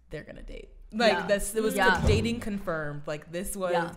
they're 0.09 0.23
gonna 0.23 0.41
date. 0.43 0.69
Like 0.93 1.11
Yeah. 1.13 1.27
this, 1.27 1.55
it 1.55 1.63
was 1.63 1.75
Yeah. 1.75 2.01
dating 2.05 2.39
confirmed. 2.39 3.01
Like 3.07 3.31
this 3.31 3.55
was 3.57 3.73
Yeah. 3.73 3.91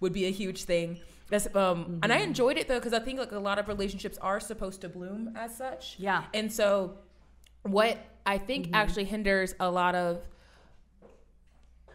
would 0.00 0.12
be 0.12 0.26
a 0.26 0.30
huge 0.32 0.64
thing. 0.64 0.98
That's, 1.30 1.54
um, 1.54 2.00
And 2.02 2.12
I 2.12 2.18
enjoyed 2.18 2.58
it 2.58 2.66
though 2.68 2.78
because 2.80 2.92
I 2.92 2.98
think 2.98 3.18
like 3.20 3.30
a 3.32 3.38
lot 3.38 3.58
of 3.60 3.68
relationships 3.68 4.18
are 4.18 4.40
supposed 4.40 4.80
to 4.80 4.88
bloom 4.88 5.32
as 5.36 5.56
such. 5.56 5.96
Yeah. 5.98 6.24
And 6.34 6.52
so, 6.52 6.98
what 7.62 7.98
I 8.26 8.38
think 8.38 8.70
actually 8.72 9.04
hinders 9.04 9.54
a 9.60 9.70
lot 9.70 9.94
of 9.94 10.22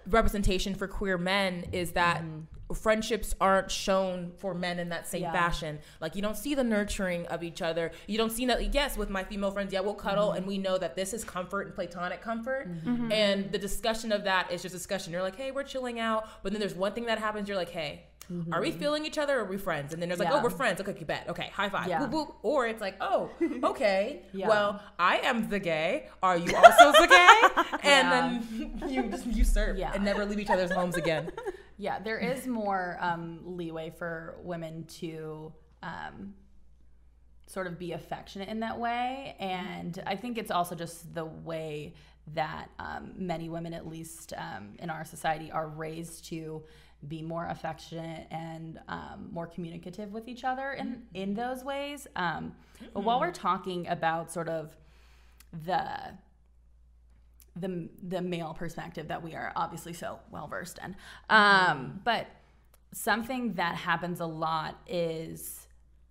representation 0.07 0.75
for 0.75 0.87
queer 0.87 1.17
men 1.17 1.65
is 1.71 1.91
that 1.91 2.21
mm-hmm. 2.21 2.73
friendships 2.73 3.35
aren't 3.39 3.71
shown 3.71 4.31
for 4.37 4.53
men 4.53 4.79
in 4.79 4.89
that 4.89 5.07
same 5.07 5.23
Yeah. 5.23 5.31
fashion. 5.31 5.79
Like 6.01 6.15
you 6.15 6.21
don't 6.21 6.37
see 6.37 6.55
the 6.55 6.63
nurturing 6.63 7.25
of 7.27 7.43
each 7.43 7.61
other. 7.61 7.91
You 8.07 8.17
don't 8.17 8.31
see 8.31 8.45
that. 8.47 8.73
Yes, 8.73 8.97
with 8.97 9.09
my 9.09 9.23
female 9.23 9.51
friends, 9.51 9.73
yeah, 9.73 9.81
we'll 9.81 9.93
cuddle 9.93 10.29
mm-hmm. 10.29 10.37
and 10.37 10.47
we 10.47 10.57
know 10.57 10.77
that 10.77 10.95
this 10.95 11.13
is 11.13 11.23
comfort 11.23 11.67
and 11.67 11.75
platonic 11.75 12.21
comfort. 12.21 12.69
Mm-hmm. 12.69 13.11
And 13.11 13.51
the 13.51 13.59
discussion 13.59 14.11
of 14.11 14.23
that 14.23 14.51
is 14.51 14.61
just 14.61 14.73
discussion. 14.73 15.13
You're 15.13 15.21
like, 15.21 15.35
hey, 15.35 15.51
we're 15.51 15.63
chilling 15.63 15.99
out, 15.99 16.27
but 16.43 16.51
then 16.51 16.59
there's 16.59 16.75
one 16.75 16.93
thing 16.93 17.05
that 17.05 17.19
happens. 17.19 17.47
You're 17.47 17.57
like, 17.57 17.69
hey. 17.71 18.03
Are 18.51 18.61
we 18.61 18.71
feeling 18.71 19.05
each 19.05 19.17
other 19.17 19.37
or 19.39 19.43
are 19.43 19.45
we 19.45 19.57
friends? 19.57 19.93
And 19.93 20.01
then 20.01 20.09
there's 20.09 20.19
like, 20.19 20.31
oh, 20.31 20.41
we're 20.43 20.49
friends. 20.49 20.81
Okay, 20.81 20.95
you 20.99 21.05
bet. 21.05 21.27
Okay, 21.29 21.49
high 21.53 21.69
five. 21.69 21.87
Yeah. 21.87 21.99
Boop, 22.01 22.11
boop. 22.11 22.33
Or 22.43 22.65
it's 22.67 22.81
like, 22.81 22.95
oh, 23.01 23.29
okay. 23.63 24.23
Yeah. 24.33 24.47
Well, 24.47 24.81
I 24.97 25.17
am 25.17 25.49
the 25.49 25.59
gay. 25.59 26.07
Are 26.23 26.37
you 26.37 26.55
also 26.55 26.91
the 26.91 27.07
gay? 27.07 27.63
And 27.83 28.07
Yeah. 28.09 28.39
then 28.79 28.89
you 28.89 29.03
just 29.09 29.25
usurp 29.27 29.77
Yeah. 29.77 29.91
and 29.93 30.03
never 30.03 30.25
leave 30.25 30.39
each 30.39 30.49
other's 30.49 30.71
homes 30.71 30.95
again. 30.97 31.31
Yeah, 31.77 31.99
there 31.99 32.17
is 32.19 32.47
more 32.47 32.97
um, 33.01 33.39
leeway 33.43 33.91
for 33.97 34.37
women 34.43 34.85
to 34.99 35.51
um, 35.83 36.33
sort 37.47 37.67
of 37.67 37.77
be 37.77 37.91
affectionate 37.91 38.49
in 38.49 38.61
that 38.61 38.79
way. 38.79 39.35
And 39.39 40.01
I 40.07 40.15
think 40.15 40.37
it's 40.37 40.51
also 40.51 40.73
just 40.73 41.13
the 41.13 41.25
way 41.25 41.93
that 42.33 42.69
um, 42.79 43.11
many 43.17 43.49
women, 43.49 43.73
at 43.73 43.87
least 43.87 44.33
um, 44.37 44.69
in 44.79 44.89
our 44.89 45.05
society, 45.05 45.51
are 45.51 45.67
raised 45.67 46.25
to 46.29 46.63
be 47.07 47.21
more 47.21 47.47
affectionate 47.47 48.27
and 48.31 48.79
um, 48.87 49.29
more 49.31 49.47
communicative 49.47 50.11
with 50.11 50.27
each 50.27 50.43
other 50.43 50.73
in, 50.73 51.03
in 51.13 51.33
those 51.33 51.63
ways. 51.63 52.07
Um, 52.15 52.53
But 52.93 53.03
while 53.03 53.19
we're 53.19 53.31
talking 53.31 53.87
about 53.87 54.31
sort 54.31 54.49
of 54.49 54.75
the 55.65 56.17
the 57.57 57.89
the 58.03 58.21
male 58.21 58.53
perspective 58.53 59.07
that 59.07 59.23
we 59.23 59.33
are 59.33 59.53
obviously 59.55 59.93
so 59.93 60.19
well 60.29 60.47
versed 60.47 60.79
in. 60.83 60.95
Um, 61.29 62.01
but 62.03 62.27
something 62.91 63.53
that 63.53 63.75
happens 63.75 64.19
a 64.19 64.25
lot 64.25 64.79
is 64.87 65.67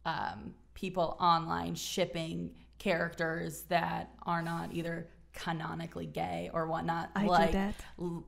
um, 0.07 0.55
people 0.74 1.16
online 1.20 1.74
shipping 1.74 2.55
characters 2.78 3.62
that 3.64 4.11
are 4.24 4.43
not 4.43 4.72
either 4.72 5.09
canonically 5.32 6.07
gay 6.07 6.51
or 6.55 6.66
whatnot. 6.66 7.11
I 7.14 7.22
do 7.22 7.28
like, 7.28 7.53
that. 7.53 7.74
l- 8.01 8.24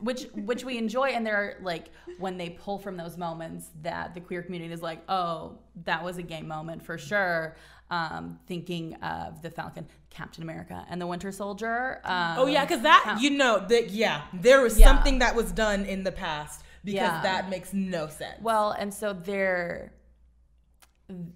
Which 0.00 0.24
which 0.34 0.64
we 0.64 0.78
enjoy, 0.78 1.08
and 1.10 1.26
there 1.26 1.36
are 1.36 1.54
like 1.62 1.90
when 2.18 2.36
they 2.38 2.50
pull 2.50 2.78
from 2.78 2.96
those 2.96 3.16
moments 3.18 3.70
that 3.82 4.14
the 4.14 4.20
queer 4.20 4.42
community 4.42 4.72
is 4.72 4.82
like, 4.82 5.02
oh, 5.08 5.58
that 5.84 6.02
was 6.04 6.18
a 6.18 6.22
gay 6.22 6.42
moment 6.42 6.82
for 6.84 6.96
sure. 6.98 7.56
Um, 7.90 8.40
thinking 8.48 8.94
of 8.96 9.42
the 9.42 9.50
Falcon, 9.50 9.86
Captain 10.10 10.42
America, 10.42 10.84
and 10.90 11.00
the 11.00 11.06
Winter 11.06 11.30
Soldier. 11.30 12.00
Um, 12.04 12.34
Oh 12.38 12.46
yeah, 12.46 12.64
because 12.64 12.82
that 12.82 13.18
you 13.20 13.30
know 13.30 13.64
that 13.68 13.90
yeah, 13.90 14.22
there 14.32 14.60
was 14.60 14.78
Yeah. 14.78 14.86
something 14.86 15.18
that 15.20 15.34
was 15.36 15.52
done 15.52 15.84
in 15.84 16.02
the 16.02 16.10
past 16.12 16.62
because 16.84 16.96
Yeah. 16.96 17.22
that 17.22 17.48
makes 17.48 17.72
no 17.72 18.08
sense. 18.08 18.40
Well, 18.42 18.72
and 18.72 18.92
so 18.92 19.12
there 19.12 19.92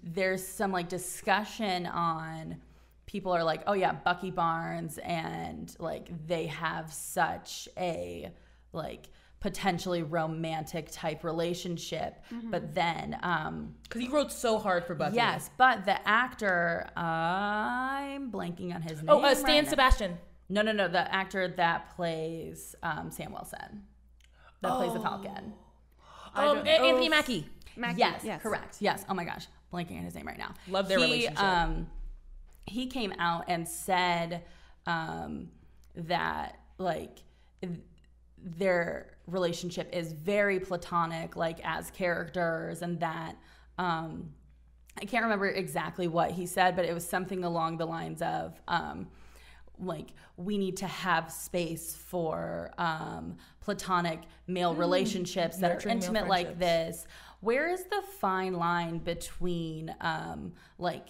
there's 0.02 0.46
some 0.46 0.72
like 0.72 0.88
discussion 0.88 1.86
on 1.86 2.60
people 3.10 3.32
are 3.32 3.42
like, 3.42 3.62
"Oh 3.66 3.72
yeah, 3.72 3.92
Bucky 3.92 4.30
Barnes 4.30 4.98
and 4.98 5.74
like 5.78 6.08
they 6.26 6.46
have 6.46 6.92
such 6.92 7.68
a 7.76 8.30
like 8.72 9.08
potentially 9.40 10.02
romantic 10.02 10.90
type 10.92 11.24
relationship." 11.24 12.22
But 12.44 12.74
then 12.74 13.18
um 13.22 13.74
because 13.82 14.02
he 14.02 14.08
wrote 14.08 14.32
so 14.32 14.58
hard 14.58 14.84
for 14.84 14.94
Bucky. 14.94 15.16
yes, 15.16 15.50
but 15.56 15.84
the 15.84 16.06
actor 16.08 16.88
I'm 16.96 18.30
blanking 18.30 18.74
on 18.74 18.82
his 18.82 18.98
name. 18.98 19.06
Oh, 19.08 19.18
uh, 19.18 19.22
right 19.22 19.36
Stan 19.36 19.64
now. 19.64 19.70
Sebastian. 19.70 20.18
No, 20.48 20.62
no, 20.62 20.72
no, 20.72 20.88
the 20.88 21.12
actor 21.14 21.46
that 21.46 21.94
plays 21.94 22.74
um, 22.82 23.12
Sam 23.12 23.32
Wilson. 23.32 23.84
That 24.62 24.72
plays 24.76 24.92
the 24.92 25.00
Falcon. 25.00 25.54
Um, 26.34 26.58
Anthony 26.66 27.06
oh, 27.06 27.08
Mackie. 27.08 27.46
Mackie, 27.76 27.98
Yes, 27.98 28.42
correct. 28.42 28.76
Yes. 28.80 29.04
Oh 29.08 29.14
my 29.14 29.24
gosh, 29.24 29.46
blanking 29.72 29.98
on 29.98 30.04
his 30.04 30.14
name 30.14 30.26
right 30.26 30.38
now. 30.38 30.54
Love 30.68 30.88
their 30.88 30.98
he, 30.98 31.04
relationship. 31.04 31.42
Um, 31.42 31.86
he 32.70 32.86
came 32.86 33.12
out 33.18 33.44
and 33.48 33.66
said 33.66 34.44
um, 34.86 35.48
that 35.94 36.60
like 36.78 37.18
th- 37.60 37.74
their 38.38 39.16
relationship 39.26 39.90
is 39.92 40.12
very 40.12 40.60
platonic, 40.60 41.36
like 41.36 41.58
as 41.64 41.90
characters, 41.90 42.82
and 42.82 43.00
that 43.00 43.36
um, 43.76 44.30
I 45.00 45.04
can't 45.04 45.24
remember 45.24 45.48
exactly 45.48 46.06
what 46.06 46.30
he 46.30 46.46
said, 46.46 46.76
but 46.76 46.84
it 46.84 46.94
was 46.94 47.06
something 47.06 47.44
along 47.44 47.78
the 47.78 47.86
lines 47.86 48.22
of. 48.22 48.60
Um, 48.68 49.08
like 49.82 50.08
we 50.36 50.58
need 50.58 50.76
to 50.76 50.86
have 50.86 51.32
space 51.32 51.96
for 51.96 52.70
um, 52.76 53.36
platonic 53.60 54.20
male 54.46 54.74
relationships 54.74 55.56
that 55.56 55.70
are 55.70 55.74
Nurturing 55.74 55.96
intimate 55.96 56.28
like 56.28 56.58
this 56.58 57.06
where 57.40 57.70
is 57.70 57.84
the 57.84 58.02
fine 58.20 58.52
line 58.52 58.98
between 58.98 59.94
um, 60.02 60.52
like 60.78 61.08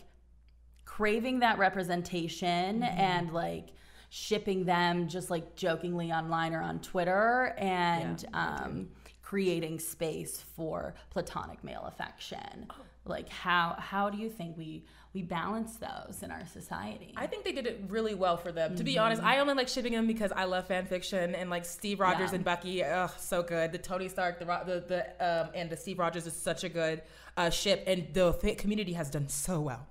craving 1.01 1.39
that 1.41 1.57
representation 1.59 2.81
Mm-hmm. 2.81 3.01
and 3.01 3.33
like 3.33 3.69
shipping 4.11 4.65
them 4.67 5.09
just 5.09 5.31
like 5.31 5.55
jokingly 5.57 6.13
online 6.13 6.53
or 6.53 6.61
on 6.61 6.79
twitter 6.81 7.55
and 7.59 8.27
um, 8.35 8.89
creating 9.23 9.79
space 9.79 10.43
for 10.57 10.95
platonic 11.11 11.63
male 11.65 11.85
affection 11.87 12.67
Oh. 12.71 12.75
like 13.07 13.29
how 13.31 13.77
how 13.79 14.11
do 14.11 14.19
you 14.19 14.29
think 14.29 14.59
we 14.59 14.85
we 15.15 15.23
balance 15.23 15.77
those 15.77 16.23
in 16.23 16.31
our 16.31 16.45
society 16.47 17.15
I 17.17 17.27
think 17.27 17.45
they 17.45 17.53
did 17.53 17.67
it 17.67 17.83
really 17.89 18.15
well 18.15 18.37
for 18.37 18.53
them. 18.53 18.77
To 18.77 18.85
be 18.85 18.97
honest, 18.97 19.21
I 19.23 19.39
only 19.41 19.55
like 19.55 19.67
shipping 19.67 19.93
them 19.95 20.07
because 20.07 20.31
I 20.31 20.45
love 20.45 20.69
fan 20.69 20.87
fiction 20.87 21.35
and 21.35 21.51
like 21.51 21.65
Steve 21.65 21.99
Rogers 21.99 22.31
Yeah. 22.31 22.37
and 22.37 22.45
Bucky. 22.45 22.85
Ugh, 22.85 23.11
so 23.19 23.43
good. 23.43 23.73
The 23.73 23.79
Tony 23.79 24.09
Stark, 24.09 24.39
the 24.39 24.45
the, 24.45 24.85
the 24.93 25.01
um, 25.29 25.49
and 25.53 25.69
the 25.69 25.77
Steve 25.77 25.99
Rogers 25.99 26.27
is 26.29 26.35
such 26.35 26.63
a 26.63 26.69
good 26.69 27.03
uh, 27.37 27.51
ship, 27.51 27.83
and 27.89 28.07
the 28.15 28.55
community 28.57 28.93
has 28.93 29.11
done 29.11 29.29
so 29.29 29.61
well 29.61 29.85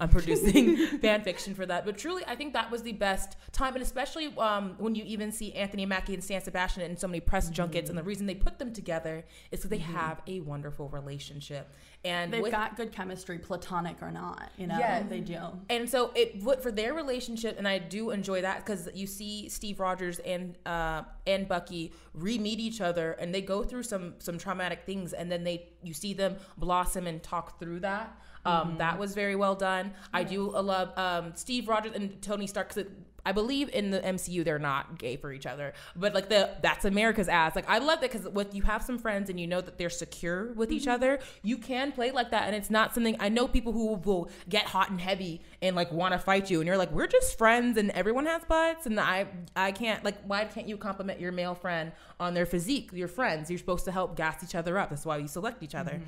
on 0.00 0.08
producing 0.08 0.76
fan 1.00 1.22
fiction 1.22 1.54
for 1.54 1.66
that. 1.66 1.84
But 1.84 1.98
truly, 1.98 2.22
I 2.26 2.34
think 2.36 2.52
that 2.54 2.70
was 2.70 2.82
the 2.82 2.92
best 2.92 3.36
time, 3.52 3.74
and 3.74 3.82
especially 3.82 4.34
um, 4.38 4.74
when 4.78 4.94
you 4.94 5.04
even 5.04 5.32
see 5.32 5.52
Anthony 5.54 5.86
Mackie 5.86 6.14
and 6.14 6.22
Stan 6.24 6.40
Sebastian 6.42 6.82
in 6.82 6.96
so 6.96 7.06
many 7.06 7.20
press 7.20 7.50
junkets, 7.50 7.88
and 7.90 7.98
the 7.98 8.02
reason 8.02 8.26
they 8.26 8.34
put 8.34 8.58
them 8.58 8.72
together 8.72 9.24
is 9.50 9.60
because 9.60 9.70
they 9.70 9.78
have 9.78 10.20
a 10.26 10.40
wonderful 10.40 10.88
relationship. 10.88 11.68
And 12.02 12.32
they've 12.32 12.40
with- 12.42 12.52
got 12.52 12.76
good 12.76 12.92
chemistry 12.92 13.38
platonic 13.38 14.00
or 14.00 14.10
not 14.10 14.50
you 14.56 14.66
know 14.66 14.78
Yes. 14.78 15.04
they 15.10 15.20
do 15.20 15.36
and 15.68 15.86
so 15.88 16.12
it 16.14 16.42
what 16.42 16.62
for 16.62 16.72
their 16.72 16.94
relationship, 16.94 17.58
and 17.58 17.68
I 17.68 17.78
do 17.78 18.10
enjoy 18.10 18.40
that 18.42 18.64
because 18.64 18.88
you 18.94 19.06
see 19.06 19.48
Steve 19.50 19.80
Rogers 19.80 20.18
and 20.20 20.56
uh, 20.64 21.02
and 21.26 21.46
Bucky 21.46 21.92
re-meet 22.14 22.58
each 22.58 22.80
other, 22.80 23.12
and 23.12 23.34
they 23.34 23.42
go 23.42 23.62
through 23.62 23.82
some 23.82 24.14
some 24.18 24.38
traumatic 24.38 24.84
things, 24.86 25.12
and 25.12 25.30
then 25.30 25.44
they 25.44 25.68
you 25.82 25.92
see 25.92 26.14
them 26.14 26.36
blossom 26.56 27.06
and 27.06 27.22
talk 27.22 27.58
through 27.60 27.80
that. 27.80 28.16
Um, 28.44 28.76
That 28.78 28.98
was 28.98 29.14
very 29.14 29.36
well 29.36 29.54
done. 29.54 29.92
I 30.12 30.24
do 30.24 30.50
love 30.50 30.96
um, 30.98 31.32
Steve 31.34 31.68
Rogers 31.68 31.92
and 31.94 32.20
Tony 32.22 32.46
Stark 32.46 32.74
because 32.74 32.90
I 33.24 33.32
believe 33.32 33.68
in 33.68 33.90
the 33.90 34.00
MCU 34.00 34.44
they're 34.44 34.58
not 34.58 34.98
gay 34.98 35.16
for 35.16 35.30
each 35.32 35.44
other, 35.46 35.74
but 35.94 36.14
like 36.14 36.30
the 36.30 36.50
that's 36.62 36.84
America's 36.86 37.28
ass. 37.28 37.54
Like 37.54 37.68
I 37.68 37.78
love 37.78 38.00
that 38.00 38.10
because 38.10 38.26
with 38.28 38.54
you 38.54 38.62
have 38.62 38.82
some 38.82 38.98
friends 38.98 39.28
and 39.28 39.38
you 39.38 39.46
know 39.46 39.60
that 39.60 39.76
they're 39.76 39.90
secure 39.90 40.52
with 40.54 40.72
each 40.72 40.88
other, 40.88 41.18
you 41.42 41.58
can 41.58 41.92
play 41.92 42.12
like 42.12 42.30
that, 42.30 42.44
and 42.44 42.56
it's 42.56 42.70
not 42.70 42.94
something 42.94 43.16
I 43.20 43.28
know 43.28 43.46
people 43.46 43.72
who 43.72 43.94
will 43.94 44.30
get 44.48 44.64
hot 44.64 44.90
and 44.90 45.00
heavy 45.00 45.42
and 45.60 45.76
like 45.76 45.92
want 45.92 46.12
to 46.12 46.18
fight 46.18 46.50
you, 46.50 46.60
and 46.60 46.66
you're 46.66 46.78
like 46.78 46.92
we're 46.92 47.06
just 47.06 47.36
friends, 47.36 47.76
and 47.76 47.90
everyone 47.90 48.24
has 48.26 48.42
butts, 48.44 48.86
and 48.86 48.98
I 48.98 49.26
I 49.54 49.72
can't 49.72 50.02
like 50.02 50.16
why 50.24 50.46
can't 50.46 50.66
you 50.66 50.78
compliment 50.78 51.20
your 51.20 51.32
male 51.32 51.54
friend 51.54 51.92
on 52.18 52.32
their 52.32 52.46
physique? 52.46 52.90
Your 52.92 53.08
friends, 53.08 53.50
you're 53.50 53.58
supposed 53.58 53.84
to 53.84 53.92
help 53.92 54.16
gas 54.16 54.42
each 54.42 54.54
other 54.54 54.78
up. 54.78 54.88
That's 54.88 55.04
why 55.04 55.18
you 55.18 55.28
select 55.28 55.62
each 55.62 55.74
other. 55.74 56.00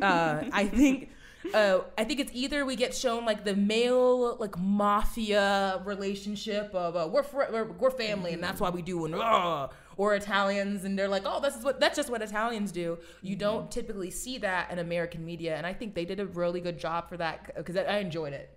Uh, 0.00 0.44
I 0.52 0.66
think. 0.66 1.10
Uh, 1.54 1.80
I 1.96 2.04
think 2.04 2.20
it's 2.20 2.30
either 2.34 2.64
we 2.64 2.76
get 2.76 2.94
shown 2.94 3.24
like 3.24 3.44
the 3.44 3.56
male 3.56 4.36
like 4.36 4.58
mafia 4.58 5.80
relationship 5.84 6.74
of 6.74 6.96
uh, 6.96 7.08
we're, 7.10 7.22
fr- 7.22 7.50
we're 7.50 7.64
we're 7.72 7.90
family 7.90 8.32
and 8.32 8.42
that's 8.42 8.60
why 8.60 8.70
we 8.70 8.82
do 8.82 9.04
and 9.06 9.14
uh, 9.14 9.68
or 9.96 10.14
Italians 10.14 10.84
and 10.84 10.98
they're 10.98 11.08
like 11.08 11.22
oh 11.24 11.40
this 11.40 11.56
is 11.56 11.64
what 11.64 11.80
that's 11.80 11.96
just 11.96 12.10
what 12.10 12.22
Italians 12.22 12.72
do. 12.72 12.98
You 13.22 13.36
don't 13.36 13.70
typically 13.70 14.10
see 14.10 14.38
that 14.38 14.70
in 14.70 14.78
American 14.78 15.24
media 15.24 15.56
and 15.56 15.66
I 15.66 15.72
think 15.72 15.94
they 15.94 16.04
did 16.04 16.20
a 16.20 16.26
really 16.26 16.60
good 16.60 16.78
job 16.78 17.08
for 17.08 17.16
that 17.16 17.54
because 17.56 17.76
I 17.76 17.82
I 17.84 17.96
enjoyed 17.98 18.32
it. 18.32 18.56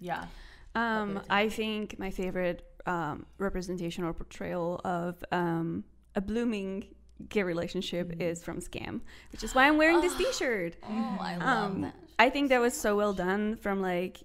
yeah. 0.00 0.26
Um, 0.74 1.20
I 1.28 1.48
think 1.48 1.98
my 1.98 2.10
favorite 2.10 2.62
um, 2.86 3.26
representation 3.38 4.04
or 4.04 4.12
portrayal 4.12 4.80
of 4.84 5.24
um, 5.32 5.84
a 6.14 6.20
blooming 6.20 6.84
gay 7.28 7.42
relationship 7.42 8.20
is 8.20 8.42
from 8.42 8.60
Skam, 8.60 9.00
which 9.32 9.42
is 9.44 9.54
why 9.54 9.66
I'm 9.68 9.76
wearing 9.76 10.00
this 10.00 10.16
T-shirt. 10.22 10.76
oh 10.82 11.18
i 11.20 11.36
love 11.36 11.42
Um, 11.72 11.80
that 11.82 11.94
I 12.18 12.30
think 12.30 12.48
that 12.50 12.60
was 12.60 12.74
so 12.74 12.96
well 12.96 13.12
done. 13.12 13.56
From 13.56 13.80
like, 13.80 14.22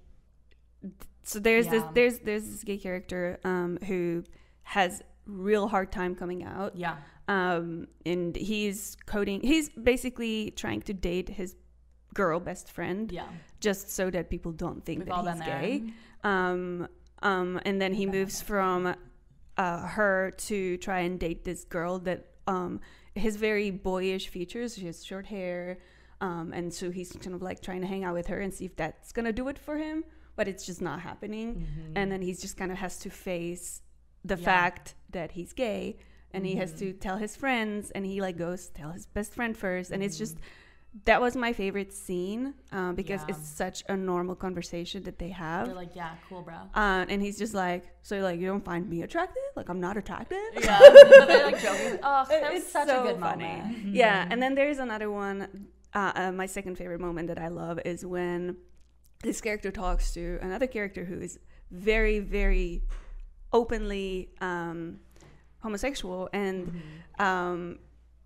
so 1.24 1.39
there's 1.39 1.68
this 1.68 1.84
there's 1.93 2.20
there's 2.20 2.46
this 2.50 2.64
gay 2.64 2.78
character 2.78 3.39
um, 3.43 3.78
who 3.86 4.24
has 4.64 5.02
real 5.26 5.68
hard 5.68 5.91
time 5.91 6.16
coming 6.16 6.43
out. 6.43 6.76
yeah 6.76 6.98
um, 7.28 7.88
and 8.06 8.36
he's 8.36 8.96
coding. 9.06 9.41
He's 9.41 9.70
basically 9.70 10.52
trying 10.52 10.82
to 10.84 10.93
date 10.93 11.30
his 11.30 11.56
girl 12.14 12.39
best 12.39 12.70
friend, 12.72 13.12
yeah 13.12 13.26
just 13.60 13.89
so 13.89 14.12
that 14.12 14.30
people 14.30 14.52
don't 14.52 14.86
think 14.86 15.00
We've 15.00 15.08
that 15.08 15.36
he's 15.38 15.46
gay. 15.46 15.84
Um, 16.24 16.88
um, 17.24 17.60
and 17.66 17.82
then 17.82 17.93
he 17.93 18.06
moves 18.06 18.41
from 18.41 18.93
uh, 19.58 19.88
her 19.88 20.32
to 20.38 20.78
try 20.78 21.00
and 21.00 21.20
date 21.20 21.43
this 21.46 21.64
girl 21.64 21.98
that 22.00 22.28
um, 22.48 22.80
has 23.16 23.36
very 23.36 23.72
boyish 23.72 24.28
features. 24.28 24.76
She 24.76 24.86
has 24.86 25.04
short 25.04 25.26
hair, 25.28 25.80
um, 26.22 26.52
and 26.54 26.74
so 26.74 26.91
he's 26.91 27.12
kind 27.14 27.36
of 27.36 27.41
like 27.41 27.62
trying 27.62 27.82
to 27.82 27.88
hang 27.88 28.04
out 28.04 28.14
with 28.14 28.28
her 28.28 28.39
and 28.39 28.54
see 28.54 28.66
if 28.66 28.76
that's 28.76 29.12
gonna 29.12 29.34
do 29.34 29.48
it 29.48 29.58
for 29.60 29.78
him. 29.78 30.04
But 30.36 30.48
it's 30.50 30.66
just 30.66 30.82
not 30.82 31.00
happening. 31.00 31.66
And 31.96 32.12
then 32.12 32.22
he's 32.22 32.41
just 32.41 32.58
kind 32.58 32.72
of 32.72 32.78
has 32.80 32.98
to 33.00 33.10
face 33.10 33.82
the 34.26 34.36
Yeah. 34.36 34.43
fact 34.43 34.96
that 35.12 35.32
he's 35.32 35.54
gay 35.54 35.98
and 36.32 36.46
he 36.46 36.56
has 36.56 36.74
to 36.74 36.86
Mm-hmm. 36.88 37.00
tell 37.00 37.18
his 37.18 37.38
friends 37.38 37.91
and 37.91 38.06
he 38.06 38.20
like 38.20 38.38
goes 38.38 38.68
tell 38.68 38.91
his 38.91 39.06
best 39.06 39.34
friend 39.34 39.56
first 39.56 39.91
and 39.91 40.04
it's 40.04 40.18
just 40.18 40.38
that 41.04 41.20
was 41.22 41.36
my 41.36 41.52
favorite 41.52 41.91
scene 41.93 42.54
um, 42.72 42.96
because 42.96 43.22
Mm-hmm. 43.22 43.30
Yeah. 43.32 43.36
it's 43.38 43.50
such 43.50 43.84
a 43.89 43.98
normal 43.98 44.36
conversation 44.36 45.04
that 45.04 45.20
they 45.20 45.30
have 45.30 45.66
They're 45.68 45.76
like, 45.76 45.96
yeah, 45.96 46.16
cool, 46.30 46.41
bro. 46.41 46.56
uh, 46.74 47.06
and 47.10 47.22
he's 47.22 47.38
just 47.38 47.54
like 47.54 47.84
so 48.02 48.20
like 48.22 48.39
you 48.39 48.48
don't 48.48 48.64
find 48.64 48.89
me 48.89 49.02
attractive 49.02 49.43
like 49.58 49.68
i'm 49.68 49.82
not 49.82 49.98
attractive 49.98 50.38
Yeah, 50.64 50.80
they're 51.28 51.46
like 51.52 51.62
joking. 51.62 52.00
Oh, 52.04 52.26
that 52.30 52.54
was 52.54 52.64
it's 52.64 52.72
such 52.72 52.88
so 52.88 53.02
a 53.04 53.08
good 53.08 53.20
funny. 53.20 53.43
moment. 53.43 53.78
Yeah, 54.02 54.26
and 54.30 54.41
then 54.41 54.56
there's 54.56 54.80
another 54.80 55.12
one. 55.12 55.68
Uh, 55.93 56.12
uh, 56.16 56.32
my 56.32 56.46
second 56.46 56.78
favorite 56.78 57.00
moment 57.02 57.28
that 57.28 57.39
I 57.39 57.50
love 57.50 57.80
is 57.86 58.06
when 58.06 58.58
this 59.24 59.39
character 59.41 59.72
talks 59.72 60.14
to 60.14 60.39
another 60.41 60.68
character 60.68 61.04
who 61.06 61.20
is 61.20 61.39
very, 61.72 62.20
very 62.20 62.84
openly 63.52 64.30
um, 64.41 65.00
homosexual, 65.60 66.30
and 66.34 66.68
Mm-hmm. 66.68 67.22
um, 67.28 67.80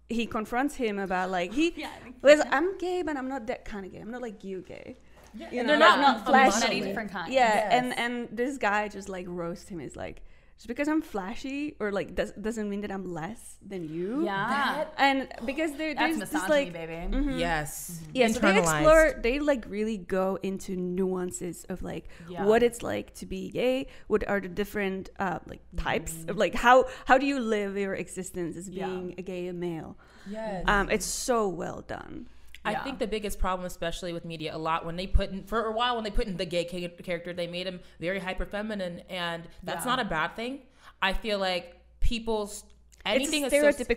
he 0.09 0.25
confronts 0.25 0.75
him 0.75 0.97
about 0.99 1.29
like 1.31 1.53
he. 1.53 1.73
Yeah, 1.75 1.89
Liz, 2.21 2.41
I'm 2.51 2.77
gay, 2.77 3.01
but 3.03 3.15
I'm 3.15 3.29
not 3.29 3.47
that 3.47 3.63
kind 3.65 3.85
of 3.85 3.91
gay. 3.91 3.99
I'm 3.99 4.11
not 4.11 4.21
like 4.21 4.43
you 4.43 4.61
gay. 4.61 4.97
You 5.37 5.45
and 5.59 5.69
they're 5.69 5.77
know, 5.77 5.95
not 5.95 5.99
not 5.99 6.21
a 6.21 6.25
flashy. 6.25 6.67
many 6.67 6.81
different 6.81 7.11
kinds. 7.11 7.29
Yeah, 7.31 7.53
Yes. 7.53 7.67
and 7.71 7.97
and 7.99 8.27
this 8.31 8.57
guy 8.57 8.87
just 8.87 9.09
like 9.09 9.25
roasts 9.29 9.69
him. 9.69 9.79
Is 9.79 9.95
like 9.95 10.21
just 10.59 10.67
because 10.67 10.89
I'm 10.89 11.01
flashy 11.01 11.75
or 11.79 11.89
like 11.89 12.15
does, 12.15 12.33
doesn't 12.33 12.69
mean 12.69 12.81
that 12.81 12.91
I'm 12.91 13.05
less 13.13 13.55
than 13.65 13.87
you. 13.87 14.25
Yeah, 14.25 14.87
And 14.97 15.29
because 15.45 15.71
there, 15.77 15.95
that's 15.95 16.17
there's 16.17 16.33
misogyny, 16.33 16.41
this 16.41 16.49
like 16.49 16.73
baby. 16.73 17.15
Mm-hmm. 17.15 17.39
Yes. 17.39 18.01
yeah, 18.13 18.27
so 18.27 18.39
they 18.41 18.59
explore, 18.59 19.15
they 19.23 19.39
like 19.39 19.63
really 19.69 19.95
go 19.97 20.37
into 20.43 20.75
nuances 20.75 21.63
of 21.69 21.81
like 21.81 22.09
Yeah. 22.27 22.43
what 22.43 22.61
it's 22.61 22.83
like 22.83 23.13
to 23.15 23.25
be 23.25 23.49
gay, 23.51 23.87
what 24.07 24.27
are 24.27 24.41
the 24.41 24.49
different 24.49 25.09
uh, 25.17 25.39
like 25.47 25.61
types 25.77 26.13
of 26.27 26.35
like 26.35 26.55
how 26.55 26.87
how 27.05 27.17
do 27.17 27.25
you 27.25 27.39
live 27.39 27.77
your 27.77 27.95
existence 27.95 28.57
as 28.57 28.67
Yeah. 28.67 28.87
being 28.87 29.15
a 29.17 29.21
gay 29.21 29.49
male? 29.53 29.95
Yes. 30.29 30.65
Um, 30.67 30.89
it's 30.91 31.05
so 31.05 31.47
well 31.47 31.81
done. 31.87 32.27
I 32.65 32.75
think 32.83 32.99
the 32.99 33.07
biggest 33.07 33.39
problem, 33.39 33.65
especially 33.65 34.13
with 34.13 34.25
media, 34.25 34.55
a 34.55 34.57
lot 34.57 34.85
when 34.85 34.95
they 34.95 35.07
put 35.07 35.31
in 35.31 35.43
for 35.43 35.63
a 35.63 35.71
while 35.71 35.95
when 35.95 36.03
they 36.03 36.11
put 36.11 36.27
in 36.27 36.37
the 36.37 36.45
gay 36.45 36.65
ca- 36.65 36.89
character, 37.03 37.33
they 37.33 37.47
made 37.47 37.65
him 37.67 37.79
very 37.99 38.19
hyper 38.19 38.45
feminine, 38.45 39.01
and 39.09 39.43
that's 39.63 39.85
Yeah. 39.85 39.91
not 39.95 39.99
a 39.99 40.05
bad 40.05 40.35
thing. 40.35 40.61
I 41.01 41.13
feel 41.13 41.39
like 41.39 41.75
people's 41.99 42.63
anything 43.05 43.43
it's 43.43 43.53
associ- 43.53 43.87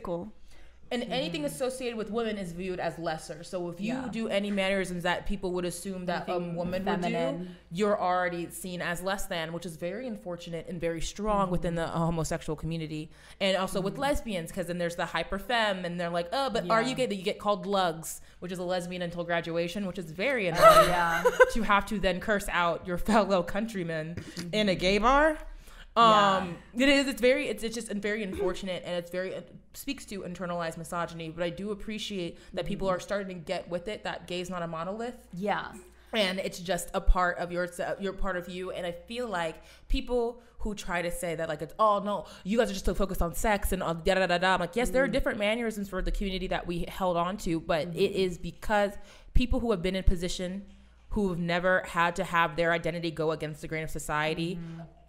and 0.93 1.03
mm-hmm. 1.03 1.12
anything 1.12 1.45
associated 1.47 1.97
with 1.97 2.11
women 2.11 2.36
is 2.36 2.53
viewed 2.53 2.78
as 2.78 2.99
lesser. 2.99 3.43
So 3.43 3.70
if 3.70 3.80
you 3.80 3.95
Yeah. 3.95 4.09
do 4.12 4.28
any 4.28 4.51
mannerisms 4.51 5.05
that 5.05 5.26
people 5.26 5.53
would 5.53 5.64
assume 5.64 6.05
that 6.07 6.28
a 6.28 6.38
woman 6.38 6.84
would 6.84 7.01
do, 7.01 7.47
you're 7.70 7.99
already 7.99 8.51
seen 8.51 8.82
as 8.82 9.03
less 9.03 9.24
than, 9.26 9.55
which 9.55 9.64
is 9.64 9.76
very 9.76 10.07
unfortunate 10.07 10.66
and 10.68 10.78
very 10.78 11.01
strong 11.01 11.45
mm-hmm. 11.45 11.53
within 11.53 11.74
the 11.76 11.86
uh, 11.86 11.99
homosexual 11.99 12.55
community, 12.55 13.11
and 13.40 13.57
also 13.57 13.80
with 13.80 13.95
mm-hmm. 13.95 14.03
lesbians, 14.03 14.51
because 14.51 14.66
then 14.66 14.76
there's 14.76 14.97
the 14.97 15.07
hyper 15.07 15.38
femme, 15.38 15.86
and 15.86 15.99
they're 15.99 16.11
like, 16.11 16.28
oh, 16.32 16.51
but 16.51 16.68
are 16.68 16.82
you 16.82 16.95
gay? 16.95 17.07
That 17.07 17.16
you 17.16 17.24
get 17.24 17.38
called 17.38 17.64
lugs, 17.64 18.20
which 18.40 18.53
is 18.53 18.59
a 18.59 18.64
lesbian 18.64 19.01
until 19.01 19.24
graduation, 19.24 19.86
which 19.86 19.99
is 19.99 20.11
very 20.11 20.51
oh, 20.51 20.53
annoying 20.53 20.88
yeah, 20.88 21.24
to 21.53 21.62
have 21.62 21.86
to 21.86 21.99
then 21.99 22.20
curse 22.20 22.47
out 22.51 22.86
your 22.86 22.99
fellow 22.99 23.43
countrymen 23.43 24.16
in 24.53 24.68
a 24.68 24.74
gay 24.74 24.99
bar. 24.99 25.38
Yeah. 25.97 26.36
Um, 26.38 26.57
it 26.74 26.88
is. 26.88 27.07
It's 27.07 27.20
very. 27.20 27.49
It's, 27.49 27.62
it's 27.62 27.74
just 27.74 27.93
very 27.93 28.22
unfortunate, 28.22 28.82
and 28.86 28.97
it's 28.97 29.11
very 29.11 29.32
it 29.32 29.55
speaks 29.74 30.07
to 30.07 30.20
internalized 30.22 30.78
misogyny. 30.78 31.28
But 31.28 31.45
I 31.45 31.51
do 31.51 31.70
appreciate 31.70 32.38
that 32.55 32.64
people 32.64 32.88
are 32.88 32.99
starting 32.99 33.28
to 33.28 33.34
get 33.34 33.68
with 33.68 33.88
it. 33.88 34.05
That 34.05 34.26
gay 34.26 34.40
is 34.40 34.49
not 34.49 34.62
a 34.62 34.66
monolith, 34.66 35.28
yeah. 35.34 35.72
and 36.14 36.38
it's 36.38 36.59
just 36.59 36.88
a 36.95 37.01
part 37.01 37.36
of 37.38 37.53
your 37.53 37.66
self 37.66 38.01
your 38.01 38.14
part 38.14 38.38
of 38.38 38.49
you. 38.49 38.70
And 38.70 38.86
I 38.86 38.93
feel 38.93 39.28
like 39.28 39.57
people 39.88 40.40
who 40.61 40.74
try 40.74 41.03
to 41.03 41.11
say 41.11 41.34
that 41.34 41.51
like 41.51 41.61
it's 41.61 41.74
oh 41.78 41.99
no, 41.99 42.24
you 42.43 42.57
guys 42.57 42.70
are 42.70 42.74
just 42.74 42.86
so 42.86 42.95
focused 42.95 43.20
on 43.20 43.34
sex 43.34 43.72
and 43.72 43.82
uh, 43.82 43.93
da 43.93 44.14
da 44.14 44.26
da 44.26 44.38
da. 44.38 44.55
I'm 44.55 44.61
like 44.61 44.76
yes, 44.76 44.88
there 44.88 45.05
are 45.05 45.09
different 45.09 45.38
mannerisms 45.38 45.90
for 45.90 46.01
the 46.01 46.12
community 46.12 46.47
that 46.47 46.66
we 46.66 46.86
held 46.88 47.18
on 47.18 47.36
to, 47.38 47.61
but 47.61 47.88
it 47.88 48.12
is 48.12 48.38
because 48.38 48.93
people 49.34 49.61
who 49.61 49.72
have 49.72 49.82
been 49.82 49.97
in 49.97 50.05
position 50.05 50.64
who 51.11 51.28
have 51.28 51.38
never 51.38 51.82
had 51.86 52.16
to 52.16 52.24
have 52.24 52.57
their 52.57 52.72
identity 52.72 53.11
go 53.11 53.32
against 53.32 53.61
the 53.61 53.68
grain 53.68 53.84
of 53.84 53.90
society 53.90 54.59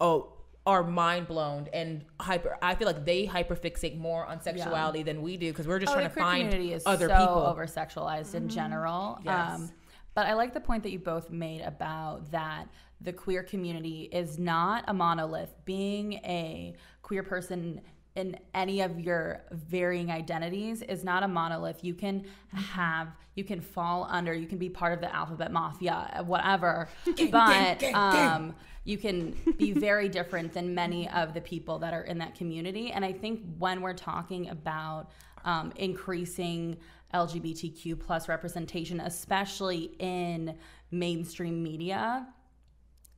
oh 0.02 0.34
are 0.66 0.82
mind 0.82 1.26
blown 1.26 1.68
and 1.74 2.04
hyper 2.20 2.56
i 2.62 2.74
feel 2.74 2.86
like 2.86 3.04
they 3.04 3.26
hyperfixate 3.26 3.98
more 3.98 4.24
on 4.24 4.40
sexuality 4.40 5.02
than 5.02 5.20
we 5.20 5.36
do 5.36 5.50
because 5.50 5.66
we're 5.68 5.78
just 5.78 5.92
Oh, 5.92 5.96
trying 5.96 6.08
to 6.08 6.14
find 6.14 6.50
community 6.50 6.72
is 6.72 6.82
other 6.86 7.08
so 7.08 7.18
people 7.18 7.42
over 7.42 7.66
sexualized 7.66 8.34
in 8.34 8.48
general. 8.48 9.18
Yes. 9.24 9.56
Um, 9.56 9.70
but 10.14 10.26
I 10.26 10.34
like 10.34 10.54
the 10.54 10.60
point 10.60 10.82
that 10.84 10.90
you 10.90 10.98
both 10.98 11.30
made 11.30 11.60
about 11.60 12.30
that 12.30 12.68
the 13.00 13.12
queer 13.12 13.42
community 13.42 14.08
is 14.12 14.38
not 14.38 14.84
a 14.88 14.94
monolith. 14.94 15.52
Being 15.64 16.14
a 16.24 16.74
queer 17.02 17.22
person 17.22 17.80
in 18.14 18.38
any 18.54 18.80
of 18.80 19.00
your 19.00 19.42
varying 19.50 20.10
identities 20.10 20.82
is 20.82 21.02
not 21.02 21.24
a 21.24 21.28
monolith. 21.28 21.82
You 21.82 21.94
can 21.94 22.24
have, 22.52 23.08
you 23.34 23.42
can 23.42 23.60
fall 23.60 24.06
under, 24.08 24.32
you 24.32 24.46
can 24.46 24.58
be 24.58 24.68
part 24.68 24.92
of 24.92 25.00
the 25.00 25.12
alphabet 25.14 25.52
mafia, 25.52 26.22
whatever. 26.24 26.88
but 27.30 27.82
um, 27.92 28.54
you 28.84 28.98
can 28.98 29.32
be 29.58 29.72
very 29.72 30.08
different 30.08 30.52
than 30.52 30.74
many 30.74 31.08
of 31.10 31.34
the 31.34 31.40
people 31.40 31.78
that 31.78 31.94
are 31.94 32.02
in 32.02 32.18
that 32.18 32.34
community. 32.34 32.92
And 32.92 33.04
I 33.04 33.12
think 33.12 33.40
when 33.58 33.80
we're 33.80 33.94
talking 33.94 34.50
about 34.50 35.10
um, 35.44 35.72
increasing 35.76 36.76
LGBTQ 37.12 37.98
plus 37.98 38.28
representation, 38.28 39.00
especially 39.00 39.94
in 39.98 40.56
mainstream 40.90 41.62
media, 41.62 42.26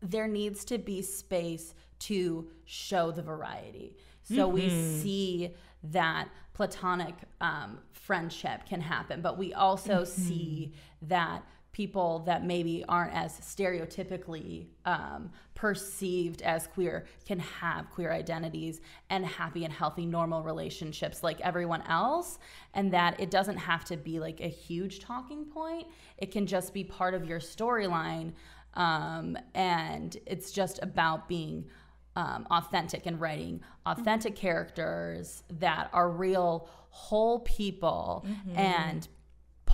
there 0.02 0.28
needs 0.28 0.64
to 0.66 0.78
be 0.78 1.02
space 1.02 1.74
to 1.98 2.48
show 2.64 3.10
the 3.10 3.22
variety. 3.22 3.96
So 4.34 4.48
we 4.48 4.68
see 4.68 5.54
that 5.84 6.28
platonic 6.52 7.14
um, 7.40 7.78
friendship 7.92 8.66
can 8.68 8.80
happen, 8.80 9.20
but 9.20 9.38
we 9.38 9.54
also 9.54 10.02
see 10.04 10.72
that 11.02 11.44
people 11.76 12.20
that 12.20 12.42
maybe 12.42 12.82
aren't 12.88 13.12
as 13.12 13.38
stereotypically 13.40 14.64
um, 14.86 15.30
perceived 15.54 16.40
as 16.40 16.66
queer 16.68 17.04
can 17.26 17.38
have 17.38 17.90
queer 17.90 18.10
identities 18.12 18.80
and 19.10 19.26
happy 19.26 19.62
and 19.62 19.74
healthy 19.74 20.06
normal 20.06 20.42
relationships 20.42 21.22
like 21.22 21.38
everyone 21.42 21.82
else 21.82 22.38
and 22.72 22.90
that 22.94 23.20
it 23.20 23.30
doesn't 23.30 23.58
have 23.58 23.84
to 23.84 23.94
be 23.94 24.18
like 24.18 24.40
a 24.40 24.48
huge 24.48 25.00
talking 25.00 25.44
point. 25.44 25.86
It 26.16 26.30
can 26.30 26.46
just 26.46 26.72
be 26.72 26.82
part 26.82 27.12
of 27.12 27.26
your 27.26 27.40
storyline 27.40 28.32
um, 28.72 29.36
and 29.54 30.16
it's 30.24 30.52
just 30.52 30.82
about 30.82 31.28
being 31.28 31.66
um, 32.14 32.46
authentic 32.50 33.04
and 33.04 33.20
writing 33.20 33.60
authentic 33.84 34.34
characters 34.34 35.42
that 35.60 35.90
are 35.92 36.08
real 36.08 36.70
whole 36.88 37.40
people 37.40 38.24
and 38.56 39.08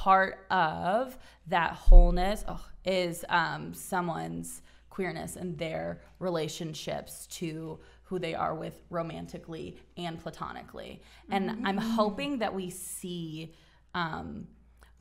part 0.02 0.46
of 0.50 1.16
that 1.46 1.72
wholeness 1.72 2.44
ugh, 2.48 2.60
is 2.84 3.24
um, 3.28 3.72
someone's 3.74 4.62
queerness 4.90 5.36
and 5.36 5.56
their 5.58 6.00
relationships 6.18 7.26
to 7.28 7.78
who 8.02 8.18
they 8.18 8.34
are 8.34 8.54
with 8.54 8.82
romantically 8.90 9.78
and 9.96 10.20
platonically 10.20 11.00
and 11.30 11.66
i'm 11.66 11.78
hoping 11.78 12.38
that 12.38 12.52
we 12.54 12.68
see 12.68 13.54
um, 13.94 14.46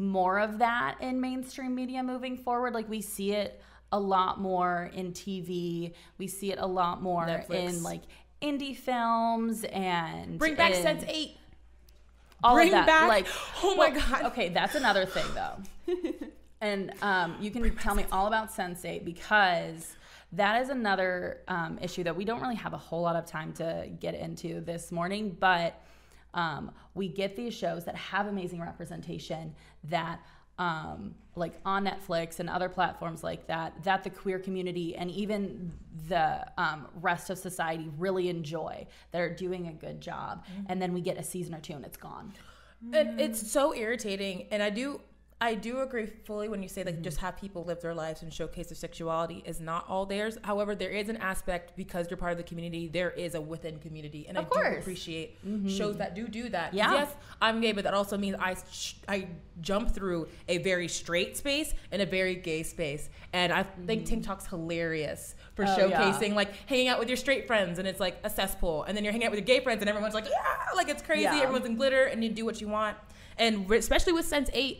more 0.01 0.39
of 0.39 0.57
that 0.59 0.97
in 0.99 1.21
mainstream 1.21 1.75
media 1.75 2.03
moving 2.03 2.35
forward. 2.35 2.73
Like 2.73 2.89
we 2.89 3.01
see 3.01 3.33
it 3.33 3.61
a 3.91 3.99
lot 3.99 4.39
more 4.39 4.89
in 4.93 5.13
TV. 5.13 5.93
We 6.17 6.27
see 6.27 6.51
it 6.51 6.59
a 6.59 6.67
lot 6.67 7.01
more 7.01 7.25
Netflix. 7.25 7.69
in 7.69 7.83
like 7.83 8.01
indie 8.41 8.75
films 8.75 9.63
and 9.65 10.39
bring 10.39 10.55
back 10.55 10.73
in 10.73 10.83
Sense8 10.83 11.35
all 12.43 12.55
bring 12.55 12.67
of 12.67 12.71
that. 12.71 12.85
back- 12.85 13.07
like 13.07 13.27
oh 13.63 13.75
my 13.75 13.89
well, 13.89 14.01
God. 14.09 14.23
Okay, 14.25 14.49
that's 14.49 14.75
another 14.75 15.05
thing 15.05 15.25
though. 15.33 15.95
and 16.61 16.93
um, 17.01 17.35
you 17.39 17.51
can 17.51 17.75
tell 17.77 17.95
me 17.95 18.05
all 18.11 18.27
about 18.27 18.51
Sense8 18.53 19.03
because 19.03 19.95
that 20.33 20.61
is 20.61 20.69
another 20.69 21.41
um, 21.47 21.77
issue 21.81 22.03
that 22.03 22.15
we 22.15 22.23
don't 22.23 22.41
really 22.41 22.55
have 22.55 22.73
a 22.73 22.77
whole 22.77 23.01
lot 23.01 23.15
of 23.15 23.25
time 23.25 23.51
to 23.53 23.89
get 23.99 24.15
into 24.15 24.61
this 24.61 24.91
morning, 24.91 25.35
but 25.39 25.81
um, 26.33 26.71
we 26.93 27.09
get 27.09 27.35
these 27.35 27.53
shows 27.53 27.83
that 27.85 27.95
have 27.95 28.27
amazing 28.27 28.61
representation 28.61 29.53
that 29.85 30.21
um, 30.57 31.15
like 31.35 31.53
on 31.65 31.85
Netflix 31.85 32.39
and 32.39 32.49
other 32.49 32.69
platforms 32.69 33.23
like 33.23 33.47
that, 33.47 33.83
that 33.83 34.03
the 34.03 34.09
queer 34.09 34.37
community 34.39 34.95
and 34.95 35.09
even 35.11 35.71
the 36.07 36.45
um, 36.57 36.87
rest 37.01 37.29
of 37.29 37.37
society 37.37 37.89
really 37.97 38.29
enjoy, 38.29 38.85
that 39.11 39.21
are 39.21 39.33
doing 39.33 39.67
a 39.67 39.73
good 39.73 40.01
job. 40.01 40.45
And 40.67 40.81
then 40.81 40.93
we 40.93 41.01
get 41.01 41.17
a 41.17 41.23
season 41.23 41.55
or 41.55 41.59
two 41.59 41.73
and 41.73 41.85
it's 41.85 41.97
gone. 41.97 42.33
and 42.93 43.19
it's 43.21 43.51
so 43.51 43.75
irritating 43.75 44.47
and 44.49 44.63
i 44.63 44.69
do 44.69 44.99
I 45.41 45.55
do 45.55 45.79
agree 45.81 46.05
fully 46.05 46.47
when 46.47 46.61
you 46.61 46.69
say 46.69 46.81
Mm-hmm. 46.81 46.95
like 46.95 47.01
just 47.01 47.17
have 47.17 47.35
people 47.35 47.63
live 47.63 47.81
their 47.81 47.93
lives 47.95 48.21
and 48.21 48.31
showcase 48.31 48.67
their 48.69 48.75
sexuality 48.75 49.43
is 49.45 49.59
not 49.59 49.85
all 49.89 50.05
theirs. 50.05 50.37
However, 50.43 50.75
there 50.75 50.91
is 50.91 51.09
an 51.09 51.17
aspect 51.17 51.73
because 51.75 52.09
you're 52.09 52.17
part 52.17 52.31
of 52.31 52.37
the 52.37 52.43
community. 52.43 52.87
There 52.87 53.09
is 53.11 53.33
a 53.35 53.41
within 53.41 53.79
community, 53.79 54.25
and 54.29 54.37
Of 54.37 54.45
I 54.45 54.47
course. 54.49 54.65
Mm-hmm. 54.67 54.73
do 54.75 54.79
appreciate 54.81 55.37
shows 55.67 55.97
that 55.97 56.13
do 56.15 56.27
do 56.27 56.49
that. 56.49 56.73
Yeah. 56.75 56.93
Yes, 56.93 57.15
I'm 57.41 57.59
gay, 57.59 57.71
but 57.71 57.83
that 57.85 57.93
also 57.95 58.17
means 58.17 58.35
I 58.39 58.55
sh- 58.71 58.95
I 59.07 59.27
jump 59.61 59.91
through 59.93 60.27
a 60.47 60.59
very 60.59 60.87
straight 60.87 61.35
space 61.37 61.73
and 61.91 62.01
a 62.01 62.05
very 62.05 62.35
gay 62.35 62.61
space, 62.63 63.09
and 63.33 63.51
I 63.51 63.63
think 63.63 64.05
TikTok's 64.05 64.45
hilarious 64.47 65.35
for 65.55 65.65
Mm-hmm. 65.65 65.81
Oh, 65.81 65.87
yeah. 65.87 66.11
showcasing 66.13 66.33
like 66.35 66.53
hanging 66.67 66.87
out 66.87 66.99
with 66.99 67.07
your 67.09 67.17
straight 67.17 67.45
friends 67.47 67.77
and 67.79 67.87
it's 67.87 67.99
like 67.99 68.17
a 68.23 68.29
cesspool, 68.29 68.83
and 68.83 68.95
then 68.95 69.03
you're 69.03 69.11
hanging 69.11 69.25
out 69.27 69.31
with 69.31 69.39
your 69.39 69.45
gay 69.57 69.59
friends 69.63 69.81
and 69.81 69.89
everyone's 69.89 70.13
like 70.13 70.25
yeah, 70.25 70.75
like 70.75 70.87
it's 70.89 71.01
crazy. 71.01 71.23
Yeah. 71.23 71.39
Everyone's 71.41 71.65
in 71.65 71.75
glitter, 71.75 72.05
and 72.05 72.23
you 72.23 72.29
do 72.29 72.45
what 72.45 72.61
you 72.61 72.67
want, 72.67 72.95
and 73.37 73.67
re- 73.69 73.77
especially 73.79 74.13
with 74.13 74.29
Sense8. 74.29 74.77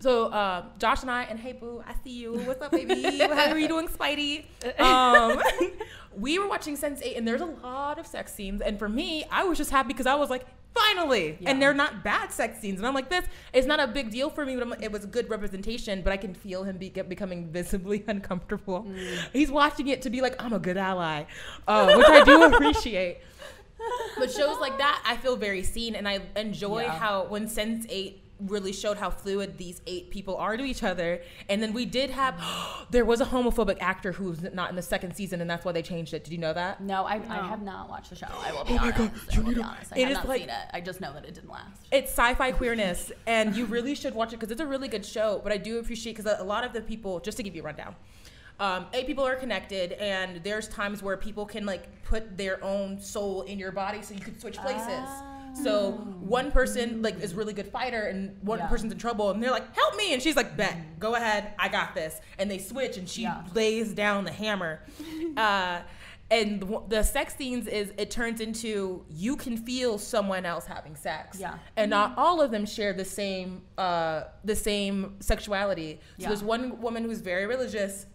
So 0.00 0.26
uh, 0.26 0.64
Josh 0.78 1.02
and 1.02 1.10
I 1.10 1.22
and 1.24 1.38
hey 1.38 1.52
boo, 1.52 1.82
I 1.86 1.94
see 2.04 2.10
you. 2.10 2.34
What's 2.40 2.60
up, 2.60 2.72
baby? 2.72 3.18
How 3.18 3.50
are 3.50 3.58
you 3.58 3.68
doing, 3.68 3.88
Spidey? 3.88 4.44
Um, 4.78 5.40
we 6.16 6.38
were 6.38 6.48
watching 6.48 6.76
Sense8, 6.76 7.16
and 7.16 7.26
there's 7.26 7.40
a 7.40 7.46
lot 7.46 7.98
of 7.98 8.06
sex 8.06 8.32
scenes. 8.34 8.60
And 8.60 8.78
for 8.78 8.88
me, 8.88 9.24
I 9.30 9.44
was 9.44 9.58
just 9.58 9.70
happy 9.70 9.88
because 9.88 10.06
I 10.06 10.14
was 10.14 10.28
like, 10.28 10.44
finally. 10.74 11.38
Yeah. 11.40 11.50
And 11.50 11.62
they're 11.62 11.74
not 11.74 12.02
bad 12.04 12.32
sex 12.32 12.58
scenes. 12.60 12.78
And 12.78 12.86
I'm 12.86 12.94
like, 12.94 13.08
this 13.08 13.24
is 13.52 13.64
not 13.66 13.80
a 13.80 13.86
big 13.86 14.10
deal 14.10 14.28
for 14.28 14.44
me, 14.44 14.54
but 14.54 14.62
I'm, 14.62 14.70
like, 14.70 14.82
it 14.82 14.90
was 14.92 15.04
a 15.04 15.06
good 15.06 15.30
representation. 15.30 16.02
But 16.02 16.12
I 16.12 16.16
can 16.16 16.34
feel 16.34 16.64
him 16.64 16.78
be, 16.78 16.88
get, 16.90 17.08
becoming 17.08 17.48
visibly 17.48 18.04
uncomfortable. 18.06 18.84
Mm. 18.88 19.28
He's 19.32 19.50
watching 19.50 19.88
it 19.88 20.02
to 20.02 20.10
be 20.10 20.20
like, 20.20 20.42
I'm 20.42 20.52
a 20.52 20.58
good 20.58 20.76
ally, 20.76 21.24
uh, 21.68 21.94
which 21.94 22.08
I 22.08 22.24
do 22.24 22.42
appreciate. 22.44 23.18
But 24.18 24.30
shows 24.32 24.58
like 24.58 24.78
that, 24.78 25.02
I 25.06 25.16
feel 25.16 25.36
very 25.36 25.62
seen, 25.62 25.94
and 25.94 26.08
I 26.08 26.20
enjoy 26.34 26.82
Yeah. 26.82 26.98
how 26.98 27.24
when 27.26 27.46
Sense8 27.46 28.14
really 28.38 28.72
showed 28.72 28.98
how 28.98 29.08
fluid 29.08 29.56
these 29.56 29.80
eight 29.86 30.10
people 30.10 30.36
are 30.36 30.56
to 30.56 30.62
each 30.62 30.82
other. 30.82 31.20
And 31.48 31.62
then 31.62 31.72
we 31.72 31.86
did 31.86 32.10
have 32.10 32.38
there 32.90 33.04
was 33.04 33.20
a 33.20 33.24
homophobic 33.24 33.78
actor 33.80 34.12
who's 34.12 34.42
not 34.52 34.70
in 34.70 34.76
the 34.76 34.82
second 34.82 35.14
season, 35.16 35.40
and 35.40 35.48
that's 35.48 35.64
why 35.64 35.72
they 35.72 35.82
changed 35.82 36.12
it. 36.14 36.24
Did 36.24 36.32
you 36.32 36.38
know 36.38 36.52
that? 36.52 36.80
No, 36.82 37.04
I, 37.04 37.14
I 37.28 37.46
have 37.48 37.62
not 37.62 37.88
watched 37.88 38.10
the 38.10 38.16
show. 38.16 38.26
I 38.30 38.52
will 38.52 38.64
be 38.64 38.74
Oh 38.74 38.76
my. 38.76 38.90
God, 38.90 39.10
you 39.32 39.40
will 39.40 39.48
need 39.48 39.54
to- 39.56 39.62
honest. 39.62 39.92
I 39.92 39.98
it 39.98 40.02
have 40.02 40.10
is 40.10 40.16
not 40.18 40.28
like- 40.28 40.40
seen 40.42 40.50
it. 40.50 40.66
I 40.74 40.80
just 40.80 41.00
know 41.00 41.12
that 41.14 41.24
it 41.24 41.34
didn't 41.34 41.50
last. 41.50 41.80
It's 41.90 42.10
sci-fi 42.12 42.52
queerness, 42.52 43.10
and 43.26 43.56
you 43.56 43.64
really 43.66 43.94
should 43.94 44.14
watch 44.14 44.32
it 44.32 44.36
because 44.36 44.50
it's 44.50 44.60
a 44.60 44.66
really 44.66 44.88
good 44.88 45.06
show. 45.06 45.40
But 45.42 45.52
I 45.52 45.56
do 45.56 45.78
appreciate 45.78 46.16
because 46.16 46.30
a, 46.30 46.42
a 46.42 46.44
lot 46.44 46.64
of 46.64 46.72
the 46.72 46.80
people, 46.82 47.20
just 47.20 47.36
to 47.38 47.42
give 47.42 47.54
you 47.56 47.62
a 47.62 47.64
rundown, 47.64 47.94
um, 48.60 48.86
eight 48.94 49.06
people 49.06 49.24
are 49.26 49.36
connected, 49.36 49.92
and 49.92 50.42
there's 50.42 50.68
times 50.68 51.02
where 51.02 51.16
people 51.16 51.44
can 51.46 51.64
like 51.66 52.02
put 52.04 52.36
their 52.36 52.62
own 52.64 53.00
soul 53.00 53.42
in 53.42 53.58
your 53.58 53.72
body, 53.72 54.02
so 54.02 54.14
you 54.14 54.20
could 54.20 54.40
switch 54.40 54.56
places. 54.58 55.08
So 55.62 55.92
one 56.20 56.50
person 56.52 57.02
like 57.02 57.20
is 57.20 57.34
really 57.34 57.52
good 57.52 57.68
fighter, 57.68 58.02
and 58.02 58.36
one 58.42 58.58
Yeah. 58.58 58.66
person's 58.66 58.92
in 58.92 58.98
trouble, 58.98 59.30
and 59.30 59.42
they're 59.42 59.50
like, 59.50 59.74
"Help 59.74 59.96
me!" 59.96 60.12
And 60.12 60.22
she's 60.22 60.36
like, 60.36 60.56
"Bet, 60.56 60.98
go 60.98 61.14
ahead, 61.14 61.52
I 61.58 61.68
got 61.68 61.94
this." 61.94 62.20
And 62.38 62.50
they 62.50 62.58
switch, 62.58 62.96
and 62.98 63.08
she 63.08 63.22
Yeah. 63.22 63.42
lays 63.54 63.92
down 63.92 64.24
the 64.24 64.32
hammer. 64.32 64.80
Uh, 65.36 65.82
and 66.30 66.60
the, 66.60 66.82
the 66.88 67.02
sex 67.02 67.36
scenes 67.36 67.68
is 67.68 67.92
it 67.98 68.10
turns 68.10 68.40
into 68.40 69.04
you 69.10 69.36
can 69.36 69.56
feel 69.56 69.96
someone 69.98 70.44
else 70.46 70.66
having 70.66 70.96
sex 70.96 71.38
Yeah. 71.38 71.58
and 71.76 71.88
not 71.90 72.14
all 72.16 72.40
of 72.40 72.50
them 72.50 72.66
share 72.66 72.92
the 72.92 73.04
same 73.04 73.62
uh, 73.78 74.24
the 74.44 74.56
same 74.56 75.16
sexuality. 75.20 76.00
So 76.18 76.22
Yeah. 76.22 76.28
there's 76.28 76.42
one 76.42 76.80
woman 76.80 77.04
who's 77.04 77.20
very 77.20 77.46
religious, 77.46 78.06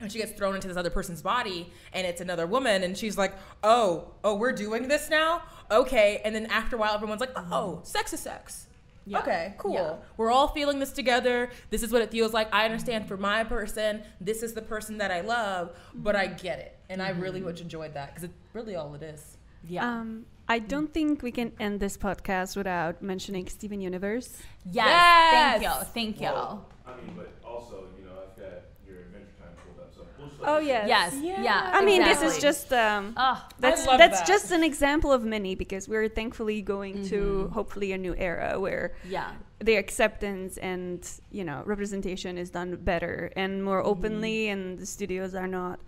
and 0.00 0.10
she 0.10 0.18
gets 0.18 0.32
thrown 0.32 0.54
into 0.54 0.68
this 0.68 0.76
other 0.76 0.90
person's 0.90 1.22
body, 1.22 1.70
and 1.92 2.06
it's 2.06 2.20
another 2.20 2.46
woman, 2.46 2.82
and 2.82 2.96
she's 2.96 3.16
like, 3.18 3.34
"Oh, 3.62 4.12
oh, 4.24 4.34
we're 4.36 4.52
doing 4.52 4.88
this 4.88 5.10
now, 5.10 5.42
okay." 5.70 6.20
And 6.24 6.34
then 6.34 6.46
after 6.46 6.76
a 6.76 6.78
while, 6.78 6.94
everyone's 6.94 7.20
like, 7.20 7.32
"Oh, 7.36 7.80
sex 7.84 8.12
is 8.12 8.20
sex." 8.20 8.66
Yeah. 9.06 9.20
Okay, 9.20 9.54
cool. 9.58 9.72
Yeah. 9.74 9.96
We're 10.18 10.30
all 10.30 10.48
feeling 10.48 10.78
this 10.78 10.92
together. 10.92 11.50
This 11.70 11.82
is 11.82 11.90
what 11.90 12.02
it 12.02 12.10
feels 12.10 12.32
like. 12.32 12.52
I 12.54 12.64
understand 12.66 13.08
for 13.08 13.16
my 13.16 13.42
person, 13.44 14.02
this 14.20 14.42
is 14.42 14.52
the 14.52 14.62
person 14.62 14.98
that 14.98 15.10
I 15.10 15.22
love, 15.22 15.74
but 15.94 16.14
I 16.14 16.26
get 16.26 16.58
it. 16.60 16.76
And 16.90 17.02
I 17.02 17.08
really 17.10 17.40
much 17.40 17.60
enjoyed 17.60 17.94
that 17.94 18.08
because 18.10 18.24
it's 18.24 18.34
really 18.52 18.76
all 18.76 18.94
it 18.94 19.02
is. 19.02 19.36
Yeah. 19.66 19.84
Um, 19.88 20.26
I 20.48 20.58
don't 20.58 20.92
think 20.92 21.22
we 21.22 21.32
can 21.32 21.52
end 21.58 21.80
this 21.80 21.96
podcast 21.96 22.56
without 22.56 23.02
mentioning 23.02 23.48
Steven 23.48 23.80
Universe. 23.80 24.42
yes. 24.70 25.32
Thank 25.32 25.62
Yes. 25.62 25.78
you. 25.80 25.84
Thank 25.94 26.16
you. 26.20 26.26
Well, 26.26 26.66
I 26.86 26.96
mean, 26.96 27.14
but 27.16 27.32
also, 27.44 27.86
you 27.98 28.04
know, 28.04 28.12
I've 28.12 28.36
got 28.36 28.62
your 28.86 28.98
Adventure 29.00 29.32
Time 29.40 29.54
pulled 29.64 29.80
up, 29.80 29.92
so 29.94 30.06
we'll 30.18 30.28
just 30.28 30.29
Oh 30.42 30.54
let 30.54 30.64
yes. 30.64 31.14
yes. 31.22 31.40
Yeah. 31.42 31.70
I 31.72 31.84
mean, 31.84 32.02
this 32.02 32.22
is 32.22 32.38
just 32.38 32.72
um, 32.72 33.14
Oh, 33.16 33.44
that's 33.58 33.84
that's 33.86 34.20
that. 34.20 34.26
just 34.28 34.50
an 34.52 34.62
example 34.62 35.12
of 35.12 35.24
many 35.24 35.54
because 35.54 35.88
we're 35.88 36.08
thankfully 36.08 36.62
going 36.62 37.06
to 37.08 37.48
hopefully 37.52 37.92
a 37.92 37.98
new 37.98 38.14
era 38.16 38.58
where 38.60 38.94
yeah. 39.08 39.32
the 39.58 39.74
acceptance 39.76 40.56
and 40.58 41.08
you 41.30 41.44
know 41.44 41.62
representation 41.66 42.38
is 42.38 42.50
done 42.50 42.76
better 42.76 43.32
and 43.36 43.62
more 43.64 43.84
openly, 43.84 44.48
and 44.48 44.78
the 44.78 44.86
studios 44.86 45.34
are 45.34 45.48
not, 45.48 45.80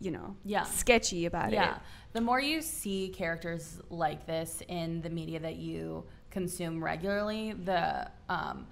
you 0.00 0.10
know, 0.10 0.36
Yeah. 0.44 0.62
sketchy 0.64 1.26
about 1.26 1.50
Yeah. 1.52 1.62
it. 1.62 1.66
Yeah. 1.66 1.78
The 2.12 2.20
more 2.20 2.40
you 2.40 2.62
see 2.62 3.08
characters 3.08 3.80
like 3.90 4.24
this 4.26 4.62
in 4.68 5.02
the 5.02 5.10
media 5.10 5.40
that 5.40 5.56
you 5.56 6.04
consume 6.30 6.82
regularly, 6.82 7.52
the 7.52 8.08
um, 8.28 8.66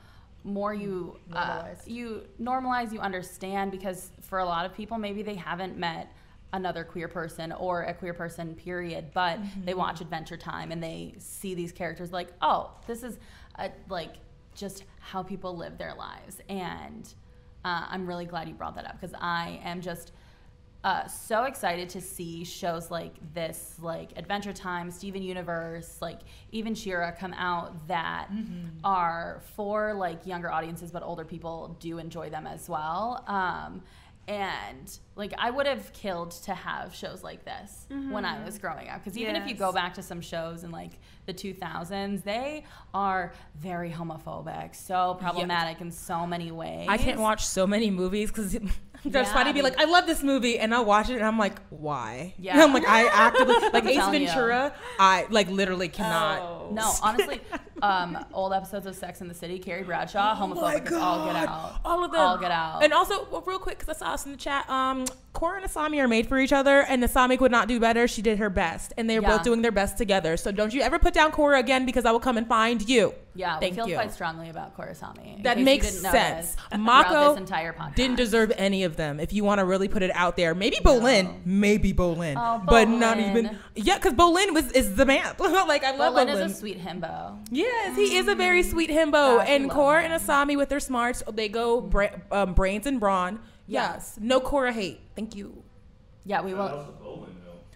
more 0.44 0.72
you 0.74 1.18
uh, 1.32 1.64
you 1.86 2.22
normalize, 2.40 2.92
you 2.92 3.00
understand. 3.00 3.70
Because 3.72 4.11
for 4.32 4.38
a 4.38 4.46
lot 4.46 4.64
of 4.64 4.72
people, 4.72 4.96
maybe 4.96 5.22
they 5.22 5.34
haven't 5.34 5.76
met 5.76 6.10
another 6.54 6.84
queer 6.84 7.06
person 7.06 7.52
or 7.52 7.82
a 7.82 7.92
queer 7.92 8.14
person, 8.14 8.54
period. 8.54 9.10
But 9.12 9.38
they 9.66 9.74
watch 9.74 10.00
Adventure 10.00 10.38
Time 10.38 10.72
and 10.72 10.82
they 10.82 11.12
see 11.18 11.54
these 11.54 11.70
characters 11.70 12.12
like, 12.12 12.28
oh, 12.40 12.70
this 12.86 13.02
is 13.02 13.18
uh 13.58 13.68
like 13.90 14.14
just 14.54 14.84
how 15.00 15.22
people 15.22 15.54
live 15.54 15.76
their 15.76 15.92
lives. 15.94 16.40
And 16.48 17.12
uh, 17.62 17.84
I'm 17.90 18.06
really 18.06 18.24
glad 18.24 18.48
you 18.48 18.54
brought 18.54 18.74
that 18.76 18.86
up 18.86 18.98
because 18.98 19.14
I 19.20 19.60
am 19.64 19.82
just 19.82 20.12
uh, 20.84 21.06
so 21.06 21.44
excited 21.44 21.90
to 21.90 22.00
see 22.00 22.42
shows 22.42 22.90
like 22.90 23.12
this, 23.34 23.76
like 23.82 24.12
Adventure 24.16 24.54
Time, 24.54 24.90
Steven 24.90 25.22
Universe, 25.22 25.98
like 26.00 26.20
even 26.52 26.74
She-Ra 26.74 27.12
come 27.12 27.34
out 27.34 27.86
that 27.86 28.28
are 28.82 29.42
for 29.54 29.92
like 29.92 30.26
younger 30.26 30.50
audiences, 30.50 30.90
but 30.90 31.02
older 31.02 31.24
people 31.24 31.76
do 31.80 31.98
enjoy 31.98 32.30
them 32.30 32.46
as 32.46 32.68
well. 32.68 33.24
Um, 33.28 33.82
and 34.28 34.98
like 35.16 35.34
I 35.36 35.50
would 35.50 35.66
have 35.66 35.92
killed 35.92 36.30
to 36.42 36.54
have 36.54 36.94
shows 36.94 37.22
like 37.22 37.44
this 37.44 37.86
when 37.88 38.24
I 38.24 38.36
mm-hmm. 38.36 38.44
was 38.44 38.58
growing 38.58 38.88
up. 38.88 39.02
Because 39.02 39.18
even 39.18 39.36
if 39.36 39.48
you 39.48 39.54
go 39.54 39.72
back 39.72 39.94
to 39.94 40.02
some 40.02 40.20
shows 40.20 40.64
in 40.64 40.70
like 40.70 40.92
the 41.26 41.34
2000s, 41.34 42.22
they 42.22 42.64
are 42.94 43.32
very 43.56 43.90
homophobic, 43.90 44.74
so 44.74 45.16
problematic 45.20 45.80
in 45.80 45.90
so 45.90 46.26
many 46.26 46.52
ways. 46.52 46.86
I 46.88 46.98
can't 46.98 47.20
watch 47.20 47.44
so 47.44 47.66
many 47.66 47.90
movies 47.90 48.30
because 48.30 48.56
just 49.04 49.14
Yeah, 49.14 49.24
funny 49.32 49.52
be 49.52 49.60
I 49.60 49.62
mean- 49.62 49.72
like, 49.72 49.80
I 49.80 49.84
love 49.84 50.06
this 50.06 50.22
movie, 50.22 50.58
and 50.58 50.74
I'll 50.74 50.84
watch 50.84 51.10
it, 51.10 51.14
and 51.16 51.24
I'm 51.24 51.38
like, 51.38 51.60
why? 51.70 52.34
Yeah. 52.38 52.62
I'm 52.62 52.72
like, 52.72 52.86
I 52.86 53.06
actively 53.08 53.54
like 53.72 53.84
Ace 53.84 53.96
telling 53.96 54.20
you. 54.22 54.28
Ventura. 54.28 54.72
I 54.98 55.26
like 55.30 55.48
literally 55.50 55.88
cannot. 55.88 56.40
Oh. 56.40 56.68
No, 56.72 56.90
honestly, 57.02 57.40
um, 57.82 58.24
old 58.32 58.52
episodes 58.52 58.86
of 58.86 58.94
Sex 58.94 59.20
in 59.20 59.28
the 59.28 59.34
City, 59.34 59.58
Carrie 59.58 59.82
Bradshaw, 59.82 60.34
homophobic 60.36 60.86
as 60.86 60.92
all 60.94 61.26
get 61.26 61.36
out. 61.36 61.80
Oh 61.84 61.90
All 61.90 62.04
of 62.04 62.12
them. 62.12 62.20
All 62.20 62.38
get 62.38 62.50
out. 62.50 62.82
And 62.84 62.92
also, 62.92 63.26
well, 63.30 63.42
real 63.46 63.58
quick, 63.58 63.78
because 63.78 63.94
I 63.96 63.98
saw 63.98 64.12
us 64.14 64.24
in 64.24 64.32
the 64.32 64.38
chat, 64.38 64.68
um, 64.70 65.04
Korra 65.34 65.56
and 65.62 65.64
Asami 65.64 65.98
are 65.98 66.06
made 66.08 66.26
for 66.28 66.38
each 66.38 66.52
other, 66.52 66.80
and 66.82 67.02
Asami 67.02 67.38
could 67.38 67.50
not 67.50 67.66
do 67.66 67.80
better. 67.80 68.06
She 68.06 68.20
did 68.20 68.38
her 68.38 68.50
best, 68.50 68.92
and 68.98 69.08
they 69.08 69.18
were 69.18 69.22
Yeah. 69.26 69.36
both 69.38 69.44
doing 69.44 69.62
their 69.62 69.72
best 69.72 69.96
together. 69.96 70.36
So 70.36 70.52
don't 70.52 70.74
you 70.74 70.82
ever 70.82 70.98
put 70.98 71.14
down 71.14 71.32
Korra 71.32 71.58
again, 71.58 71.86
because 71.86 72.04
I 72.04 72.12
will 72.12 72.20
come 72.20 72.36
and 72.36 72.46
find 72.46 72.86
you. 72.86 73.14
yeah, 73.34 73.58
Thank 73.58 73.72
we 73.72 73.76
feel 73.78 73.88
you. 73.88 73.94
quite 73.94 74.12
strongly 74.12 74.50
about 74.50 74.76
Korrasami. 74.76 75.42
That 75.42 75.58
makes 75.58 75.88
sense. 75.98 76.54
Mako 76.76 77.30
this 77.30 77.38
entire 77.40 77.72
podcast. 77.72 77.94
didn't 77.94 78.16
deserve 78.16 78.52
any 78.58 78.84
of 78.84 78.96
them. 78.96 79.18
If 79.18 79.32
you 79.32 79.42
want 79.42 79.58
to 79.60 79.64
really 79.64 79.88
put 79.88 80.02
it 80.02 80.10
out 80.14 80.36
there, 80.36 80.54
maybe 80.54 80.76
Bolin, 80.84 81.40
maybe 81.46 81.94
Bolin, 81.94 82.34
Oh, 82.36 82.62
but 82.66 82.88
not 82.90 83.18
even. 83.18 83.58
Yeah, 83.74 83.96
because 83.96 84.12
Bolin 84.12 84.52
was 84.52 84.70
is 84.72 84.96
the 84.96 85.06
man. 85.06 85.34
like 85.38 85.82
I 85.82 85.96
love 85.96 86.12
Bolin 86.14 86.26
Bolin. 86.26 86.44
is 86.44 86.52
a 86.52 86.54
sweet 86.54 86.78
himbo. 86.84 87.38
Yes, 87.50 87.96
he 87.96 88.16
is 88.18 88.28
a 88.28 88.34
very 88.34 88.62
sweet 88.62 88.90
himbo. 88.90 89.38
Gosh, 89.38 89.48
and 89.48 89.70
Korra 89.70 90.02
and 90.02 90.12
Asami 90.12 90.58
with 90.58 90.68
their 90.68 90.78
smarts, 90.80 91.22
they 91.32 91.48
go 91.48 91.80
bra- 91.80 92.08
um, 92.30 92.52
brains 92.52 92.86
and 92.86 93.00
brawn. 93.00 93.38
Yeah. 93.72 93.94
Yes, 93.94 94.18
no 94.20 94.38
Korra 94.40 94.72
hate. 94.72 95.00
Thank 95.16 95.34
you. 95.34 95.62
Yeah, 96.24 96.42
we 96.42 96.52
Shout 96.52 96.58
will. 97.00 97.34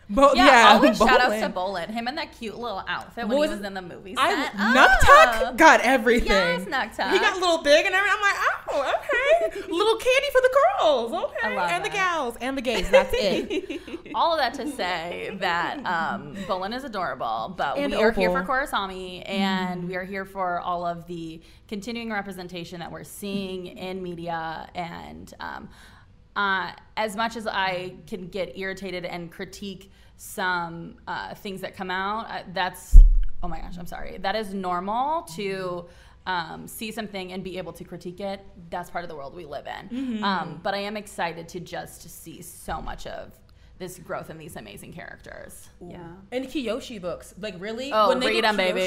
outs 0.16 0.18
to 0.18 0.18
Bolin, 0.18 0.26
though. 0.26 0.28
Bo- 0.28 0.34
Yeah, 0.34 0.46
yeah, 0.46 0.74
always 0.74 0.98
shout 0.98 1.20
outs 1.20 1.34
Bolin. 1.34 1.40
to 1.40 1.48
Bolin. 1.50 1.90
Him 1.90 2.08
and 2.08 2.18
that 2.18 2.32
cute 2.38 2.58
little 2.58 2.82
outfit 2.88 3.26
when 3.28 3.36
What 3.38 3.44
he 3.48 3.50
was 3.50 3.58
was 3.58 3.66
in 3.66 3.74
the 3.74 3.82
movie 3.82 4.14
I 4.16 4.30
set. 4.34 4.52
Nuktuk 4.54 5.50
Oh. 5.50 5.54
got 5.56 5.80
everything. 5.80 6.28
Yes, 6.28 6.62
Nuktuk. 6.64 7.12
He 7.12 7.18
got 7.18 7.36
a 7.36 7.40
little 7.40 7.62
big 7.62 7.86
and 7.86 7.94
everything. 7.94 8.16
I'm 8.16 8.22
like, 8.22 8.36
oh, 8.70 8.94
okay. 8.98 9.60
little 9.72 9.96
candy 9.96 10.26
for 10.32 10.40
the 10.40 10.54
girls. 10.80 11.12
Okay. 11.12 11.56
I 11.56 11.70
and 11.72 11.84
the 11.84 11.88
gals 11.90 12.36
and 12.40 12.56
the 12.56 12.62
gays. 12.62 12.88
That's 12.90 13.10
it. 13.12 13.80
All 14.14 14.32
of 14.32 14.38
that 14.38 14.54
to 14.54 14.70
say 14.72 15.36
that 15.40 15.78
um, 15.84 16.34
Bolin 16.46 16.74
is 16.74 16.84
adorable, 16.84 17.54
but 17.56 17.76
And 17.78 17.92
we 17.92 17.98
are 18.02 18.12
here 18.12 18.30
for 18.30 18.40
Opal. 18.42 18.54
Korrasami, 18.54 19.28
and 19.28 19.86
we 19.88 19.96
are 19.96 20.04
here 20.04 20.24
for 20.24 20.60
all 20.60 20.86
of 20.86 21.06
the 21.06 21.42
continuing 21.68 22.10
representation 22.10 22.80
that 22.80 22.90
we're 22.90 23.04
seeing 23.04 23.66
in 23.66 24.02
media. 24.02 24.68
And 24.74 25.32
um, 25.40 25.68
uh, 26.34 26.72
as 26.96 27.16
much 27.16 27.36
as 27.36 27.46
I 27.46 27.96
can 28.06 28.28
get 28.28 28.56
irritated 28.56 29.04
and 29.04 29.30
critique 29.30 29.90
some 30.16 30.96
uh, 31.06 31.34
things 31.34 31.60
that 31.60 31.76
come 31.76 31.90
out, 31.90 32.30
uh, 32.30 32.42
that's 32.52 32.98
oh 33.42 33.48
my 33.48 33.60
gosh, 33.60 33.76
I'm 33.78 33.86
sorry. 33.86 34.18
That 34.18 34.34
is 34.34 34.54
normal 34.54 35.22
to 35.36 35.86
um, 36.26 36.66
see 36.66 36.90
something 36.90 37.32
and 37.32 37.42
be 37.44 37.58
able 37.58 37.72
to 37.74 37.84
critique 37.84 38.20
it, 38.20 38.44
that's 38.70 38.90
part 38.90 39.04
of 39.04 39.08
the 39.08 39.16
world 39.16 39.34
we 39.34 39.44
live 39.44 39.66
in. 39.66 39.88
Mm-hmm. 39.88 40.24
Um, 40.24 40.60
but 40.62 40.74
I 40.74 40.78
am 40.78 40.96
excited 40.96 41.48
to 41.50 41.60
just 41.60 42.08
see 42.10 42.42
so 42.42 42.80
much 42.80 43.06
of 43.06 43.32
this 43.78 43.98
growth 43.98 44.30
in 44.30 44.38
these 44.38 44.56
amazing 44.56 44.92
characters. 44.92 45.68
Yeah. 45.86 45.98
And 46.32 46.46
Kyoshi 46.46 47.00
books, 47.00 47.34
like 47.38 47.54
really, 47.58 47.90
Oh, 47.92 48.08
when 48.08 48.20
they 48.20 48.28
read 48.28 48.34
did 48.36 48.44
'em, 48.46 48.56
baby. 48.56 48.80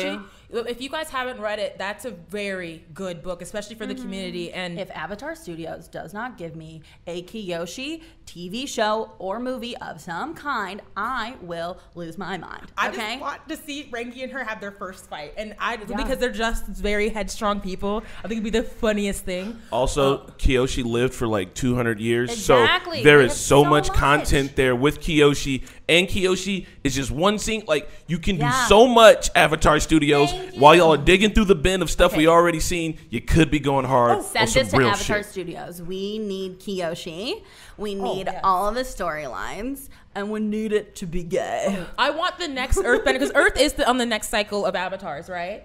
Kyoshi, 0.51 0.67
if 0.67 0.81
you 0.81 0.89
guys 0.89 1.09
haven't 1.09 1.39
read 1.39 1.59
it, 1.59 1.77
that's 1.77 2.05
a 2.05 2.11
very 2.11 2.85
good 2.93 3.21
book, 3.21 3.41
especially 3.41 3.75
for 3.75 3.85
the 3.85 3.93
mm-hmm. 3.93 4.03
community. 4.03 4.51
And 4.51 4.79
If 4.79 4.89
Avatar 4.91 5.35
Studios 5.35 5.87
does 5.87 6.13
not 6.13 6.37
give 6.37 6.55
me 6.55 6.81
a 7.05 7.21
Kyoshi 7.23 8.01
TV 8.25 8.67
show 8.67 9.11
or 9.19 9.39
movie 9.39 9.75
of 9.77 10.01
some 10.01 10.33
kind, 10.33 10.81
I 10.97 11.35
will 11.41 11.79
lose 11.95 12.17
my 12.17 12.37
mind. 12.37 12.71
I 12.77 12.89
okay? 12.89 12.97
just 13.11 13.21
want 13.21 13.47
to 13.49 13.57
see 13.57 13.89
Rangi 13.91 14.23
and 14.23 14.31
her 14.31 14.43
have 14.43 14.59
their 14.61 14.71
first 14.71 15.07
fight, 15.07 15.33
and 15.37 15.55
I 15.59 15.77
Yeah. 15.87 15.97
because 15.97 16.17
they're 16.17 16.29
just 16.31 16.65
very 16.65 17.09
headstrong 17.09 17.59
people. 17.61 18.03
I 18.19 18.27
think 18.27 18.41
it'd 18.41 18.43
be 18.43 18.49
the 18.49 18.63
funniest 18.63 19.25
thing. 19.25 19.59
Also, 19.71 20.19
oh. 20.27 20.31
Kyoshi 20.37 20.83
lived 20.83 21.13
for 21.13 21.27
like 21.27 21.53
200 21.53 21.99
years, 21.99 22.31
Exactly. 22.31 22.99
so 22.99 23.03
there 23.03 23.17
We 23.19 23.25
is 23.25 23.31
have 23.31 23.37
so, 23.37 23.63
so 23.63 23.69
much, 23.69 23.87
much. 23.89 23.97
content 23.97 24.55
there 24.55 24.75
with 24.79 24.99
Kyoshi. 24.99 25.63
And 25.87 26.07
Kyoshi 26.07 26.65
is 26.83 26.95
just 26.95 27.11
one 27.11 27.37
scene. 27.39 27.63
Like 27.67 27.89
you 28.07 28.19
can 28.19 28.37
Yeah. 28.37 28.49
do 28.49 28.67
so 28.67 28.87
much, 28.87 29.29
Avatar 29.35 29.79
Studios. 29.79 30.31
Thank 30.31 30.55
While 30.55 30.75
you. 30.75 30.81
y'all 30.81 30.93
are 30.93 30.97
digging 30.97 31.31
through 31.31 31.45
the 31.45 31.55
bin 31.55 31.81
of 31.81 31.89
stuff 31.89 32.11
Okay. 32.11 32.19
we 32.19 32.27
already 32.27 32.59
seen, 32.59 32.97
you 33.09 33.21
could 33.21 33.49
be 33.51 33.59
going 33.59 33.85
hard 33.85 34.11
oh, 34.11 34.15
on 34.17 34.23
Send 34.23 34.49
some 34.49 34.63
this 34.63 34.71
to 34.71 34.77
Avatar 34.77 35.17
shit. 35.17 35.25
Studios. 35.25 35.81
We 35.81 36.19
need 36.19 36.59
Kyoshi. 36.59 37.43
We 37.77 37.97
oh, 37.99 38.03
need 38.13 38.27
yes. 38.27 38.41
all 38.43 38.67
of 38.67 38.75
the 38.75 38.81
storylines, 38.81 39.89
and 40.15 40.29
we 40.31 40.39
need 40.41 40.73
it 40.73 40.95
to 40.97 41.05
be 41.05 41.23
gay. 41.23 41.85
I 41.97 42.09
want 42.09 42.37
the 42.37 42.47
next 42.47 42.77
Earthbender 42.77 43.13
because 43.13 43.31
Earth 43.35 43.59
is 43.59 43.73
the, 43.73 43.87
on 43.87 43.97
the 43.97 44.05
next 44.05 44.29
cycle 44.29 44.65
of 44.65 44.75
avatars, 44.75 45.29
right? 45.29 45.63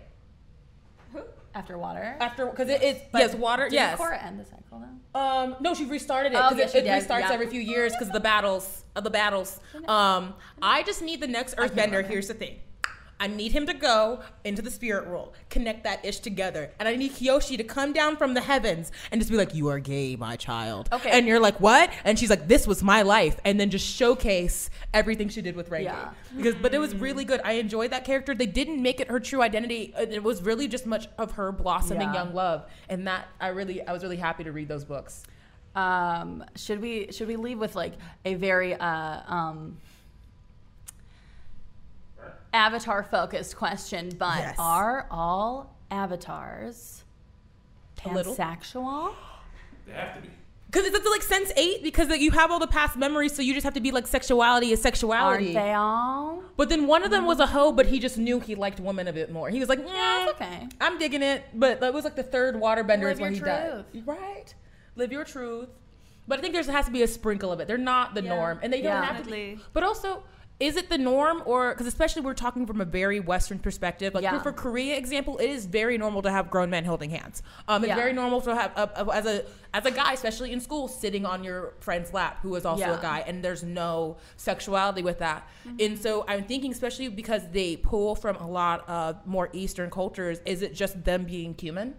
After 1.55 1.79
water. 1.79 2.17
After 2.21 2.47
because 2.47 2.69
it 2.69 2.83
is 2.83 2.97
But 3.13 3.21
yes, 3.21 3.35
water. 3.35 3.65
Did 3.69 3.75
Yes. 3.75 3.99
Korra 3.99 4.25
end 4.25 4.41
the 4.41 4.45
cycle 4.45 4.83
though? 5.13 5.19
Um, 5.21 5.57
no, 5.61 5.73
she 5.75 5.85
restarted 5.85 6.33
it 6.33 6.37
Oh, 6.37 6.51
yeah, 6.57 6.65
it, 6.65 6.75
it 6.75 6.85
restarts 6.87 7.21
Yeah. 7.21 7.33
every 7.33 7.47
few 7.47 7.61
years 7.61 7.93
because 7.93 8.09
of 8.09 8.13
the 8.15 8.21
battles 8.21 8.85
of 8.97 9.05
the 9.05 9.11
battles. 9.11 9.61
Um, 9.87 10.35
I 10.61 10.83
just 10.83 11.01
need 11.03 11.21
the 11.21 11.29
next 11.29 11.57
Earthbender. 11.57 12.05
Here's 12.05 12.27
the 12.29 12.35
thing. 12.35 12.59
I 13.21 13.27
need 13.29 13.53
him 13.53 13.67
to 13.67 13.75
go 13.75 14.21
into 14.45 14.61
the 14.61 14.71
spirit 14.71 15.07
world, 15.09 15.35
connect 15.49 15.85
that 15.85 16.05
ish 16.05 16.19
together, 16.19 16.71
and 16.79 16.89
I 16.89 16.97
need 16.97 17.13
Kyoshi 17.13 17.57
to 17.57 17.65
come 17.65 17.93
down 17.93 18.17
from 18.17 18.35
the 18.35 18.41
heavens 18.41 18.91
and 19.11 19.21
just 19.21 19.31
be 19.31 19.37
like, 19.37 19.55
"You 19.55 19.69
are 19.69 19.79
gay, 19.79 20.17
my 20.17 20.37
child." 20.37 20.89
Okay. 20.93 21.11
And 21.11 21.27
you're 21.27 21.41
like, 21.41 21.61
"What?" 21.61 21.91
And 22.05 22.19
she's 22.19 22.31
like, 22.31 22.49
"This 22.49 22.67
was 22.67 22.83
my 22.83 23.03
life," 23.03 23.39
and 23.45 23.59
then 23.59 23.71
just 23.71 23.87
showcase 23.87 24.69
everything 24.93 25.29
she 25.29 25.43
did 25.43 25.55
with 25.57 25.71
Rangi. 25.71 25.85
Yeah. 25.85 26.11
Because, 26.37 26.55
but 26.57 26.75
it 26.75 26.79
was 26.79 26.95
really 26.95 27.25
good. 27.25 27.41
I 27.45 27.53
enjoyed 27.53 27.93
that 27.93 28.05
character. 28.05 28.35
They 28.35 28.47
didn't 28.47 28.83
make 28.83 29.01
it 29.01 29.09
her 29.09 29.21
true 29.21 29.43
identity. 29.43 29.95
It 29.97 30.23
was 30.23 30.43
really 30.43 30.69
just 30.69 30.85
much 30.87 31.07
of 31.17 31.33
her 31.33 31.53
blossoming 31.53 32.09
Yeah. 32.09 32.15
young 32.15 32.35
love, 32.35 32.67
and 32.89 33.07
that 33.07 33.29
I 33.41 33.49
really, 33.49 33.87
I 33.87 33.93
was 33.93 34.03
really 34.03 34.17
happy 34.17 34.45
to 34.45 34.53
read 34.53 34.69
those 34.69 34.85
books. 34.85 35.23
Um, 35.77 36.45
should 36.57 36.81
we 36.81 37.11
should 37.11 37.27
we 37.29 37.37
leave 37.37 37.59
with 37.59 37.75
like 37.75 37.95
a 38.25 38.35
very 38.35 38.75
uh, 38.75 39.21
um, 39.33 39.79
avatar 42.55 43.03
focused 43.03 43.57
question? 43.57 44.11
But 44.19 44.39
Yes. 44.39 44.57
are 44.59 45.07
all 45.11 45.77
avatars 45.91 47.05
A 48.05 48.09
pansexual? 48.09 49.15
They 49.87 49.93
have 49.93 50.15
to 50.17 50.21
be. 50.23 50.31
Because 50.71 50.87
it's 50.93 51.09
like 51.09 51.23
Sense8 51.23 51.85
because 51.85 52.09
like, 52.09 52.21
you 52.21 52.33
have 52.33 52.51
all 52.51 52.59
the 52.59 52.67
past 52.67 52.97
memories, 52.97 53.33
so 53.35 53.43
you 53.43 53.55
just 53.55 53.63
have 53.63 53.75
to 53.75 53.81
be 53.81 53.93
like 53.93 54.09
sexuality 54.09 54.73
is 54.73 54.83
sexuality. 54.83 55.57
Aren't 55.57 55.67
they 55.69 55.73
all? 55.73 56.43
But 56.57 56.69
then 56.69 56.89
one 56.89 57.05
of 57.05 57.13
them 57.13 57.27
was 57.27 57.39
a 57.39 57.47
hoe, 57.47 57.71
but 57.71 57.87
he 57.87 58.01
just 58.01 58.19
knew 58.19 58.41
he 58.41 58.57
liked 58.57 58.81
women 58.81 59.07
a 59.07 59.13
bit 59.13 59.31
more. 59.31 59.49
He 59.51 59.61
was 59.61 59.69
like, 59.69 59.79
Yeah, 59.79 59.95
yeah, 59.95 60.25
it's 60.31 60.41
okay. 60.41 60.69
I'm 60.81 60.99
digging 60.99 61.23
it. 61.23 61.45
But 61.55 61.81
that 61.81 61.95
was 61.95 62.03
like 62.03 62.17
the 62.17 62.25
third 62.25 62.57
waterbender 62.57 63.05
Live 63.05 63.13
is 63.13 63.21
where 63.21 63.31
he 63.31 63.37
your 63.37 63.47
died. 63.47 63.85
Right. 64.05 64.55
Live 64.97 65.13
your 65.13 65.25
truth. 65.25 65.69
But 66.27 66.39
I 66.39 66.43
think 66.43 66.55
there 66.55 66.65
has 66.65 66.87
to 66.87 66.91
be 66.91 67.03
a 67.03 67.09
sprinkle 67.09 67.53
of 67.53 67.61
it. 67.61 67.69
They're 67.69 67.79
not 67.79 68.15
the 68.15 68.23
Yeah. 68.23 68.35
norm, 68.35 68.59
and 68.63 68.73
they 68.73 68.79
don't 68.81 68.91
Yeah. 68.91 69.01
have 69.05 69.19
to. 69.19 69.23
Definitely. 69.23 69.55
Be. 69.57 69.63
But 69.75 69.83
also, 69.85 70.25
is 70.61 70.77
it 70.77 70.89
the 70.89 70.99
norm, 70.99 71.43
or 71.47 71.71
because 71.73 71.87
especially 71.87 72.23
we're 72.23 72.33
talking 72.33 72.65
from 72.65 72.81
a 72.81 72.85
very 72.85 73.19
Western 73.19 73.59
perspective, 73.59 74.15
like 74.15 74.23
Yeah. 74.23 74.41
for, 74.41 74.53
Korea 74.53 74.97
example, 74.97 75.37
it 75.39 75.51
is 75.51 75.67
very 75.67 75.99
normal 75.99 76.23
to 76.23 76.31
have 76.31 76.49
grown 76.49 76.71
men 76.71 76.85
holding 76.85 77.11
hands. 77.11 77.43
Um, 77.67 77.83
it's 77.83 77.89
Yeah. 77.89 77.97
very 77.97 78.13
normal 78.13 78.41
to 78.43 78.55
have 78.55 78.71
a, 78.77 79.03
a- 79.05 79.15
as 79.15 79.27
a 79.27 79.45
as 79.77 79.85
a 79.85 79.91
guy, 79.91 80.13
especially 80.13 80.53
in 80.53 80.61
school, 80.61 80.87
sitting 80.87 81.27
on 81.27 81.43
your 81.43 81.75
friend's 81.81 82.13
lap 82.13 82.39
who 82.43 82.55
is 82.55 82.65
also 82.65 82.85
Yeah. 82.85 82.97
a 82.99 83.03
guy, 83.03 83.25
and 83.27 83.43
there's 83.45 83.65
no 83.65 84.17
sexuality 84.37 85.03
with 85.03 85.19
that. 85.19 85.49
Mm-hmm. 85.67 85.77
And 85.81 85.99
so 85.99 86.25
I'm 86.29 86.45
thinking, 86.45 86.71
especially 86.71 87.09
because 87.09 87.43
they 87.51 87.77
pull 87.77 88.15
from 88.15 88.37
a 88.37 88.47
lot 88.49 88.89
of 88.89 89.27
more 89.27 89.49
Eastern 89.53 89.91
cultures, 89.91 90.39
is 90.47 90.63
it 90.63 90.75
just 90.75 91.03
them 91.03 91.25
being 91.25 91.57
human? 91.61 91.97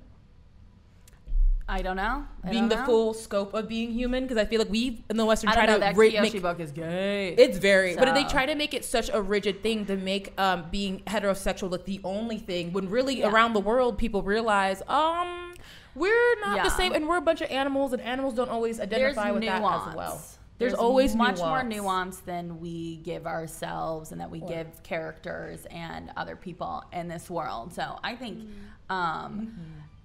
I 1.67 1.81
don't 1.81 1.95
know. 1.95 2.25
I 2.43 2.49
being 2.49 2.63
don't 2.63 2.69
the 2.69 2.75
know. 2.75 2.85
full 2.85 3.13
scope 3.15 3.55
of 3.55 3.67
being 3.67 3.91
human 3.91 4.23
because 4.23 4.37
I 4.37 4.45
feel 4.45 4.59
like 4.59 4.69
we 4.69 5.03
in 5.09 5.17
the 5.17 5.25
Western 5.25 5.51
try 5.51 5.65
know. 5.65 5.79
to 5.79 5.85
Kyoshi 5.93 6.21
make 6.21 6.41
book 6.41 6.59
is 6.59 6.71
gay. 6.71 7.33
it's 7.37 7.57
very, 7.57 7.95
but 7.95 8.13
they 8.13 8.23
try 8.25 8.45
to 8.45 8.53
make 8.53 8.75
it 8.75 8.85
such 8.85 9.09
a 9.11 9.19
rigid 9.19 9.63
thing 9.63 9.85
to 9.87 9.95
make 9.97 10.39
um, 10.39 10.65
being 10.69 10.99
heterosexual 11.07 11.71
like 11.71 11.85
the 11.85 11.99
only 12.03 12.37
thing. 12.37 12.71
When 12.71 12.87
really 12.89 13.19
Yeah. 13.19 13.31
around 13.31 13.53
the 13.53 13.59
world, 13.61 13.97
people 13.97 14.21
realize, 14.21 14.83
um, 14.87 15.55
we're 15.95 16.39
not 16.41 16.57
Yeah. 16.57 16.63
the 16.65 16.69
same, 16.69 16.93
and 16.93 17.07
we're 17.07 17.17
a 17.17 17.21
bunch 17.21 17.41
of 17.41 17.49
animals, 17.49 17.93
and 17.93 18.01
animals 18.03 18.35
don't 18.35 18.49
always 18.49 18.77
There's 18.77 18.91
identify 18.93 19.31
with 19.31 19.41
nuance. 19.41 19.63
that 19.85 19.89
as 19.89 19.95
well. 19.95 20.21
There's, 20.57 20.73
always 20.73 21.15
much 21.17 21.39
more 21.39 21.63
nuance. 21.63 21.75
nuance 21.75 22.17
than 22.19 22.61
we 22.61 22.97
give 22.97 23.25
ourselves 23.27 24.11
and 24.13 24.21
that 24.21 24.29
we 24.31 24.39
give 24.39 24.67
characters 24.83 25.65
and 25.71 26.11
other 26.15 26.35
people 26.37 26.81
in 26.93 27.07
this 27.09 27.29
world. 27.29 27.73
So 27.73 27.99
I 28.03 28.15
think 28.15 28.37
Mm-hmm. 28.39 28.91
um, 28.93 29.53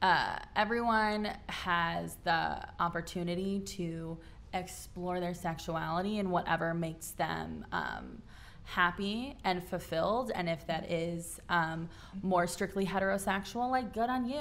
uh, 0.02 0.36
everyone 0.56 1.30
has 1.48 2.16
the 2.24 2.60
opportunity 2.78 3.60
to 3.60 4.18
explore 4.54 5.20
their 5.20 5.34
sexuality 5.34 6.18
and 6.18 6.30
whatever 6.30 6.74
makes 6.74 7.10
them 7.12 7.64
um, 7.72 8.22
happy 8.64 9.36
and 9.44 9.62
fulfilled. 9.62 10.32
And 10.34 10.48
if 10.48 10.66
that 10.66 10.90
is 10.90 11.40
um, 11.48 11.88
more 12.22 12.46
strictly 12.46 12.86
heterosexual, 12.86 13.70
like 13.70 13.92
good 13.92 14.08
on 14.08 14.28
you. 14.28 14.40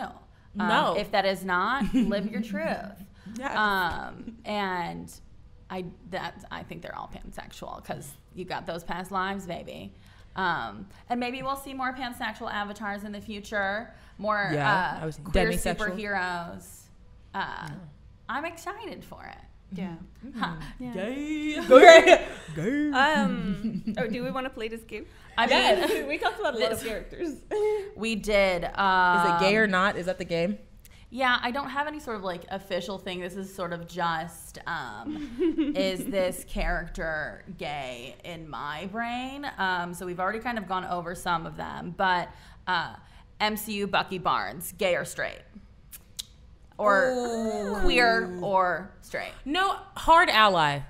Um, 0.60 0.68
No. 0.68 0.95
If 0.97 1.12
that 1.12 1.26
is 1.26 1.43
not, 1.45 1.93
live 1.93 2.32
your 2.32 2.41
truth. 2.53 3.05
Yes. 3.38 3.55
Um, 3.55 4.38
and 4.45 5.12
I 5.70 5.86
that 6.10 6.43
I 6.49 6.64
think 6.64 6.82
they're 6.82 6.95
all 6.95 7.12
pansexual 7.14 7.84
because 7.84 8.12
you 8.34 8.45
got 8.45 8.66
those 8.66 8.84
past 8.84 9.12
lives, 9.12 9.45
baby. 9.45 9.93
Um, 10.36 10.88
and 11.09 11.19
maybe 11.19 11.41
we'll 11.41 11.55
see 11.55 11.73
more 11.73 11.93
pansexual 11.93 12.51
avatars 12.51 13.03
in 13.03 13.11
the 13.11 13.21
future. 13.21 13.93
More 14.17 14.49
Yeah, 14.53 14.97
uh, 14.97 15.03
I 15.03 15.05
was 15.05 15.19
queer 15.23 15.51
demisexual. 15.51 15.95
superheroes. 15.97 16.65
Uh, 17.34 17.69
I'm 18.27 18.45
excited 18.45 19.03
for 19.03 19.25
it. 19.25 19.38
Yeah. 19.71 19.95
Huh. 20.38 20.55
Yeah. 20.80 22.19
Um. 22.93 23.84
oh, 23.97 24.07
do 24.07 24.23
we 24.23 24.32
want 24.32 24.45
to 24.45 24.49
play 24.49 24.67
this 24.67 24.82
game? 24.82 25.05
I 25.38 25.45
mean, 25.47 26.07
we 26.07 26.17
talked 26.17 26.39
about 26.39 26.55
a 26.55 26.57
lot 26.57 26.71
of 26.71 26.84
characters. 26.84 27.36
we 27.95 28.15
did. 28.15 28.65
Um, 28.65 29.17
Is 29.27 29.34
it 29.34 29.39
gay 29.39 29.55
or 29.57 29.67
not? 29.67 29.95
Is 29.97 30.07
that 30.07 30.17
the 30.17 30.25
game? 30.25 30.57
Yeah, 31.12 31.39
I 31.41 31.49
don't 31.49 31.70
have 31.70 31.88
any 31.88 31.99
sort 31.99 32.18
of 32.18 32.24
like 32.24 32.43
official 32.49 32.99
thing. 32.99 33.20
This 33.20 33.36
is 33.36 33.53
sort 33.53 33.74
of 33.74 33.88
just 33.88 34.60
um, 34.68 35.74
is 35.76 36.05
this 36.05 36.45
character 36.47 37.43
gay 37.57 38.16
in 38.24 38.47
my 38.47 38.88
brain? 38.91 39.49
Um, 39.57 39.93
so 39.95 40.05
we've 40.05 40.20
already 40.20 40.39
kind 40.39 40.60
of 40.60 40.68
gone 40.68 40.86
over 40.86 41.16
some 41.16 41.47
of 41.47 41.57
them, 41.57 41.95
but 41.97 42.30
uh, 42.68 42.93
MCU 43.41 43.89
Bucky 43.89 44.20
Barnes, 44.20 44.74
gay 44.78 44.95
or 44.95 45.05
straight, 45.05 45.39
or 46.78 47.80
queer 47.82 48.38
or 48.41 48.91
straight. 49.01 49.32
No, 49.45 49.78
hard 49.95 50.30
ally. 50.30 50.82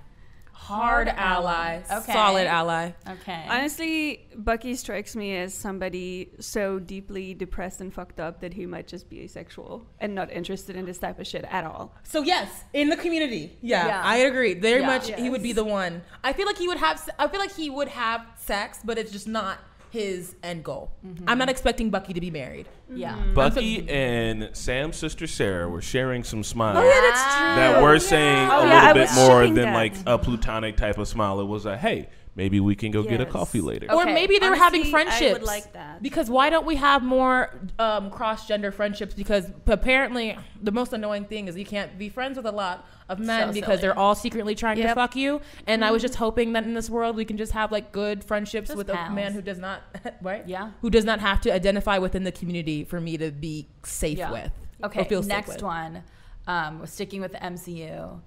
Hard, 0.69 1.07
ally. 1.09 1.81
Okay. 1.91 2.13
Solid 2.13 2.45
ally. 2.47 2.91
Okay. 3.09 3.45
Honestly, 3.49 4.27
Bucky 4.35 4.75
strikes 4.75 5.15
me 5.15 5.35
as 5.35 5.53
somebody 5.53 6.31
so 6.39 6.79
deeply 6.79 7.33
depressed 7.33 7.81
and 7.81 7.93
fucked 7.93 8.19
up 8.19 8.39
that 8.41 8.53
he 8.53 8.65
might 8.65 8.87
just 8.87 9.09
be 9.09 9.21
asexual 9.21 9.85
and 9.99 10.13
not 10.13 10.31
interested 10.31 10.75
in 10.75 10.85
this 10.85 10.97
type 10.99 11.19
of 11.19 11.25
shit 11.27 11.45
at 11.49 11.65
all. 11.65 11.95
So 12.03 12.21
yes, 12.21 12.63
in 12.73 12.89
the 12.89 12.97
community, 12.97 13.57
yeah, 13.61 13.87
Yeah. 13.87 14.01
I 14.03 14.17
agree. 14.17 14.53
Very 14.53 14.81
Yeah. 14.81 14.87
much, 14.87 15.11
he 15.15 15.29
would 15.29 15.43
be 15.43 15.53
the 15.53 15.63
one. 15.63 16.03
I 16.23 16.33
feel 16.33 16.45
like 16.45 16.57
he 16.57 16.67
would 16.67 16.77
have. 16.77 17.09
I 17.17 17.27
feel 17.27 17.39
like 17.39 17.55
he 17.55 17.69
would 17.69 17.87
have 17.89 18.25
sex, 18.37 18.79
but 18.83 18.97
it's 18.97 19.11
just 19.11 19.27
not 19.27 19.57
his 19.91 20.35
end 20.43 20.63
goal. 20.63 20.91
I'm 21.27 21.37
not 21.37 21.49
expecting 21.49 21.89
Bucky 21.89 22.13
to 22.13 22.21
be 22.21 22.29
married. 22.31 22.67
yeah. 22.93 23.13
Mm-hmm. 23.13 23.33
Bucky 23.33 23.89
and 23.89 24.49
Sam's 24.53 24.97
sister 24.97 25.25
Sarah 25.27 25.67
were 25.69 25.81
sharing 25.81 26.23
some 26.23 26.43
smiles 26.43 26.77
Oh 26.79 26.83
yeah, 26.83 27.01
that's 27.01 27.35
true. 27.35 27.55
that 27.55 27.81
were 27.81 27.99
saying 27.99 28.49
Oh, 28.51 28.61
a 28.63 28.67
yeah, 28.67 28.81
I 28.83 28.87
little 28.93 29.03
bit 29.03 29.15
more 29.15 29.43
than 29.45 29.55
that. 29.55 29.73
like 29.73 29.93
a 30.05 30.17
plutonic 30.17 30.77
type 30.77 30.97
of 30.97 31.07
smile. 31.07 31.39
It 31.39 31.45
was 31.45 31.65
a 31.65 31.75
hey, 31.77 32.09
maybe 32.39 32.59
we 32.61 32.73
can 32.73 32.89
go 32.91 33.03
get 33.03 33.19
a 33.19 33.25
coffee 33.25 33.59
later. 33.61 33.85
Okay, 33.87 33.93
or 33.95 34.05
maybe 34.05 34.39
they 34.39 34.49
were 34.49 34.55
having 34.55 34.81
honestly, 34.81 34.95
I 34.95 35.03
would 35.03 35.09
friendships. 35.19 35.45
like 35.45 35.73
that. 35.73 36.01
Because 36.01 36.29
why 36.29 36.49
don't 36.49 36.65
we 36.65 36.77
have 36.77 37.03
more 37.03 37.53
um, 37.77 38.09
cross 38.09 38.47
gender 38.47 38.71
friendships? 38.71 39.13
Because 39.13 39.51
apparently 39.67 40.37
the 40.61 40.71
most 40.71 40.93
annoying 40.93 41.25
thing 41.25 41.47
is 41.49 41.57
you 41.57 41.65
can't 41.65 41.97
be 41.99 42.07
friends 42.07 42.37
with 42.37 42.45
a 42.45 42.51
lot 42.51 42.87
of 43.09 43.19
men 43.19 43.49
So 43.49 43.53
because 43.53 43.67
silly. 43.67 43.81
they're 43.81 43.99
all 43.99 44.15
secretly 44.15 44.55
trying 44.55 44.77
to 44.77 44.93
fuck 44.95 45.15
you. 45.17 45.41
And 45.67 45.83
I 45.83 45.91
was 45.91 46.01
just 46.01 46.15
hoping 46.15 46.53
that 46.53 46.63
in 46.63 46.73
this 46.73 46.89
world 46.89 47.15
we 47.17 47.25
can 47.25 47.35
just 47.37 47.51
have 47.51 47.71
like 47.71 47.91
good 47.91 48.23
friendships 48.23 48.67
Just 48.69 48.77
with 48.77 48.89
a 48.89 49.09
man 49.11 49.33
who 49.33 49.41
does 49.41 49.57
not 49.59 49.81
right 50.21 50.47
Yeah. 50.47 50.71
who 50.81 50.89
does 50.89 51.03
not 51.05 51.19
have 51.19 51.41
to 51.41 51.53
identify 51.53 51.97
within 51.97 52.23
the 52.23 52.31
community 52.31 52.83
for 52.85 53.01
me 53.01 53.17
to 53.17 53.31
be 53.31 53.67
safe 53.83 54.17
Yeah. 54.17 54.31
with. 54.31 54.51
or 54.81 54.85
Okay, 54.87 55.03
feel 55.03 55.21
safe 55.23 55.29
next 55.29 55.47
with. 55.55 55.63
one. 55.63 56.03
Um, 56.47 56.79
we're 56.79 56.85
sticking 56.85 57.19
with 57.21 57.33
the 57.33 57.39
MCU. 57.39 58.21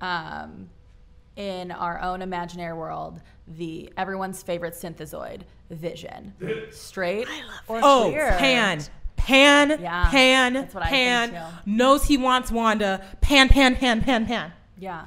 Um, 0.00 0.68
in 1.36 1.70
our 1.70 2.00
own 2.00 2.22
imaginary 2.22 2.76
world, 2.76 3.20
the 3.48 3.92
everyone's 3.96 4.42
favorite 4.42 4.74
synthezoid, 4.74 5.42
Vision. 5.70 6.32
Straight 6.70 7.26
or 7.68 7.80
Oh, 7.82 8.08
queer? 8.10 8.32
Pan. 8.38 8.82
Pan, 9.16 9.78
Yeah, 9.80 10.08
Pan, 10.10 10.52
that's 10.52 10.74
what 10.74 10.84
I 10.84 10.88
Pan, 10.88 11.30
think, 11.30 11.42
knows 11.66 12.04
he 12.04 12.16
wants 12.18 12.50
Wanda. 12.50 13.02
Pan, 13.22 13.48
Pan, 13.48 13.74
Pan, 13.76 14.02
Pan, 14.02 14.26
Pan. 14.26 14.52
Yeah. 14.78 15.06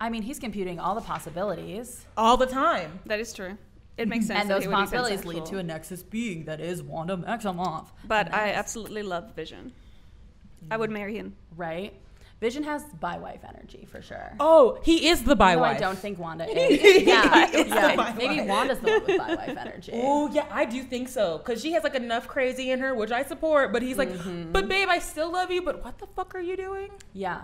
I 0.00 0.10
mean, 0.10 0.22
he's 0.22 0.38
computing 0.38 0.78
all 0.78 0.94
the 0.94 1.00
possibilities, 1.00 2.04
All 2.16 2.36
the 2.36 2.46
time. 2.46 3.00
That 3.06 3.18
is 3.20 3.32
true. 3.32 3.56
It 3.96 4.08
makes 4.08 4.26
sense. 4.26 4.40
and 4.42 4.50
that 4.50 4.54
those 4.54 4.62
he 4.64 4.68
would 4.68 4.74
be 4.74 4.80
possibilities 4.82 5.24
lead 5.24 5.44
to 5.46 5.58
a 5.58 5.62
Nexus 5.62 6.02
being 6.02 6.44
that 6.44 6.60
is 6.60 6.82
Wanda 6.82 7.16
Maximoff. 7.16 7.86
But 8.06 8.32
I 8.32 8.52
absolutely 8.52 9.02
love 9.02 9.34
Vision. 9.34 9.72
I 10.70 10.76
would 10.76 10.90
marry 10.90 11.16
him. 11.16 11.34
right. 11.56 11.92
Vision 12.42 12.64
has 12.64 12.82
bi 12.98 13.16
wife 13.18 13.40
energy 13.48 13.86
for 13.90 14.02
sure. 14.02 14.32
Oh, 14.40 14.78
he 14.82 15.08
is 15.08 15.22
the 15.22 15.36
bi 15.36 15.54
wife. 15.54 15.76
I 15.76 15.80
don't 15.80 15.96
think 15.98 16.18
Wanda 16.18 16.44
is. 16.50 17.06
yeah, 17.06 17.48
is 17.50 17.68
yeah. 17.68 18.14
Maybe 18.18 18.40
Wanda's 18.40 18.80
the 18.80 18.88
one 18.90 19.04
with 19.06 19.16
bi 19.18 19.34
wife 19.36 19.56
energy. 19.56 19.92
Oh 19.94 20.28
yeah, 20.32 20.46
I 20.50 20.64
do 20.64 20.82
think 20.82 21.08
so. 21.08 21.38
Cause 21.38 21.62
she 21.62 21.70
has 21.74 21.84
like 21.84 21.94
enough 21.94 22.26
crazy 22.26 22.72
in 22.72 22.80
her, 22.80 22.94
which 22.96 23.12
I 23.12 23.22
support. 23.22 23.72
But 23.72 23.82
he's 23.82 23.96
like, 23.96 24.10
Mm-hmm. 24.10 24.50
but 24.50 24.68
babe, 24.68 24.88
I 24.90 24.98
still 24.98 25.30
love 25.32 25.50
you. 25.52 25.62
But 25.62 25.84
what 25.84 25.98
the 25.98 26.06
fuck 26.16 26.34
are 26.34 26.40
you 26.40 26.56
doing? 26.56 26.90
Yeah, 27.12 27.42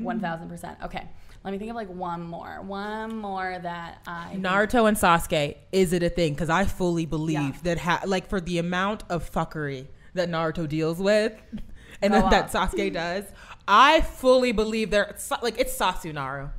Mm. 0.00 0.04
one 0.04 0.20
thousand 0.20 0.48
percent. 0.48 0.78
Okay, 0.82 1.04
let 1.44 1.50
me 1.52 1.58
think 1.58 1.68
of 1.70 1.76
like 1.76 1.90
one 1.90 2.22
more, 2.22 2.62
one 2.62 3.16
more 3.18 3.58
that 3.62 3.98
I 4.06 4.34
Naruto 4.38 4.88
and 4.88 4.96
Sasuke, 4.96 5.56
is 5.72 5.92
it 5.92 6.02
a 6.02 6.08
thing? 6.08 6.32
Because 6.32 6.48
I 6.48 6.64
fully 6.64 7.04
believe 7.04 7.36
Yeah. 7.38 7.52
that, 7.64 7.78
ha- 7.80 8.02
like, 8.06 8.28
for 8.30 8.40
the 8.40 8.56
amount 8.58 9.04
of 9.10 9.30
fuckery 9.30 9.88
that 10.14 10.30
Naruto 10.30 10.66
deals 10.68 10.98
with, 10.98 11.34
and 12.02 12.14
that, 12.14 12.30
that. 12.30 12.50
Sasuke 12.52 12.92
does, 12.92 13.24
I 13.68 14.00
fully 14.00 14.52
believe 14.52 14.90
they're 14.90 15.14
like 15.42 15.60
it's 15.60 15.76
Sasunaru. 15.78 16.50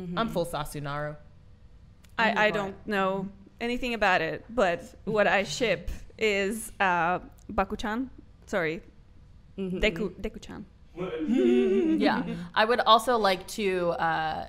Mm-hmm. 0.00 0.16
I'm 0.16 0.28
full 0.28 0.46
Sasunaru. 0.46 1.16
I, 2.16 2.46
I 2.46 2.50
don't 2.50 2.76
know 2.86 3.28
anything 3.60 3.94
about 3.94 4.20
it, 4.20 4.44
but 4.48 4.84
what 5.04 5.26
I 5.26 5.42
ship 5.42 5.90
is 6.18 6.70
uh, 6.78 7.18
Bakuchan. 7.52 8.08
Sorry, 8.46 8.80
Mm-hmm. 9.58 9.78
Deku 9.78 10.10
Deku-chan. 10.20 10.64
yeah, 12.00 12.22
I 12.54 12.64
would 12.64 12.80
also 12.80 13.16
like 13.18 13.46
to 13.48 13.90
uh, 13.90 14.46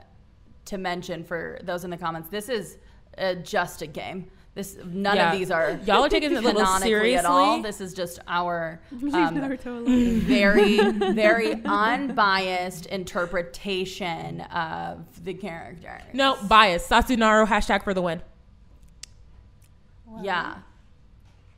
to 0.66 0.78
mention 0.78 1.24
for 1.24 1.60
those 1.64 1.84
in 1.84 1.90
the 1.90 1.98
comments, 1.98 2.30
this 2.30 2.48
is 2.48 2.78
uh, 3.18 3.36
just 3.36 3.82
a 3.82 3.88
game. 3.88 4.30
This 4.56 4.78
none 4.86 5.16
Yeah. 5.16 5.32
of 5.34 5.40
these 5.40 5.50
are 5.50 5.80
Y'all 5.86 6.06
are 6.06 6.10
taking 6.10 6.32
it 6.32 6.38
a 6.38 6.42
little 6.42 6.62
canonically 6.64 7.16
at 7.16 7.26
all. 7.26 7.62
This 7.62 7.82
is 7.82 7.94
just 7.94 8.20
our 8.28 8.80
um, 9.14 10.22
very 10.22 10.78
very 11.14 11.54
unbiased 11.66 12.86
interpretation 12.88 14.42
of 14.42 15.24
the 15.24 15.34
character. 15.34 16.00
No 16.14 16.38
bias. 16.44 16.88
Sasunaru 16.88 17.48
hashtag 17.48 17.84
for 17.84 17.94
the 17.96 18.02
win. 18.02 18.22
Yeah. 20.22 20.58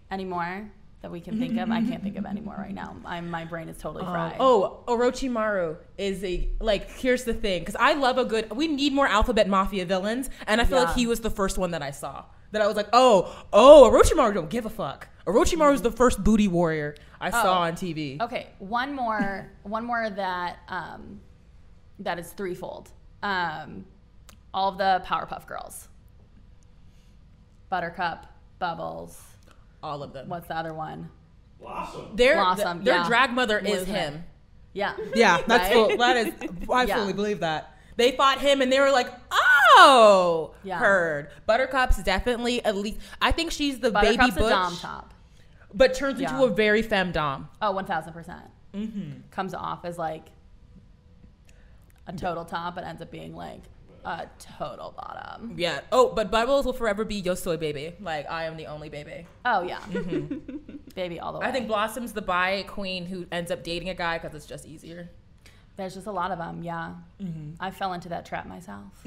Any 0.09 0.23
more 0.23 0.69
that 1.01 1.11
we 1.11 1.19
can 1.19 1.37
think 1.37 1.57
of? 1.59 1.69
I 1.71 1.81
can't 1.83 2.01
think 2.01 2.15
of 2.17 2.25
any 2.25 2.39
more 2.39 2.55
right 2.55 2.73
now. 2.73 2.95
I'm, 3.03 3.29
my 3.29 3.43
brain 3.43 3.67
is 3.67 3.77
totally 3.77 4.05
fried. 4.05 4.37
Oh, 4.39 4.83
Orochimaru 4.87 5.75
is 5.97 6.23
a 6.23 6.47
like. 6.61 6.89
Here's 6.91 7.25
the 7.25 7.33
thing, 7.33 7.59
because 7.61 7.75
I 7.75 7.93
love 7.93 8.17
a 8.17 8.23
good. 8.23 8.51
We 8.55 8.67
need 8.69 8.93
more 8.93 9.07
Alphabet 9.07 9.49
Mafia 9.49 9.85
villains, 9.85 10.29
and 10.47 10.61
I 10.61 10.65
feel 10.65 10.77
Yeah. 10.79 10.85
like 10.85 10.95
he 10.95 11.05
was 11.07 11.19
the 11.19 11.29
first 11.29 11.57
one 11.57 11.71
that 11.71 11.81
I 11.81 11.91
saw. 11.91 12.23
That 12.55 12.61
I 12.61 12.67
was 12.67 12.77
like, 12.77 12.87
oh, 12.93 13.35
oh, 13.51 13.91
Orochimaru 13.91 14.33
don't 14.33 14.49
give 14.49 14.65
a 14.65 14.69
fuck. 14.69 15.09
Orochimaru 15.27 15.73
was 15.73 15.81
the 15.81 15.91
first 15.91 16.23
booty 16.23 16.47
warrior 16.47 16.95
I 17.19 17.29
saw 17.29 17.43
Oh. 17.59 17.61
on 17.63 17.73
TV. 17.73 18.21
Okay, 18.21 18.47
one 18.59 18.93
more, 18.95 19.51
one 19.63 19.83
more 19.83 20.09
that 20.09 20.59
um, 20.69 21.19
that 21.99 22.17
is 22.17 22.31
threefold. 22.31 22.89
Um, 23.21 23.83
all 24.53 24.69
of 24.71 24.77
the 24.77 25.03
Powerpuff 25.05 25.45
Girls, 25.47 25.89
Buttercup, 27.69 28.25
Bubbles. 28.59 29.21
All 29.83 30.01
of 30.01 30.13
them. 30.13 30.29
What's 30.29 30.47
the 30.47 30.55
other 30.57 30.73
one? 30.73 31.09
Their 32.13 32.35
Blossom, 32.35 32.83
their 32.85 32.95
yeah. 32.95 33.07
drag 33.07 33.31
mother 33.33 33.59
is 33.59 33.79
Losing 33.81 33.95
it. 33.95 33.99
him. 33.99 34.23
Yeah, 34.71 34.93
Yeah, 35.13 35.41
that's 35.45 35.63
Right? 35.73 35.73
full, 35.73 35.97
that 35.97 36.17
is. 36.17 36.33
I 36.69 36.83
Yeah. 36.85 36.95
fully 36.95 37.11
believe 37.13 37.41
that. 37.41 37.74
They 37.97 38.11
fought 38.11 38.39
him, 38.39 38.61
and 38.61 38.71
they 38.71 38.79
were 38.79 38.91
like, 38.91 39.07
"Oh, 39.31 40.53
Yeah. 40.63 40.79
heard." 40.79 41.29
Buttercup's 41.45 42.01
definitely 42.03 42.63
at 42.65 42.75
least. 42.75 42.97
I 43.21 43.31
think 43.31 43.51
she's 43.51 43.79
the 43.79 43.91
baby 43.91 44.17
a 44.25 44.31
butch, 44.31 44.49
dom 44.49 44.75
top. 44.77 45.13
but 45.73 45.93
turns 45.93 46.19
into 46.19 46.43
a 46.43 46.49
very 46.49 46.81
fem 46.81 47.13
femdom. 47.13 47.47
Oh, 47.61 47.71
one 47.71 47.85
thousand 47.85 48.13
percent. 48.13 48.45
Mm-hmm. 48.73 49.29
Comes 49.31 49.53
off 49.53 49.85
as 49.85 49.97
like 49.97 50.27
a 52.07 52.13
total 52.13 52.45
top, 52.45 52.75
but 52.75 52.83
ends 52.83 53.01
up 53.01 53.11
being 53.11 53.35
like 53.35 53.61
a 54.03 54.27
total 54.39 54.93
bottom. 54.95 55.53
Yeah. 55.57 55.81
Oh, 55.91 56.09
but 56.13 56.29
Bubbles 56.31 56.65
will 56.65 56.73
forever 56.73 57.03
be 57.05 57.15
your 57.15 57.35
soy 57.35 57.57
baby. 57.57 57.93
Like 57.99 58.29
I 58.29 58.45
am 58.45 58.57
the 58.57 58.67
only 58.67 58.89
baby. 58.89 59.25
Oh 59.43 59.63
yeah, 59.63 59.79
mm-hmm. 59.79 60.77
baby 60.95 61.19
all 61.19 61.33
the 61.33 61.39
way. 61.39 61.45
I 61.47 61.51
think 61.51 61.67
Blossom's 61.67 62.13
the 62.13 62.21
bi 62.21 62.63
queen 62.67 63.05
who 63.05 63.25
ends 63.31 63.51
up 63.51 63.63
dating 63.63 63.89
a 63.89 63.93
guy 63.95 64.17
because 64.17 64.35
it's 64.35 64.45
just 64.45 64.65
easier. 64.65 65.09
There's 65.77 65.93
just 65.95 66.07
a 66.07 66.11
lot 66.11 66.31
of 66.31 66.37
them. 66.37 66.63
Yeah, 66.63 66.93
I 67.59 67.71
fell 67.71 67.93
into 67.93 68.09
that 68.09 68.25
trap 68.25 68.45
myself. 68.47 68.83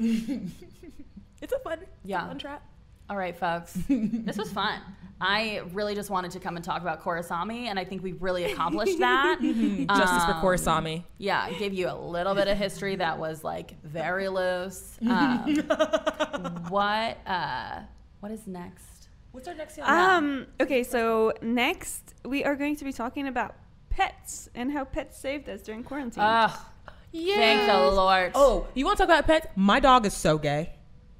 It's 1.41 1.53
a 1.53 1.59
fun, 1.59 1.79
Yeah. 2.03 2.27
fun 2.27 2.37
trap. 2.37 2.61
All 3.09 3.15
right, 3.15 3.33
folks. 3.37 3.73
this 3.87 4.37
was 4.37 4.51
fun. 4.51 4.81
I 5.21 5.61
really 5.71 5.95
just 5.95 6.09
wanted 6.09 6.31
to 6.31 6.39
come 6.41 6.57
and 6.57 6.65
talk 6.65 6.81
about 6.81 7.01
Korrasami, 7.01 7.67
and 7.67 7.79
I 7.79 7.85
think 7.85 8.03
we 8.03 8.11
really 8.11 8.43
accomplished 8.51 8.99
that. 9.07 9.39
Justice 9.41 10.25
for 10.25 10.31
Um, 10.33 10.41
Korrasami. 10.41 11.05
Yeah, 11.17 11.41
I 11.41 11.53
gave 11.53 11.73
you 11.73 11.89
a 11.89 11.95
little 11.95 12.35
bit 12.35 12.49
of 12.49 12.57
history 12.57 12.97
that 12.97 13.17
was 13.17 13.41
like 13.43 13.81
very 13.83 14.27
loose. 14.27 14.97
Um, 15.09 15.55
what 16.69 17.17
uh, 17.25 17.79
what 18.19 18.31
is 18.33 18.45
next? 18.45 19.07
What's 19.31 19.47
our 19.47 19.53
next? 19.55 19.79
Um. 19.79 20.45
Okay. 20.61 20.83
So 20.83 21.33
next 21.41 22.15
we 22.25 22.43
are 22.43 22.55
going 22.55 22.75
to 22.75 22.83
be 22.85 22.91
talking 22.93 23.27
about 23.27 23.55
pets 23.89 24.49
and 24.55 24.71
how 24.71 24.85
pets 24.85 25.17
saved 25.17 25.49
us 25.49 25.61
during 25.61 25.83
quarantine. 25.83 26.23
Ugh, 26.23 26.51
yeah. 27.11 27.35
thank 27.35 27.71
the 27.71 27.95
Lord. 27.95 28.31
Oh, 28.35 28.67
you 28.73 28.85
want 28.85 28.97
to 28.97 29.03
talk 29.03 29.09
about 29.09 29.27
pets? 29.27 29.47
My 29.55 29.79
dog 29.79 30.05
is 30.05 30.13
so 30.13 30.37
gay. 30.37 30.73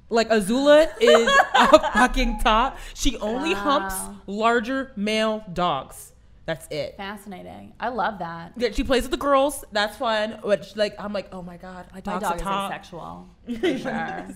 Like 0.08 0.28
Azula 0.30 0.90
is 1.00 1.28
a 1.54 1.92
fucking 1.92 2.40
top. 2.40 2.78
She 2.94 3.16
only 3.18 3.54
humps 3.54 3.94
ah. 3.96 4.20
larger 4.26 4.92
male 4.96 5.44
dogs. 5.52 6.12
That's 6.46 6.66
it. 6.70 6.96
fascinating. 6.96 7.74
I 7.78 7.90
love 7.90 8.18
that. 8.18 8.52
Yeah, 8.56 8.70
she 8.72 8.82
plays 8.82 9.02
with 9.02 9.12
the 9.12 9.16
girls. 9.16 9.64
That's 9.72 9.96
fun. 9.96 10.40
But 10.42 10.72
like, 10.74 10.96
I'm 10.98 11.12
like, 11.12 11.28
oh 11.32 11.42
my 11.42 11.56
god, 11.58 11.86
my 11.92 11.96
My 11.96 12.00
dog's 12.18 12.22
dog 12.24 12.32
a 12.32 12.36
is 12.36 12.42
top. 12.42 12.70
asexual 12.72 13.28
for 13.46 13.78
sure. 13.78 14.26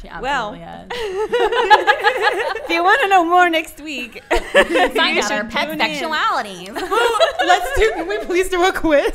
She 0.00 0.08
Well. 0.20 0.54
is. 0.54 0.88
if 0.92 2.70
you 2.70 2.82
want 2.82 3.00
to 3.02 3.08
know 3.08 3.24
more 3.24 3.48
next 3.50 3.80
week, 3.80 4.22
Find 4.30 5.18
out 5.18 5.30
our 5.30 5.42
should 5.42 5.50
pet 5.50 5.68
tune 5.68 5.80
in. 5.80 6.02
sexualities. 6.02 6.74
Let's 7.46 7.78
do. 7.78 7.92
Can 7.92 8.08
we 8.08 8.18
please 8.24 8.48
do 8.48 8.64
a 8.64 8.72
quiz? 8.72 9.12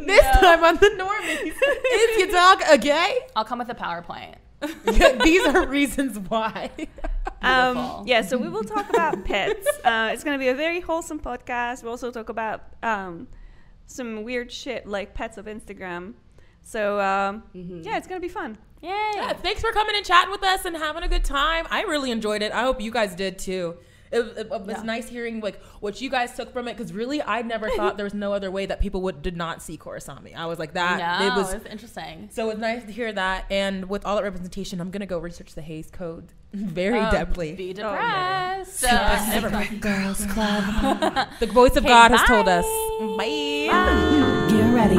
This 0.00 0.24
time 0.38 0.64
on 0.64 0.76
the 0.76 0.86
normies. 0.98 1.52
Is 1.92 2.18
your 2.18 2.28
dog 2.28 2.62
a 2.70 2.78
gay? 2.78 3.18
I'll 3.36 3.44
come 3.44 3.58
with 3.58 3.68
a 3.68 3.74
PowerPoint. 3.74 4.36
These 5.24 5.46
are 5.46 5.66
reasons 5.66 6.18
why. 6.18 6.70
Um, 7.42 8.02
yeah, 8.06 8.20
so 8.20 8.36
we 8.36 8.50
will 8.50 8.64
talk 8.64 8.90
about 8.90 9.24
pets. 9.24 9.66
Uh, 9.82 10.10
it's 10.12 10.22
going 10.22 10.38
to 10.38 10.38
be 10.38 10.48
a 10.48 10.54
very 10.54 10.80
wholesome 10.80 11.18
podcast. 11.18 11.82
We'll 11.82 11.92
also 11.92 12.10
talk 12.10 12.28
about 12.28 12.64
um, 12.82 13.28
some 13.86 14.24
weird 14.24 14.52
shit 14.52 14.86
like 14.86 15.14
pets 15.14 15.38
of 15.38 15.46
Instagram. 15.46 16.12
So 16.60 17.00
um, 17.00 17.42
yeah, 17.54 17.96
it's 17.96 18.06
going 18.06 18.20
to 18.20 18.26
be 18.26 18.28
fun. 18.32 18.58
Yay. 18.82 18.90
Yeah, 19.14 19.32
thanks 19.32 19.62
for 19.62 19.72
coming 19.72 19.96
and 19.96 20.04
chatting 20.04 20.30
with 20.30 20.42
us 20.44 20.66
and 20.66 20.76
having 20.76 21.02
a 21.02 21.08
good 21.08 21.24
time. 21.24 21.66
I 21.70 21.82
really 21.84 22.10
enjoyed 22.10 22.42
it. 22.42 22.52
I 22.52 22.60
hope 22.60 22.78
you 22.80 22.90
guys 22.90 23.14
did 23.14 23.38
too. 23.38 23.76
It, 24.12 24.18
it- 24.18 24.36
it 24.38 24.50
was 24.50 24.60
Yeah. 24.68 24.82
nice 24.82 25.08
hearing 25.08 25.40
like 25.40 25.62
what 25.80 26.00
you 26.00 26.10
guys 26.10 26.34
took 26.34 26.52
from 26.52 26.66
it 26.68 26.76
because 26.76 26.92
really 26.92 27.22
I 27.22 27.42
never 27.42 27.68
thought 27.76 27.96
there 27.96 28.04
was 28.04 28.14
no 28.14 28.32
other 28.32 28.50
way 28.50 28.66
that 28.66 28.80
people 28.80 29.02
would 29.02 29.22
did 29.22 29.36
not 29.36 29.62
see 29.62 29.78
Korrasami. 29.78 30.34
I 30.36 30.46
was 30.46 30.58
like 30.58 30.72
that. 30.74 31.20
no, 31.20 31.26
it 31.26 31.36
was 31.36 31.54
it's 31.54 31.66
interesting. 31.66 32.28
so 32.32 32.50
it's 32.50 32.58
nice 32.60 32.84
to 32.84 32.92
hear 32.92 33.12
that. 33.12 33.44
And 33.50 33.88
with 33.88 34.04
all 34.04 34.16
that 34.16 34.24
representation, 34.24 34.80
I'm 34.80 34.90
gonna 34.90 35.06
go 35.06 35.18
research 35.18 35.54
the 35.54 35.62
Hays 35.62 35.90
Code 35.90 36.32
very 36.52 36.98
Oh, 36.98 37.10
depthly. 37.12 37.56
Be 37.56 37.70
Oh, 37.70 37.74
depressed. 37.74 38.80
Super 38.80 38.94
Uh, 38.94 39.30
Secret 39.32 39.80
Girls 39.80 40.26
Club. 40.26 41.28
the 41.40 41.46
voice 41.46 41.72
of 41.76 41.84
Okay, 41.84 41.88
God 41.88 42.10
has 42.10 42.22
told 42.28 42.46
bye. 42.46 42.58
us. 42.58 42.66
Bye. 43.16 44.46
Get 44.50 44.74
ready, 44.74 44.96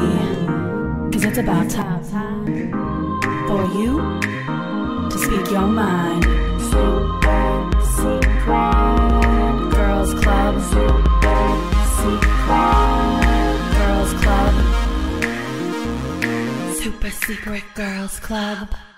cause 1.12 1.26
it's 1.26 1.38
about 1.38 1.70
time 1.70 2.01
for 3.47 3.64
you 3.78 3.99
to 5.09 5.18
speak 5.18 5.51
your 5.51 5.68
mind. 5.68 6.24
Super 6.62 7.72
secret 7.97 9.01
girls 10.02 10.24
club. 10.24 10.62
Super 12.02 12.32
secret 12.49 13.22
girls 13.78 14.14
club. 14.24 14.54
Super 16.82 17.12
secret 17.12 17.64
girls 17.76 18.20
club. 18.20 18.91